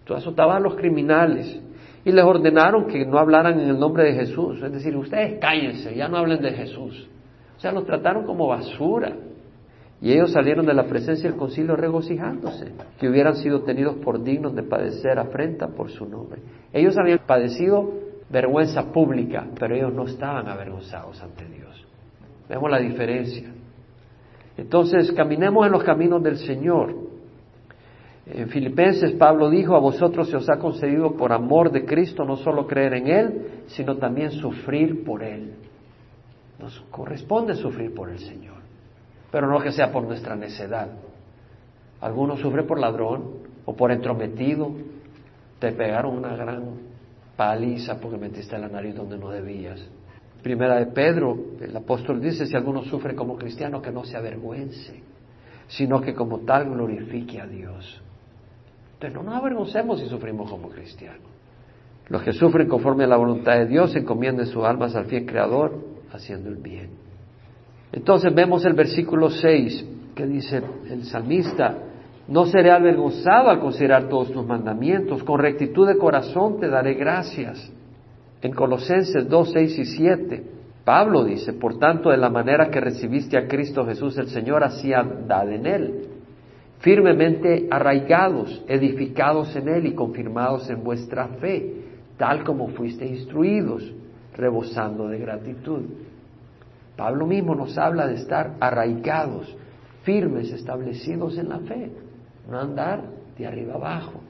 Entonces 0.01 0.27
azotaban 0.27 0.57
a 0.57 0.61
los 0.61 0.75
criminales 0.77 1.61
y 2.05 2.11
les 2.11 2.25
ordenaron 2.25 2.87
que 2.87 3.07
no 3.07 3.19
hablaran 3.19 3.61
en 3.61 3.69
el 3.69 3.79
nombre 3.79 4.05
de 4.05 4.15
Jesús. 4.15 4.63
Es 4.63 4.73
decir, 4.73 4.97
ustedes 4.97 5.39
cállense, 5.41 5.95
ya 5.95 6.09
no 6.09 6.19
hablen 6.19 6.43
de 6.43 6.53
Jesús. 6.53 7.09
O 7.57 7.61
sea, 7.61 7.73
los 7.73 7.87
trataron 7.87 8.25
como 8.25 8.49
basura. 8.49 9.13
Y 10.03 10.13
ellos 10.13 10.33
salieron 10.33 10.67
de 10.67 10.75
la 10.75 10.87
presencia 10.89 11.31
del 11.31 11.39
concilio 11.39 11.77
regocijándose, 11.77 12.73
que 12.99 13.09
hubieran 13.09 13.37
sido 13.37 13.63
tenidos 13.63 13.95
por 13.99 14.21
dignos 14.21 14.53
de 14.53 14.65
padecer 14.65 15.17
afrenta 15.17 15.69
por 15.69 15.91
su 15.91 16.07
nombre. 16.07 16.43
Ellos 16.73 16.99
habían 16.99 17.21
padecido 17.25 17.89
vergüenza 18.29 18.93
pública, 18.93 19.47
pero 19.61 19.77
ellos 19.77 19.95
no 19.95 20.07
estaban 20.07 20.49
avergonzados 20.49 21.23
ante 21.23 21.45
Dios. 21.45 21.87
Vemos 22.49 22.69
la 22.69 22.81
diferencia. 22.81 23.49
Entonces, 24.57 25.13
caminemos 25.13 25.65
en 25.67 25.73
los 25.73 25.85
caminos 25.85 26.21
del 26.21 26.39
Señor. 26.39 26.97
En 28.27 28.49
Filipenses 28.49 29.13
Pablo 29.13 29.51
dijo, 29.51 29.77
a 29.77 29.81
vosotros 29.81 30.29
se 30.29 30.37
os 30.37 30.51
ha 30.51 30.59
concedido 30.59 31.17
por 31.17 31.33
amor 31.33 31.71
de 31.71 31.85
Cristo 31.85 32.25
no 32.25 32.37
solo 32.39 32.67
creer 32.67 32.95
en 32.95 33.07
Él, 33.07 33.47
sino 33.69 33.97
también 33.99 34.33
sufrir 34.33 35.05
por 35.05 35.23
Él. 35.23 35.55
Nos 36.59 36.81
corresponde 36.91 37.55
sufrir 37.55 37.95
por 37.95 38.11
el 38.11 38.19
Señor 38.19 38.62
pero 39.33 39.49
no 39.49 39.61
que 39.61 39.73
sea 39.73 39.91
por 39.91 40.05
nuestra 40.05 40.37
necedad. 40.37 40.89
Algunos 42.01 42.39
sufren 42.39 42.67
por 42.67 42.79
ladrón 42.79 43.39
o 43.65 43.75
por 43.75 43.91
entrometido, 43.91 44.71
te 45.59 45.73
pegaron 45.73 46.19
una 46.19 46.37
gran 46.37 46.63
paliza 47.37 47.99
porque 47.99 48.19
metiste 48.19 48.59
la 48.59 48.69
nariz 48.69 48.95
donde 48.95 49.17
no 49.17 49.31
debías. 49.31 49.81
Primera 50.43 50.77
de 50.77 50.87
Pedro, 50.87 51.37
el 51.61 51.75
apóstol 51.75 52.21
dice, 52.21 52.47
si 52.47 52.55
alguno 52.55 52.83
sufre 52.85 53.15
como 53.15 53.37
cristiano, 53.37 53.81
que 53.81 53.91
no 53.91 54.05
se 54.05 54.17
avergüence, 54.17 55.03
sino 55.69 56.01
que 56.01 56.15
como 56.15 56.41
tal 56.41 56.69
glorifique 56.69 57.41
a 57.41 57.47
Dios. 57.47 58.03
Entonces 58.95 59.15
no 59.15 59.23
nos 59.23 59.41
avergoncemos 59.41 60.01
si 60.01 60.09
sufrimos 60.09 60.51
como 60.51 60.69
cristianos. 60.69 61.23
Los 62.09 62.23
que 62.23 62.33
sufren 62.33 62.69
conforme 62.69 63.05
a 63.05 63.07
la 63.07 63.17
voluntad 63.17 63.55
de 63.55 63.67
Dios 63.67 63.95
encomienden 63.97 64.47
sus 64.47 64.65
almas 64.65 64.95
al 64.95 65.07
fiel 65.07 65.25
Creador, 65.25 65.79
haciendo 66.13 66.51
el 66.51 66.57
bien. 66.57 67.02
Entonces 67.93 68.35
vemos 68.35 68.65
el 68.65 68.73
versículo 68.73 69.31
6 69.31 69.87
que 70.15 70.27
dice 70.27 70.63
el 70.91 71.05
salmista, 71.05 71.77
no 72.29 72.47
seré 72.47 72.71
avergonzado 72.71 73.51
al 73.51 73.61
considerar 73.61 74.09
todos 74.09 74.31
tus 74.31 74.47
mandamientos, 74.47 75.23
con 75.25 75.41
rectitud 75.41 75.87
de 75.87 75.99
corazón 75.99 76.61
te 76.61 76.69
daré 76.69 76.95
gracias. 76.95 77.71
En 78.41 78.53
Colosenses 78.53 79.29
2, 79.29 79.53
6 79.53 79.79
y 79.79 79.85
7, 79.85 80.45
Pablo 80.85 81.25
dice, 81.25 81.53
por 81.53 81.79
tanto, 81.79 82.11
de 82.11 82.17
la 82.17 82.29
manera 82.29 82.71
que 82.71 82.81
recibiste 82.81 83.37
a 83.37 83.47
Cristo 83.47 83.85
Jesús 83.87 84.19
el 84.19 84.29
Señor, 84.29 84.65
así 84.65 84.93
andad 84.93 85.51
en 85.53 85.67
Él, 85.67 85.95
firmemente 86.81 87.69
arraigados, 87.71 88.65
edificados 88.67 89.55
en 89.55 89.69
Él 89.69 89.87
y 89.87 89.95
confirmados 89.95 90.69
en 90.71 90.83
vuestra 90.83 91.29
fe, 91.41 91.75
tal 92.17 92.43
como 92.45 92.69
fuiste 92.69 93.07
instruidos, 93.07 93.93
rebosando 94.35 95.09
de 95.09 95.19
gratitud. 95.19 95.83
Pablo 96.97 97.27
mismo 97.27 97.55
nos 97.55 97.77
habla 97.79 98.07
de 98.07 98.15
estar 98.15 98.55
arraigados, 98.61 99.57
firmes, 100.03 100.53
establecidos 100.53 101.39
en 101.39 101.49
la 101.49 101.59
fe, 101.61 101.91
no 102.49 102.59
andar 102.59 103.03
de 103.39 103.47
arriba 103.47 103.75
abajo, 103.75 104.21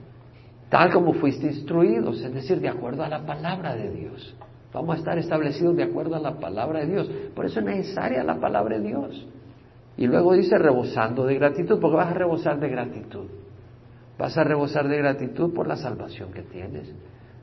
tal 0.68 0.92
como 0.92 1.14
fuiste 1.14 1.46
instruidos, 1.46 2.20
es 2.22 2.32
decir, 2.32 2.60
de 2.60 2.68
acuerdo 2.68 3.02
a 3.02 3.08
la 3.08 3.26
palabra 3.26 3.74
de 3.74 3.90
Dios. 3.90 4.36
Vamos 4.72 4.96
a 4.96 4.98
estar 4.98 5.18
establecidos 5.18 5.76
de 5.76 5.82
acuerdo 5.82 6.16
a 6.16 6.18
la 6.18 6.38
palabra 6.38 6.80
de 6.80 6.86
Dios. 6.86 7.10
Por 7.34 7.44
eso 7.44 7.60
es 7.60 7.66
necesaria 7.66 8.24
la 8.24 8.40
palabra 8.40 8.78
de 8.78 8.88
Dios. 8.88 9.26
Y 9.96 10.06
luego 10.06 10.32
dice 10.32 10.56
rebosando 10.56 11.26
de 11.26 11.34
gratitud, 11.34 11.78
porque 11.78 11.96
vas 11.96 12.10
a 12.10 12.14
rebosar 12.14 12.58
de 12.58 12.68
gratitud. 12.70 13.26
Vas 14.18 14.36
a 14.38 14.44
rebosar 14.44 14.88
de 14.88 14.96
gratitud 14.96 15.52
por 15.52 15.66
la 15.66 15.76
salvación 15.76 16.32
que 16.32 16.42
tienes. 16.42 16.90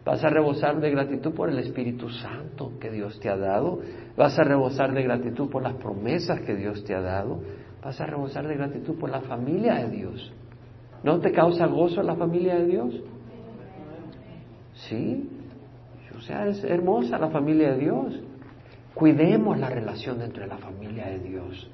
Vas 0.10 0.24
a 0.24 0.30
rebosar 0.30 0.80
de 0.80 0.90
gratitud 0.90 1.36
por 1.36 1.52
el 1.52 1.60
Espíritu 1.60 2.10
Santo 2.10 2.72
que 2.80 2.90
Dios 2.90 3.20
te 3.20 3.30
ha 3.30 3.38
dado. 3.38 3.80
Vas 4.18 4.40
a 4.40 4.44
rebosar 4.44 4.92
de 4.92 5.04
gratitud 5.04 5.52
por 5.52 5.62
las 5.62 5.76
promesas 5.76 6.42
que 6.42 6.56
Dios 6.56 6.84
te 6.84 6.96
ha 6.96 7.00
dado. 7.00 7.44
Vas 7.84 8.02
a 8.02 8.08
rebosar 8.08 8.48
de 8.48 8.56
gratitud 8.56 8.98
por 8.98 9.12
la 9.12 9.22
familia 9.22 9.76
de 9.76 9.92
Dios. 9.92 10.34
¿No 11.04 11.20
te 11.20 11.32
causa 11.32 11.68
gozo 11.68 12.02
la 12.02 12.16
familia 12.16 12.56
de 12.56 12.66
Dios? 12.66 13.04
Sí. 14.74 15.30
O 16.18 16.22
sea, 16.22 16.48
es 16.48 16.64
hermosa 16.64 17.20
la 17.20 17.30
familia 17.30 17.74
de 17.74 17.78
Dios. 17.78 18.20
Cuidemos 18.96 19.60
la 19.60 19.70
relación 19.70 20.24
entre 20.24 20.48
la 20.48 20.58
familia 20.58 21.06
de 21.06 21.20
Dios. 21.20 21.70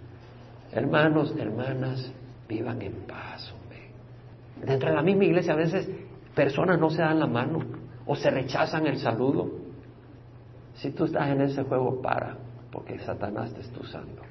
Hermanos, 0.73 1.33
hermanas, 1.39 2.11
vivan 2.49 2.81
en 2.81 2.95
paz, 3.07 3.49
hombre. 3.53 3.91
Dentro 4.61 4.89
de 4.89 4.95
la 4.95 5.03
misma 5.03 5.23
iglesia 5.23 5.53
a 5.53 5.55
veces 5.55 5.89
personas 6.35 6.77
no 6.77 6.89
se 6.89 7.01
dan 7.01 7.17
la 7.17 7.27
mano 7.27 7.84
o 8.07 8.15
se 8.15 8.29
rechazan 8.29 8.87
el 8.87 8.97
saludo. 8.97 9.49
Si 10.75 10.91
tú 10.91 11.05
estás 11.05 11.29
en 11.29 11.41
ese 11.41 11.63
juego, 11.63 12.01
para, 12.01 12.37
porque 12.71 12.99
Satanás 12.99 13.53
te 13.53 13.61
está 13.61 13.79
usando. 13.79 14.21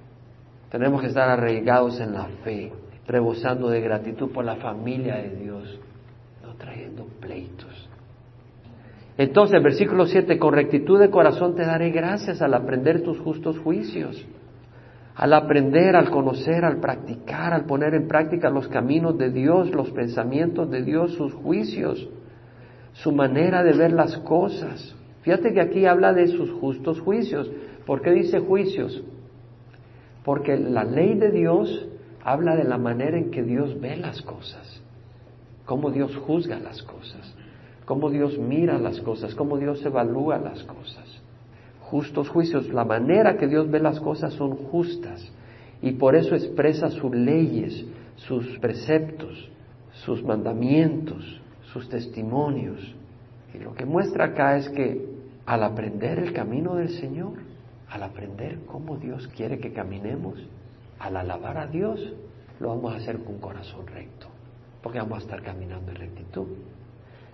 Tenemos 0.71 1.01
que 1.01 1.09
estar 1.09 1.29
arraigados 1.29 2.01
en 2.01 2.13
la 2.13 2.27
fe, 2.45 2.73
rebosando 3.07 3.69
de 3.69 3.81
gratitud 3.81 4.31
por 4.31 4.45
la 4.45 4.57
familia 4.57 5.17
de 5.17 5.37
Dios, 5.37 5.81
no 6.43 6.55
trayendo 6.55 7.07
pleitos. 7.21 7.89
Entonces, 9.17 9.63
versículo 9.63 10.07
7, 10.07 10.39
con 10.39 10.55
rectitud 10.55 10.99
de 10.99 11.11
corazón 11.11 11.55
te 11.55 11.65
daré 11.65 11.91
gracias 11.91 12.43
al 12.43 12.55
aprender 12.55 13.03
tus 13.03 13.19
justos 13.21 13.59
juicios, 13.61 14.27
al 15.15 15.33
aprender, 15.33 15.95
al 15.95 16.11
conocer, 16.11 16.65
al 16.65 16.81
practicar, 16.81 17.53
al 17.55 17.65
poner 17.65 17.95
en 17.95 18.09
práctica 18.09 18.51
los 18.51 18.67
caminos 18.67 19.17
de 19.17 19.31
Dios, 19.31 19.71
los 19.71 19.91
pensamientos 19.93 20.69
de 20.69 20.83
Dios, 20.83 21.15
sus 21.15 21.33
juicios 21.33 22.09
su 22.95 23.13
manera 23.13 23.63
de 23.63 23.73
ver 23.73 23.93
las 23.93 24.17
cosas. 24.19 24.95
Fíjate 25.23 25.53
que 25.53 25.61
aquí 25.61 25.87
habla 25.87 26.13
de 26.13 26.29
sus 26.29 26.51
justos 26.53 27.01
juicios. 27.01 27.51
¿Por 27.87 28.03
qué 28.03 28.11
dice 28.11 28.41
juicios? 28.41 29.03
Porque 30.25 30.57
la 30.57 30.85
ley 30.85 31.15
de 31.15 31.31
Dios 31.31 31.87
habla 32.23 32.57
de 32.57 32.65
la 32.65 32.79
manera 32.79 33.19
en 33.19 33.31
que 33.31 33.43
Dios 33.43 33.79
ve 33.81 33.97
las 33.97 34.23
cosas, 34.23 34.83
cómo 35.67 35.91
Dios 35.91 36.17
juzga 36.17 36.59
las 36.59 36.83
cosas, 36.83 37.35
cómo 37.85 38.11
Dios 38.11 38.39
mira 38.39 38.79
las 38.79 39.01
cosas, 39.01 39.35
cómo 39.35 39.59
Dios 39.59 39.85
evalúa 39.85 40.39
las 40.39 40.63
cosas. 40.65 41.05
Justos 41.83 42.31
juicios, 42.31 42.73
la 42.73 42.85
manera 42.85 43.37
que 43.37 43.47
Dios 43.47 43.71
ve 43.71 43.81
las 43.81 44.01
cosas 44.01 44.33
son 44.35 44.57
justas 44.57 45.31
y 45.83 45.93
por 45.93 46.17
eso 46.17 46.35
expresa 46.35 46.89
sus 46.89 47.15
leyes, 47.15 47.85
sus 48.17 48.59
preceptos, 48.59 49.51
sus 49.93 50.23
mandamientos, 50.23 51.43
sus 51.75 51.89
testimonios. 51.89 52.95
Y 53.53 53.59
lo 53.59 53.75
que 53.75 53.85
muestra 53.85 54.27
acá 54.27 54.57
es 54.57 54.69
que 54.71 55.07
al 55.45 55.65
aprender 55.65 56.21
el 56.21 56.33
camino 56.33 56.77
del 56.77 56.89
Señor, 56.89 57.35
al 57.91 58.05
aprender 58.05 58.61
cómo 58.67 58.97
Dios 58.97 59.29
quiere 59.37 59.59
que 59.59 59.73
caminemos, 59.73 60.39
al 61.01 61.17
alabar 61.17 61.59
a 61.59 61.67
Dios, 61.67 62.01
lo 62.61 62.69
vamos 62.69 62.95
a 62.95 62.97
hacer 62.97 63.19
con 63.19 63.39
corazón 63.39 63.87
recto, 63.89 64.29
porque 64.83 64.99
vamos 64.99 65.19
a 65.19 65.23
estar 65.23 65.43
caminando 65.43 65.91
en 65.91 65.97
rectitud. 65.97 66.47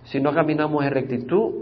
Si 0.05 0.19
no 0.19 0.33
caminamos 0.33 0.83
en 0.83 0.91
rectitud, 0.91 1.53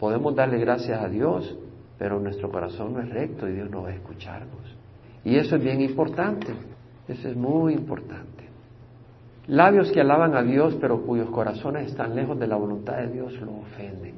podemos 0.00 0.34
darle 0.34 0.58
gracias 0.58 1.00
a 1.00 1.08
Dios, 1.08 1.56
pero 1.98 2.18
nuestro 2.18 2.50
corazón 2.50 2.94
no 2.94 3.00
es 3.00 3.10
recto 3.10 3.46
y 3.46 3.52
Dios 3.52 3.70
no 3.70 3.82
va 3.82 3.90
a 3.90 3.94
escucharnos. 3.94 4.74
Y 5.22 5.36
eso 5.36 5.56
es 5.56 5.62
bien 5.62 5.82
importante, 5.82 6.54
eso 7.08 7.28
es 7.28 7.36
muy 7.36 7.74
importante. 7.74 8.35
Labios 9.48 9.92
que 9.92 10.00
alaban 10.00 10.34
a 10.34 10.42
Dios, 10.42 10.76
pero 10.80 11.02
cuyos 11.02 11.30
corazones 11.30 11.86
están 11.86 12.16
lejos 12.16 12.38
de 12.38 12.48
la 12.48 12.56
voluntad 12.56 12.96
de 12.96 13.06
Dios, 13.08 13.32
lo 13.40 13.52
ofenden. 13.58 14.14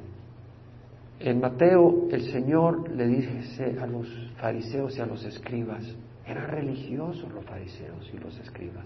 En 1.19 1.39
Mateo 1.39 2.07
el 2.09 2.31
Señor 2.31 2.89
le 2.89 3.07
dice 3.07 3.77
a 3.79 3.85
los 3.85 4.07
fariseos 4.39 4.97
y 4.97 5.01
a 5.01 5.05
los 5.05 5.23
escribas, 5.23 5.83
eran 6.25 6.47
religiosos 6.47 7.31
los 7.31 7.45
fariseos 7.45 8.09
y 8.11 8.17
los 8.17 8.39
escribas, 8.39 8.85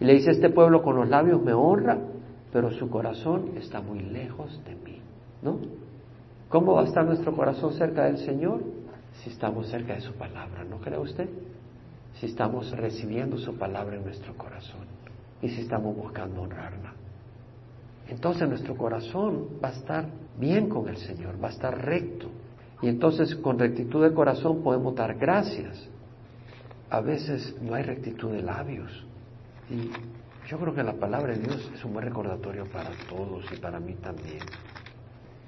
y 0.00 0.04
le 0.04 0.14
dice, 0.14 0.32
este 0.32 0.50
pueblo 0.50 0.82
con 0.82 0.96
los 0.96 1.08
labios 1.08 1.42
me 1.42 1.52
honra, 1.52 1.98
pero 2.52 2.70
su 2.72 2.88
corazón 2.88 3.52
está 3.56 3.80
muy 3.80 4.00
lejos 4.00 4.60
de 4.64 4.74
mí. 4.74 5.00
¿No? 5.42 5.58
¿Cómo 6.48 6.74
va 6.74 6.82
a 6.82 6.86
estar 6.86 7.04
nuestro 7.04 7.36
corazón 7.36 7.74
cerca 7.74 8.06
del 8.06 8.18
Señor? 8.18 8.62
Si 9.22 9.30
estamos 9.30 9.68
cerca 9.68 9.94
de 9.94 10.00
su 10.00 10.12
palabra, 10.14 10.64
¿no 10.64 10.78
cree 10.78 10.98
usted? 10.98 11.28
Si 12.14 12.26
estamos 12.26 12.70
recibiendo 12.76 13.36
su 13.38 13.56
palabra 13.56 13.96
en 13.96 14.04
nuestro 14.04 14.34
corazón 14.34 14.98
y 15.42 15.48
si 15.48 15.62
estamos 15.62 15.96
buscando 15.96 16.42
honrarla. 16.42 16.92
Entonces 18.08 18.48
nuestro 18.48 18.76
corazón 18.76 19.46
va 19.62 19.68
a 19.68 19.72
estar 19.72 20.06
bien 20.38 20.68
con 20.68 20.88
el 20.88 20.96
Señor, 20.96 21.42
va 21.42 21.48
a 21.48 21.50
estar 21.50 21.84
recto. 21.84 22.28
Y 22.80 22.88
entonces 22.88 23.34
con 23.36 23.58
rectitud 23.58 24.02
de 24.02 24.14
corazón 24.14 24.62
podemos 24.62 24.94
dar 24.94 25.14
gracias. 25.16 25.88
A 26.90 27.00
veces 27.00 27.56
no 27.60 27.74
hay 27.74 27.82
rectitud 27.82 28.32
de 28.32 28.42
labios. 28.42 29.04
Y 29.68 29.90
yo 30.48 30.58
creo 30.58 30.74
que 30.74 30.82
la 30.82 30.94
palabra 30.94 31.34
de 31.34 31.40
Dios 31.40 31.70
es 31.74 31.84
un 31.84 31.92
buen 31.92 32.06
recordatorio 32.06 32.64
para 32.66 32.90
todos 33.08 33.44
y 33.52 33.56
para 33.56 33.78
mí 33.78 33.94
también. 33.94 34.40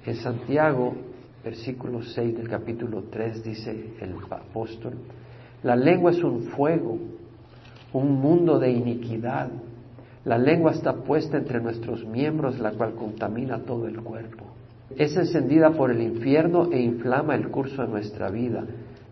En 0.05 0.15
Santiago 0.15 0.95
versículo 1.43 2.03
6 2.03 2.37
del 2.37 2.47
capítulo 2.47 3.05
3 3.09 3.43
dice 3.43 3.93
el 3.99 4.15
apóstol, 4.29 4.93
la 5.63 5.75
lengua 5.75 6.11
es 6.11 6.23
un 6.23 6.43
fuego, 6.43 6.97
un 7.93 8.21
mundo 8.21 8.59
de 8.59 8.71
iniquidad. 8.71 9.49
La 10.23 10.37
lengua 10.37 10.71
está 10.71 10.93
puesta 10.93 11.37
entre 11.37 11.59
nuestros 11.59 12.05
miembros, 12.05 12.59
la 12.59 12.71
cual 12.71 12.93
contamina 12.93 13.59
todo 13.59 13.87
el 13.87 14.01
cuerpo. 14.01 14.45
Es 14.95 15.15
encendida 15.15 15.71
por 15.71 15.89
el 15.89 16.01
infierno 16.01 16.71
e 16.71 16.79
inflama 16.79 17.33
el 17.33 17.49
curso 17.49 17.81
de 17.81 17.87
nuestra 17.87 18.29
vida, 18.29 18.63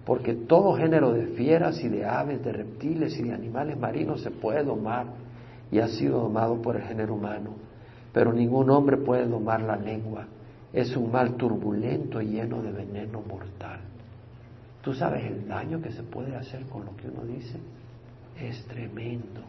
porque 0.06 0.36
todo 0.36 0.76
género 0.76 1.12
de 1.14 1.28
fieras 1.28 1.84
y 1.84 1.88
de 1.88 2.06
aves, 2.06 2.44
de 2.44 2.52
reptiles 2.52 3.18
y 3.18 3.24
de 3.24 3.34
animales 3.34 3.78
marinos 3.80 4.22
se 4.22 4.30
puede 4.30 4.64
domar 4.64 5.08
y 5.72 5.80
ha 5.80 5.88
sido 5.88 6.20
domado 6.20 6.62
por 6.62 6.76
el 6.76 6.84
género 6.84 7.16
humano, 7.16 7.52
pero 8.14 8.32
ningún 8.32 8.70
hombre 8.70 8.98
puede 8.98 9.26
domar 9.26 9.62
la 9.62 9.78
lengua. 9.78 10.26
Es 10.74 10.96
un 10.96 11.12
mal 11.12 11.36
turbulento 11.38 12.22
y 12.22 12.28
lleno 12.28 12.62
de 12.62 12.72
veneno 12.72 13.24
mortal. 13.28 13.80
¿Tú 14.84 14.94
sabes 14.94 15.26
el 15.26 15.48
daño 15.48 15.82
que 15.82 15.92
se 15.92 16.04
puede 16.04 16.36
hacer 16.36 16.64
con 16.66 16.86
lo 16.86 16.96
que 16.96 17.08
uno 17.08 17.24
dice? 17.26 17.58
Es 18.40 18.64
tremendo. 18.66 19.42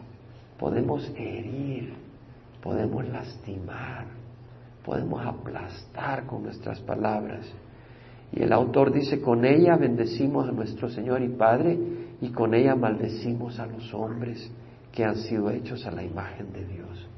Podemos 0.61 1.11
herir, 1.17 1.91
podemos 2.61 3.07
lastimar, 3.07 4.05
podemos 4.85 5.25
aplastar 5.25 6.27
con 6.27 6.43
nuestras 6.43 6.79
palabras. 6.81 7.51
Y 8.31 8.43
el 8.43 8.53
autor 8.53 8.93
dice, 8.93 9.21
con 9.21 9.43
ella 9.43 9.75
bendecimos 9.75 10.47
a 10.47 10.51
nuestro 10.51 10.87
Señor 10.87 11.23
y 11.23 11.29
Padre 11.29 11.79
y 12.21 12.29
con 12.29 12.53
ella 12.53 12.75
maldecimos 12.75 13.59
a 13.59 13.65
los 13.65 13.91
hombres 13.95 14.51
que 14.91 15.03
han 15.03 15.15
sido 15.15 15.49
hechos 15.49 15.83
a 15.87 15.91
la 15.91 16.03
imagen 16.03 16.53
de 16.53 16.63
Dios. 16.63 17.09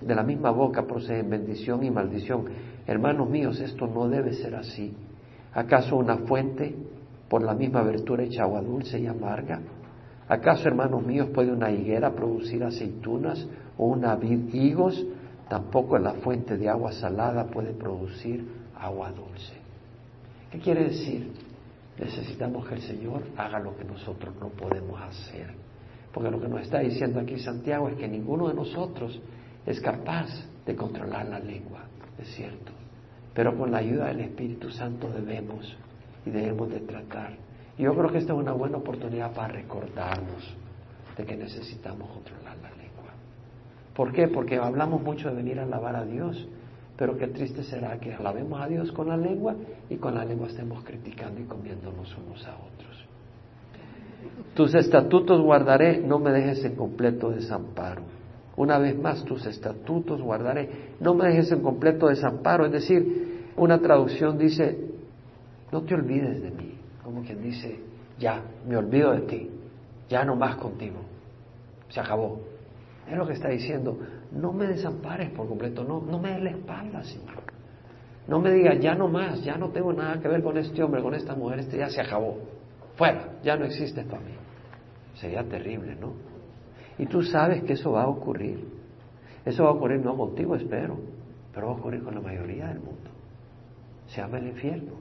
De 0.00 0.12
la 0.12 0.24
misma 0.24 0.50
boca 0.50 0.84
proceden 0.84 1.30
bendición 1.30 1.84
y 1.84 1.92
maldición. 1.92 2.46
Hermanos 2.88 3.30
míos, 3.30 3.60
esto 3.60 3.86
no 3.86 4.08
debe 4.08 4.32
ser 4.32 4.56
así. 4.56 4.92
¿Acaso 5.54 5.96
una 5.96 6.16
fuente 6.16 6.74
por 7.28 7.44
la 7.44 7.54
misma 7.54 7.82
abertura 7.82 8.24
echa 8.24 8.42
agua 8.42 8.60
dulce 8.60 8.98
y 8.98 9.06
amarga? 9.06 9.60
¿Acaso, 10.30 10.68
hermanos 10.68 11.04
míos, 11.04 11.28
puede 11.34 11.50
una 11.50 11.72
higuera 11.72 12.14
producir 12.14 12.62
aceitunas 12.62 13.48
o 13.76 13.86
una 13.86 14.14
vid 14.14 14.54
higos? 14.54 15.04
Tampoco 15.48 15.98
la 15.98 16.12
fuente 16.14 16.56
de 16.56 16.68
agua 16.68 16.92
salada 16.92 17.48
puede 17.48 17.72
producir 17.72 18.46
agua 18.78 19.10
dulce. 19.10 19.54
¿Qué 20.52 20.60
quiere 20.60 20.84
decir? 20.84 21.32
Necesitamos 21.98 22.64
que 22.68 22.76
el 22.76 22.82
Señor 22.82 23.24
haga 23.36 23.58
lo 23.58 23.76
que 23.76 23.82
nosotros 23.82 24.32
no 24.40 24.50
podemos 24.50 25.00
hacer. 25.02 25.48
Porque 26.12 26.30
lo 26.30 26.40
que 26.40 26.46
nos 26.46 26.60
está 26.60 26.78
diciendo 26.78 27.18
aquí 27.18 27.36
Santiago 27.40 27.88
es 27.88 27.96
que 27.96 28.06
ninguno 28.06 28.46
de 28.46 28.54
nosotros 28.54 29.20
es 29.66 29.80
capaz 29.80 30.28
de 30.64 30.76
controlar 30.76 31.26
la 31.26 31.40
lengua, 31.40 31.80
es 32.16 32.28
cierto. 32.36 32.70
Pero 33.34 33.58
con 33.58 33.72
la 33.72 33.78
ayuda 33.78 34.06
del 34.06 34.20
Espíritu 34.20 34.70
Santo 34.70 35.10
debemos 35.10 35.76
y 36.24 36.30
debemos 36.30 36.70
de 36.70 36.78
tratar. 36.82 37.49
Yo 37.80 37.94
creo 37.94 38.12
que 38.12 38.18
esta 38.18 38.34
es 38.34 38.38
una 38.38 38.52
buena 38.52 38.76
oportunidad 38.76 39.32
para 39.32 39.54
recordarnos 39.54 40.54
de 41.16 41.24
que 41.24 41.34
necesitamos 41.34 42.10
controlar 42.10 42.58
la 42.58 42.68
lengua. 42.70 43.14
¿Por 43.96 44.12
qué? 44.12 44.28
Porque 44.28 44.58
hablamos 44.58 45.02
mucho 45.02 45.30
de 45.30 45.36
venir 45.36 45.58
a 45.58 45.62
alabar 45.62 45.96
a 45.96 46.04
Dios, 46.04 46.46
pero 46.98 47.16
qué 47.16 47.28
triste 47.28 47.62
será 47.62 47.98
que 47.98 48.12
alabemos 48.12 48.60
a 48.60 48.68
Dios 48.68 48.92
con 48.92 49.08
la 49.08 49.16
lengua 49.16 49.54
y 49.88 49.96
con 49.96 50.14
la 50.14 50.26
lengua 50.26 50.48
estemos 50.48 50.84
criticando 50.84 51.40
y 51.40 51.44
comiéndonos 51.44 52.14
unos 52.18 52.46
a 52.46 52.54
otros. 52.54 53.06
Tus 54.54 54.74
estatutos 54.74 55.40
guardaré, 55.40 56.00
no 56.00 56.18
me 56.18 56.32
dejes 56.32 56.62
en 56.66 56.76
completo 56.76 57.30
desamparo. 57.30 58.02
Una 58.56 58.76
vez 58.76 58.94
más, 58.98 59.24
tus 59.24 59.46
estatutos 59.46 60.20
guardaré, 60.20 60.68
no 61.00 61.14
me 61.14 61.28
dejes 61.28 61.50
en 61.52 61.62
completo 61.62 62.08
desamparo. 62.08 62.66
Es 62.66 62.72
decir, 62.72 63.46
una 63.56 63.78
traducción 63.78 64.36
dice, 64.36 64.76
no 65.72 65.80
te 65.80 65.94
olvides 65.94 66.42
de 66.42 66.50
mí. 66.50 66.69
Como 67.10 67.24
quien 67.24 67.42
dice, 67.42 67.76
ya, 68.20 68.40
me 68.68 68.76
olvido 68.76 69.10
de 69.10 69.22
ti, 69.22 69.50
ya 70.08 70.24
no 70.24 70.36
más 70.36 70.54
contigo. 70.54 70.98
Se 71.88 71.98
acabó. 71.98 72.40
Es 73.10 73.18
lo 73.18 73.26
que 73.26 73.32
está 73.32 73.48
diciendo, 73.48 73.98
no 74.30 74.52
me 74.52 74.68
desampares 74.68 75.28
por 75.30 75.48
completo, 75.48 75.82
no, 75.82 76.00
no 76.00 76.20
me 76.20 76.34
des 76.34 76.42
la 76.44 76.50
espalda, 76.50 77.02
Señor. 77.02 77.42
No 78.28 78.38
me 78.38 78.52
digas, 78.52 78.78
ya 78.78 78.94
no 78.94 79.08
más, 79.08 79.42
ya 79.42 79.56
no 79.56 79.70
tengo 79.70 79.92
nada 79.92 80.20
que 80.20 80.28
ver 80.28 80.40
con 80.40 80.56
este 80.56 80.84
hombre, 80.84 81.02
con 81.02 81.12
esta 81.14 81.34
mujer, 81.34 81.58
este 81.58 81.78
ya 81.78 81.90
se 81.90 82.00
acabó. 82.00 82.38
Fuera, 82.94 83.40
ya 83.42 83.56
no 83.56 83.64
existe 83.64 84.04
para 84.04 84.22
mí. 84.22 84.34
Sería 85.14 85.42
terrible, 85.42 85.96
¿no? 85.96 86.12
Y 86.96 87.06
tú 87.06 87.24
sabes 87.24 87.64
que 87.64 87.72
eso 87.72 87.90
va 87.90 88.04
a 88.04 88.08
ocurrir. 88.08 88.68
Eso 89.44 89.64
va 89.64 89.70
a 89.70 89.72
ocurrir 89.72 89.98
no 89.98 90.16
contigo, 90.16 90.54
espero, 90.54 90.96
pero 91.52 91.66
va 91.66 91.72
a 91.72 91.76
ocurrir 91.76 92.04
con 92.04 92.14
la 92.14 92.20
mayoría 92.20 92.68
del 92.68 92.78
mundo. 92.78 93.10
Se 94.06 94.20
llama 94.20 94.38
el 94.38 94.46
infierno 94.46 94.92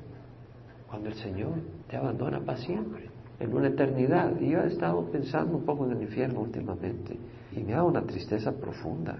cuando 0.87 1.09
el 1.09 1.15
Señor 1.15 1.78
te 1.89 1.97
abandona 1.97 2.39
para 2.39 2.57
siempre, 2.57 3.09
en 3.39 3.53
una 3.53 3.67
eternidad. 3.67 4.39
Y 4.39 4.49
yo 4.49 4.61
he 4.61 4.67
estado 4.67 5.03
pensando 5.11 5.57
un 5.57 5.65
poco 5.65 5.85
en 5.85 5.93
el 5.93 6.03
infierno 6.03 6.41
últimamente 6.41 7.17
y 7.51 7.61
me 7.61 7.73
da 7.73 7.83
una 7.83 8.03
tristeza 8.03 8.51
profunda. 8.51 9.17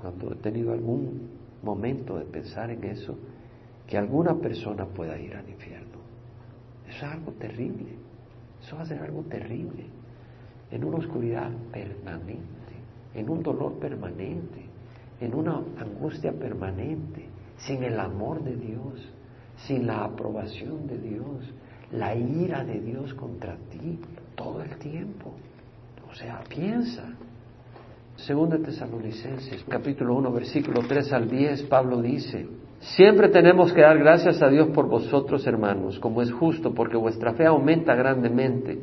Cuando 0.00 0.32
he 0.32 0.36
tenido 0.36 0.72
algún 0.72 1.28
momento 1.62 2.16
de 2.18 2.24
pensar 2.24 2.70
en 2.70 2.84
eso, 2.84 3.16
que 3.86 3.98
alguna 3.98 4.34
persona 4.34 4.86
pueda 4.86 5.18
ir 5.18 5.34
al 5.34 5.48
infierno. 5.48 5.98
Eso 6.88 7.06
es 7.06 7.12
algo 7.12 7.32
terrible. 7.32 7.96
Eso 8.62 8.76
va 8.76 8.82
a 8.82 8.86
ser 8.86 9.02
algo 9.02 9.22
terrible. 9.22 9.86
En 10.70 10.84
una 10.84 10.98
oscuridad 10.98 11.50
permanente, 11.72 12.44
en 13.14 13.28
un 13.28 13.42
dolor 13.42 13.74
permanente, 13.78 14.64
en 15.20 15.34
una 15.34 15.62
angustia 15.78 16.32
permanente, 16.32 17.26
sin 17.56 17.82
el 17.82 17.98
amor 17.98 18.42
de 18.44 18.54
Dios 18.54 19.12
sin 19.66 19.86
la 19.86 20.04
aprobación 20.04 20.86
de 20.86 20.98
Dios, 20.98 21.52
la 21.92 22.14
ira 22.14 22.64
de 22.64 22.80
Dios 22.80 23.14
contra 23.14 23.56
ti 23.70 23.98
todo 24.34 24.62
el 24.62 24.76
tiempo. 24.78 25.32
O 26.10 26.14
sea, 26.14 26.40
piensa. 26.48 27.04
Segunda 28.16 28.58
Tesalonicenses, 28.58 29.64
capítulo 29.68 30.16
1, 30.16 30.32
versículo 30.32 30.80
3 30.86 31.12
al 31.12 31.30
10, 31.30 31.62
Pablo 31.64 32.02
dice, 32.02 32.48
Siempre 32.80 33.28
tenemos 33.28 33.72
que 33.72 33.82
dar 33.82 33.98
gracias 33.98 34.42
a 34.42 34.48
Dios 34.48 34.68
por 34.68 34.88
vosotros, 34.88 35.46
hermanos, 35.46 35.98
como 36.00 36.22
es 36.22 36.32
justo, 36.32 36.74
porque 36.74 36.96
vuestra 36.96 37.34
fe 37.34 37.46
aumenta 37.46 37.94
grandemente 37.94 38.78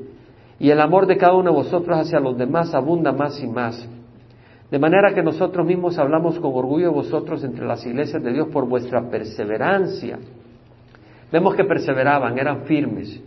y 0.59 0.69
el 0.69 0.79
amor 0.79 1.05
de 1.05 1.17
cada 1.17 1.33
uno 1.33 1.51
de 1.51 1.57
vosotros 1.57 1.97
hacia 1.97 2.19
los 2.19 2.37
demás 2.37 2.73
abunda 2.73 3.11
más 3.11 3.41
y 3.41 3.47
más. 3.47 3.89
De 4.71 4.79
manera 4.79 5.13
que 5.13 5.21
nosotros 5.21 5.65
mismos 5.65 5.97
hablamos 5.97 6.39
con 6.39 6.53
orgullo 6.53 6.87
de 6.87 6.93
vosotros 6.93 7.43
entre 7.43 7.65
las 7.65 7.85
iglesias 7.85 8.23
de 8.23 8.33
Dios 8.33 8.47
por 8.51 8.67
vuestra 8.67 9.09
perseverancia 9.09 10.17
Vemos 11.31 11.55
que 11.55 11.63
perseveraban, 11.63 12.37
eran 12.37 12.63
firmes. 12.63 13.21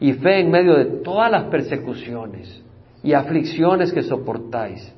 Y 0.00 0.12
fe 0.14 0.40
en 0.40 0.50
medio 0.50 0.76
de 0.76 0.84
todas 1.02 1.30
las 1.30 1.44
persecuciones 1.44 2.62
y 3.02 3.12
aflicciones 3.12 3.92
que 3.92 4.02
soportáis. 4.02 4.94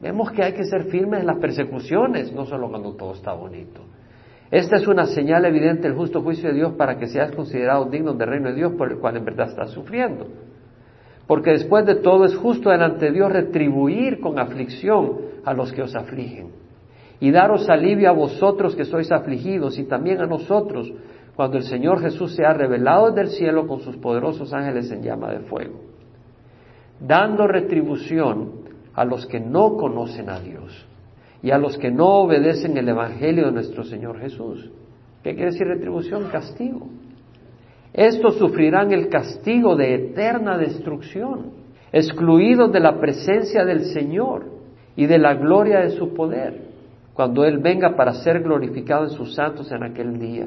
Vemos 0.00 0.32
que 0.32 0.42
hay 0.42 0.52
que 0.52 0.64
ser 0.64 0.84
firmes 0.84 1.20
en 1.20 1.26
las 1.26 1.38
persecuciones, 1.38 2.32
no 2.32 2.44
solo 2.44 2.68
cuando 2.68 2.94
todo 2.94 3.14
está 3.14 3.32
bonito. 3.34 3.82
Esta 4.50 4.76
es 4.76 4.86
una 4.86 5.06
señal 5.06 5.44
evidente 5.44 5.82
del 5.82 5.96
justo 5.96 6.22
juicio 6.22 6.48
de 6.48 6.56
Dios 6.56 6.72
para 6.72 6.98
que 6.98 7.06
seas 7.06 7.30
considerado 7.32 7.86
digno 7.86 8.12
del 8.14 8.28
reino 8.28 8.48
de 8.48 8.56
Dios 8.56 8.72
por 8.72 8.90
el 8.90 8.98
cual 8.98 9.16
en 9.16 9.24
verdad 9.24 9.48
estás 9.48 9.70
sufriendo. 9.70 10.26
Porque 11.26 11.52
después 11.52 11.86
de 11.86 11.94
todo 11.94 12.24
es 12.24 12.34
justo 12.34 12.70
delante 12.70 13.06
de 13.06 13.12
Dios 13.12 13.32
retribuir 13.32 14.20
con 14.20 14.38
aflicción 14.38 15.18
a 15.44 15.54
los 15.54 15.72
que 15.72 15.82
os 15.82 15.94
afligen 15.94 16.62
y 17.22 17.30
daros 17.30 17.70
alivio 17.70 18.08
a 18.10 18.12
vosotros 18.12 18.74
que 18.74 18.84
sois 18.84 19.12
afligidos 19.12 19.78
y 19.78 19.84
también 19.84 20.20
a 20.20 20.26
nosotros 20.26 20.92
cuando 21.36 21.56
el 21.56 21.64
Señor 21.64 22.00
Jesús 22.00 22.34
se 22.34 22.44
ha 22.44 22.52
revelado 22.52 23.10
del 23.10 23.28
cielo 23.28 23.66
con 23.66 23.80
sus 23.80 23.96
poderosos 23.96 24.52
ángeles 24.52 24.90
en 24.90 25.02
llama 25.02 25.30
de 25.30 25.40
fuego, 25.40 25.80
dando 27.00 27.46
retribución 27.46 28.62
a 28.94 29.04
los 29.04 29.26
que 29.26 29.40
no 29.40 29.76
conocen 29.76 30.28
a 30.28 30.40
Dios 30.40 30.86
y 31.42 31.50
a 31.50 31.58
los 31.58 31.78
que 31.78 31.90
no 31.90 32.06
obedecen 32.20 32.76
el 32.76 32.88
Evangelio 32.88 33.46
de 33.46 33.52
nuestro 33.52 33.82
Señor 33.84 34.20
Jesús. 34.20 34.70
¿Qué 35.22 35.34
quiere 35.34 35.52
decir 35.52 35.66
retribución? 35.66 36.28
Castigo. 36.30 36.88
Estos 37.92 38.36
sufrirán 38.36 38.92
el 38.92 39.08
castigo 39.08 39.74
de 39.76 39.94
eterna 39.94 40.58
destrucción, 40.58 41.52
excluidos 41.92 42.72
de 42.72 42.80
la 42.80 42.98
presencia 42.98 43.64
del 43.64 43.86
Señor 43.86 44.46
y 44.96 45.06
de 45.06 45.18
la 45.18 45.34
gloria 45.34 45.80
de 45.80 45.90
su 45.90 46.12
poder, 46.14 46.72
cuando 47.14 47.44
Él 47.44 47.58
venga 47.58 47.96
para 47.96 48.14
ser 48.14 48.42
glorificado 48.42 49.04
en 49.04 49.10
sus 49.10 49.34
santos 49.34 49.70
en 49.72 49.82
aquel 49.82 50.18
día 50.18 50.46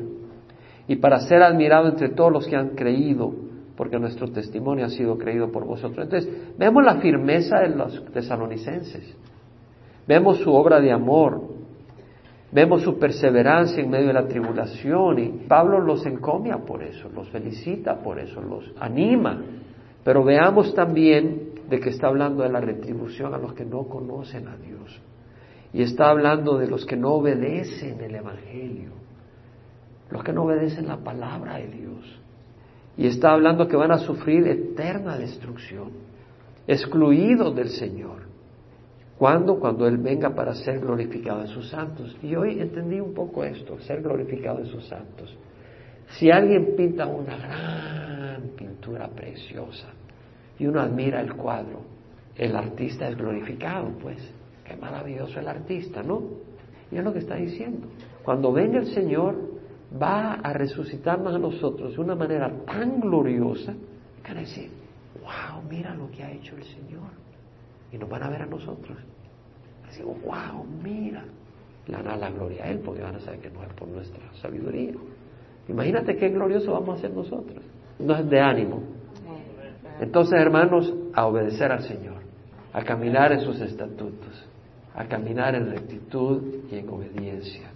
y 0.88 0.98
para 0.98 1.20
ser 1.22 1.42
admirado 1.42 1.88
entre 1.88 2.10
todos 2.10 2.32
los 2.32 2.48
que 2.48 2.56
han 2.56 2.70
creído, 2.70 3.34
porque 3.76 4.00
nuestro 4.00 4.32
testimonio 4.32 4.86
ha 4.86 4.90
sido 4.90 5.18
creído 5.18 5.52
por 5.52 5.66
vosotros. 5.66 6.06
Entonces, 6.06 6.58
vemos 6.58 6.84
la 6.84 6.98
firmeza 6.98 7.60
de 7.60 7.70
los 7.70 8.06
tesalonicenses, 8.14 9.16
vemos 10.08 10.38
su 10.38 10.54
obra 10.54 10.80
de 10.80 10.92
amor, 10.92 11.42
vemos 12.52 12.84
su 12.84 12.98
perseverancia 12.98 13.84
en 13.84 13.90
medio 13.90 14.08
de 14.08 14.14
la 14.14 14.28
tribulación 14.28 15.20
y 15.20 15.30
Pablo 15.48 15.80
los 15.82 16.06
encomia 16.06 16.58
por 16.58 16.84
eso, 16.84 17.10
los 17.14 17.30
felicita 17.30 17.98
por 17.98 18.20
eso, 18.20 18.42
los 18.42 18.72
anima. 18.80 19.42
Pero 20.04 20.24
veamos 20.24 20.74
también 20.76 21.56
de 21.68 21.80
que 21.80 21.90
está 21.90 22.08
hablando 22.08 22.44
de 22.44 22.50
la 22.50 22.62
retribución 22.62 23.34
a 23.34 23.40
los 23.40 23.54
que 23.54 23.66
no 23.66 23.86
conocen 23.86 24.48
a 24.48 24.56
Dios. 24.56 25.02
Y 25.74 25.82
está 25.82 26.12
hablando 26.12 26.58
de 26.60 26.68
los 26.68 26.86
que 26.86 26.96
no 26.96 27.16
obedecen 27.16 28.00
el 28.00 28.16
Evangelio 28.16 29.05
los 30.10 30.24
que 30.24 30.34
no 30.34 30.44
obedecen 30.44 30.88
la 30.88 30.98
palabra 30.98 31.58
de 31.58 31.68
Dios. 31.68 32.20
Y 32.98 33.08
está 33.08 33.32
hablando 33.32 33.68
que 33.68 33.76
van 33.76 33.92
a 33.92 33.98
sufrir 33.98 34.48
eterna 34.48 35.18
destrucción, 35.18 35.90
excluidos 36.68 37.56
del 37.56 37.70
Señor. 37.70 38.24
¿Cuándo? 39.18 39.60
Cuando 39.60 39.88
Él 39.88 39.98
venga 39.98 40.30
para 40.36 40.54
ser 40.56 40.80
glorificado 40.80 41.42
en 41.42 41.48
sus 41.48 41.70
santos. 41.70 42.16
Y 42.22 42.36
hoy 42.36 42.60
entendí 42.60 43.00
un 43.00 43.14
poco 43.14 43.44
esto, 43.44 43.80
ser 43.80 44.02
glorificado 44.02 44.60
en 44.60 44.68
sus 44.68 44.86
santos. 44.88 45.36
Si 46.18 46.30
alguien 46.30 46.76
pinta 46.76 47.08
una 47.08 47.38
gran 47.38 48.42
pintura 48.56 49.08
preciosa 49.08 49.88
y 50.60 50.68
uno 50.68 50.82
admira 50.82 51.22
el 51.22 51.34
cuadro, 51.34 51.82
el 52.36 52.56
artista 52.56 53.08
es 53.08 53.18
glorificado, 53.18 53.90
pues. 54.02 54.18
Qué 54.66 54.76
maravilloso 54.76 55.40
el 55.40 55.48
artista, 55.48 56.02
¿no? 56.02 56.24
Y 56.92 56.98
es 56.98 57.04
lo 57.04 57.14
que 57.14 57.20
está 57.20 57.36
diciendo. 57.36 57.88
Cuando 58.24 58.52
venga 58.52 58.80
el 58.80 58.88
Señor, 58.88 59.36
va 60.02 60.34
a 60.34 60.54
resucitarnos 60.54 61.36
a 61.36 61.40
nosotros 61.40 61.96
de 61.96 62.02
una 62.02 62.16
manera 62.16 62.52
tan 62.66 63.00
gloriosa 63.00 63.74
que 64.24 64.30
van 64.30 64.38
a 64.38 64.42
decir, 64.42 64.70
wow, 65.22 65.62
mira 65.70 65.94
lo 65.96 66.10
que 66.12 66.24
ha 66.24 66.32
hecho 66.32 66.56
el 66.56 66.64
Señor. 66.64 67.10
Y 67.92 67.98
nos 67.98 68.10
van 68.10 68.24
a 68.24 68.30
ver 68.30 68.42
a 68.42 68.46
nosotros. 68.46 68.98
Decimos, 69.86 70.18
wow, 70.24 70.66
mira. 70.84 71.24
Le 71.88 71.96
van 71.96 72.08
a 72.08 72.18
la 72.18 72.32
gloria 72.32 72.66
a 72.66 72.68
Él 72.70 72.80
porque 72.80 73.02
van 73.02 73.16
a 73.16 73.20
saber 73.20 73.40
que 73.40 73.50
no 73.52 73.64
es 73.64 73.74
por 73.74 73.88
nuestra 73.88 74.34
sabiduría. 74.42 74.94
Imagínate 75.68 76.16
qué 76.18 76.30
glorioso 76.30 76.72
vamos 76.72 76.98
a 76.98 77.02
ser 77.02 77.12
nosotros. 77.12 77.64
No 78.00 78.16
es 78.16 78.30
de 78.30 78.40
ánimo. 78.40 78.82
Entonces, 80.00 80.34
hermanos, 80.40 80.94
a 81.14 81.26
obedecer 81.26 81.72
al 81.72 81.84
Señor, 81.84 82.22
a 82.74 82.84
caminar 82.84 83.32
en 83.32 83.42
sus 83.42 83.62
estatutos, 83.62 84.46
a 84.94 85.06
caminar 85.06 85.56
en 85.56 85.70
rectitud 85.70 86.44
y 86.70 86.78
en 86.78 86.90
obediencia. 86.90 87.70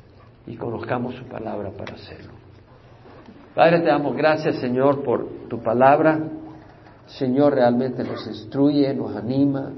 Y 0.50 0.58
conozcamos 0.58 1.14
su 1.16 1.26
palabra 1.26 1.70
para 1.70 1.94
hacerlo. 1.94 2.34
Padre, 3.54 3.82
te 3.82 3.86
damos 3.86 4.18
gracias, 4.18 4.56
Señor, 4.56 5.04
por 5.04 5.48
tu 5.48 5.62
palabra. 5.62 6.20
Señor, 7.06 7.54
realmente 7.54 8.04
nos 8.04 8.26
instruye, 8.26 8.92
nos 8.96 9.16
anima. 9.16 9.72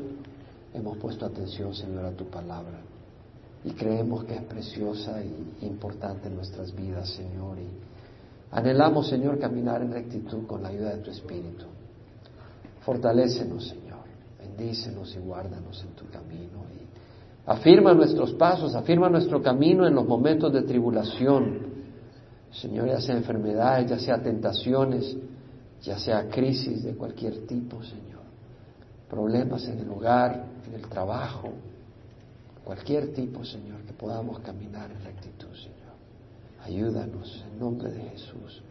Hemos 0.73 0.97
puesto 0.97 1.25
atención, 1.25 1.75
Señor, 1.75 2.05
a 2.05 2.11
tu 2.11 2.25
palabra. 2.27 2.79
Y 3.65 3.71
creemos 3.71 4.23
que 4.23 4.33
es 4.35 4.43
preciosa 4.43 5.21
y 5.21 5.65
importante 5.65 6.29
en 6.29 6.35
nuestras 6.35 6.73
vidas, 6.73 7.09
Señor. 7.09 7.57
Y 7.59 7.67
anhelamos, 8.51 9.09
Señor, 9.09 9.39
caminar 9.39 9.81
en 9.81 9.91
rectitud 9.91 10.47
con 10.47 10.63
la 10.63 10.69
ayuda 10.69 10.95
de 10.95 11.03
tu 11.03 11.11
Espíritu. 11.11 11.65
Fortalécenos, 12.85 13.67
Señor. 13.67 14.05
Bendícenos 14.39 15.13
y 15.15 15.19
guárdanos 15.19 15.83
en 15.83 15.89
tu 15.95 16.09
camino. 16.09 16.61
Afirma 17.45 17.93
nuestros 17.93 18.33
pasos, 18.33 18.75
afirma 18.75 19.09
nuestro 19.09 19.41
camino 19.41 19.87
en 19.87 19.95
los 19.95 20.07
momentos 20.07 20.53
de 20.53 20.61
tribulación. 20.61 21.71
Señor, 22.51 22.87
ya 22.87 23.01
sea 23.01 23.15
enfermedades, 23.15 23.89
ya 23.89 23.97
sea 23.97 24.21
tentaciones, 24.21 25.17
ya 25.81 25.97
sea 25.97 26.29
crisis 26.29 26.83
de 26.83 26.95
cualquier 26.95 27.47
tipo, 27.47 27.81
Señor. 27.81 28.21
Problemas 29.09 29.67
en 29.67 29.79
el 29.79 29.89
hogar, 29.89 30.45
en 30.67 30.75
el 30.75 30.87
trabajo, 30.87 31.49
cualquier 32.63 33.13
tipo, 33.13 33.43
Señor, 33.43 33.81
que 33.81 33.93
podamos 33.93 34.39
caminar 34.39 34.91
en 34.91 35.03
rectitud, 35.03 35.53
Señor. 35.55 35.81
Ayúdanos 36.63 37.43
en 37.51 37.59
nombre 37.59 37.91
de 37.91 38.01
Jesús. 38.01 38.61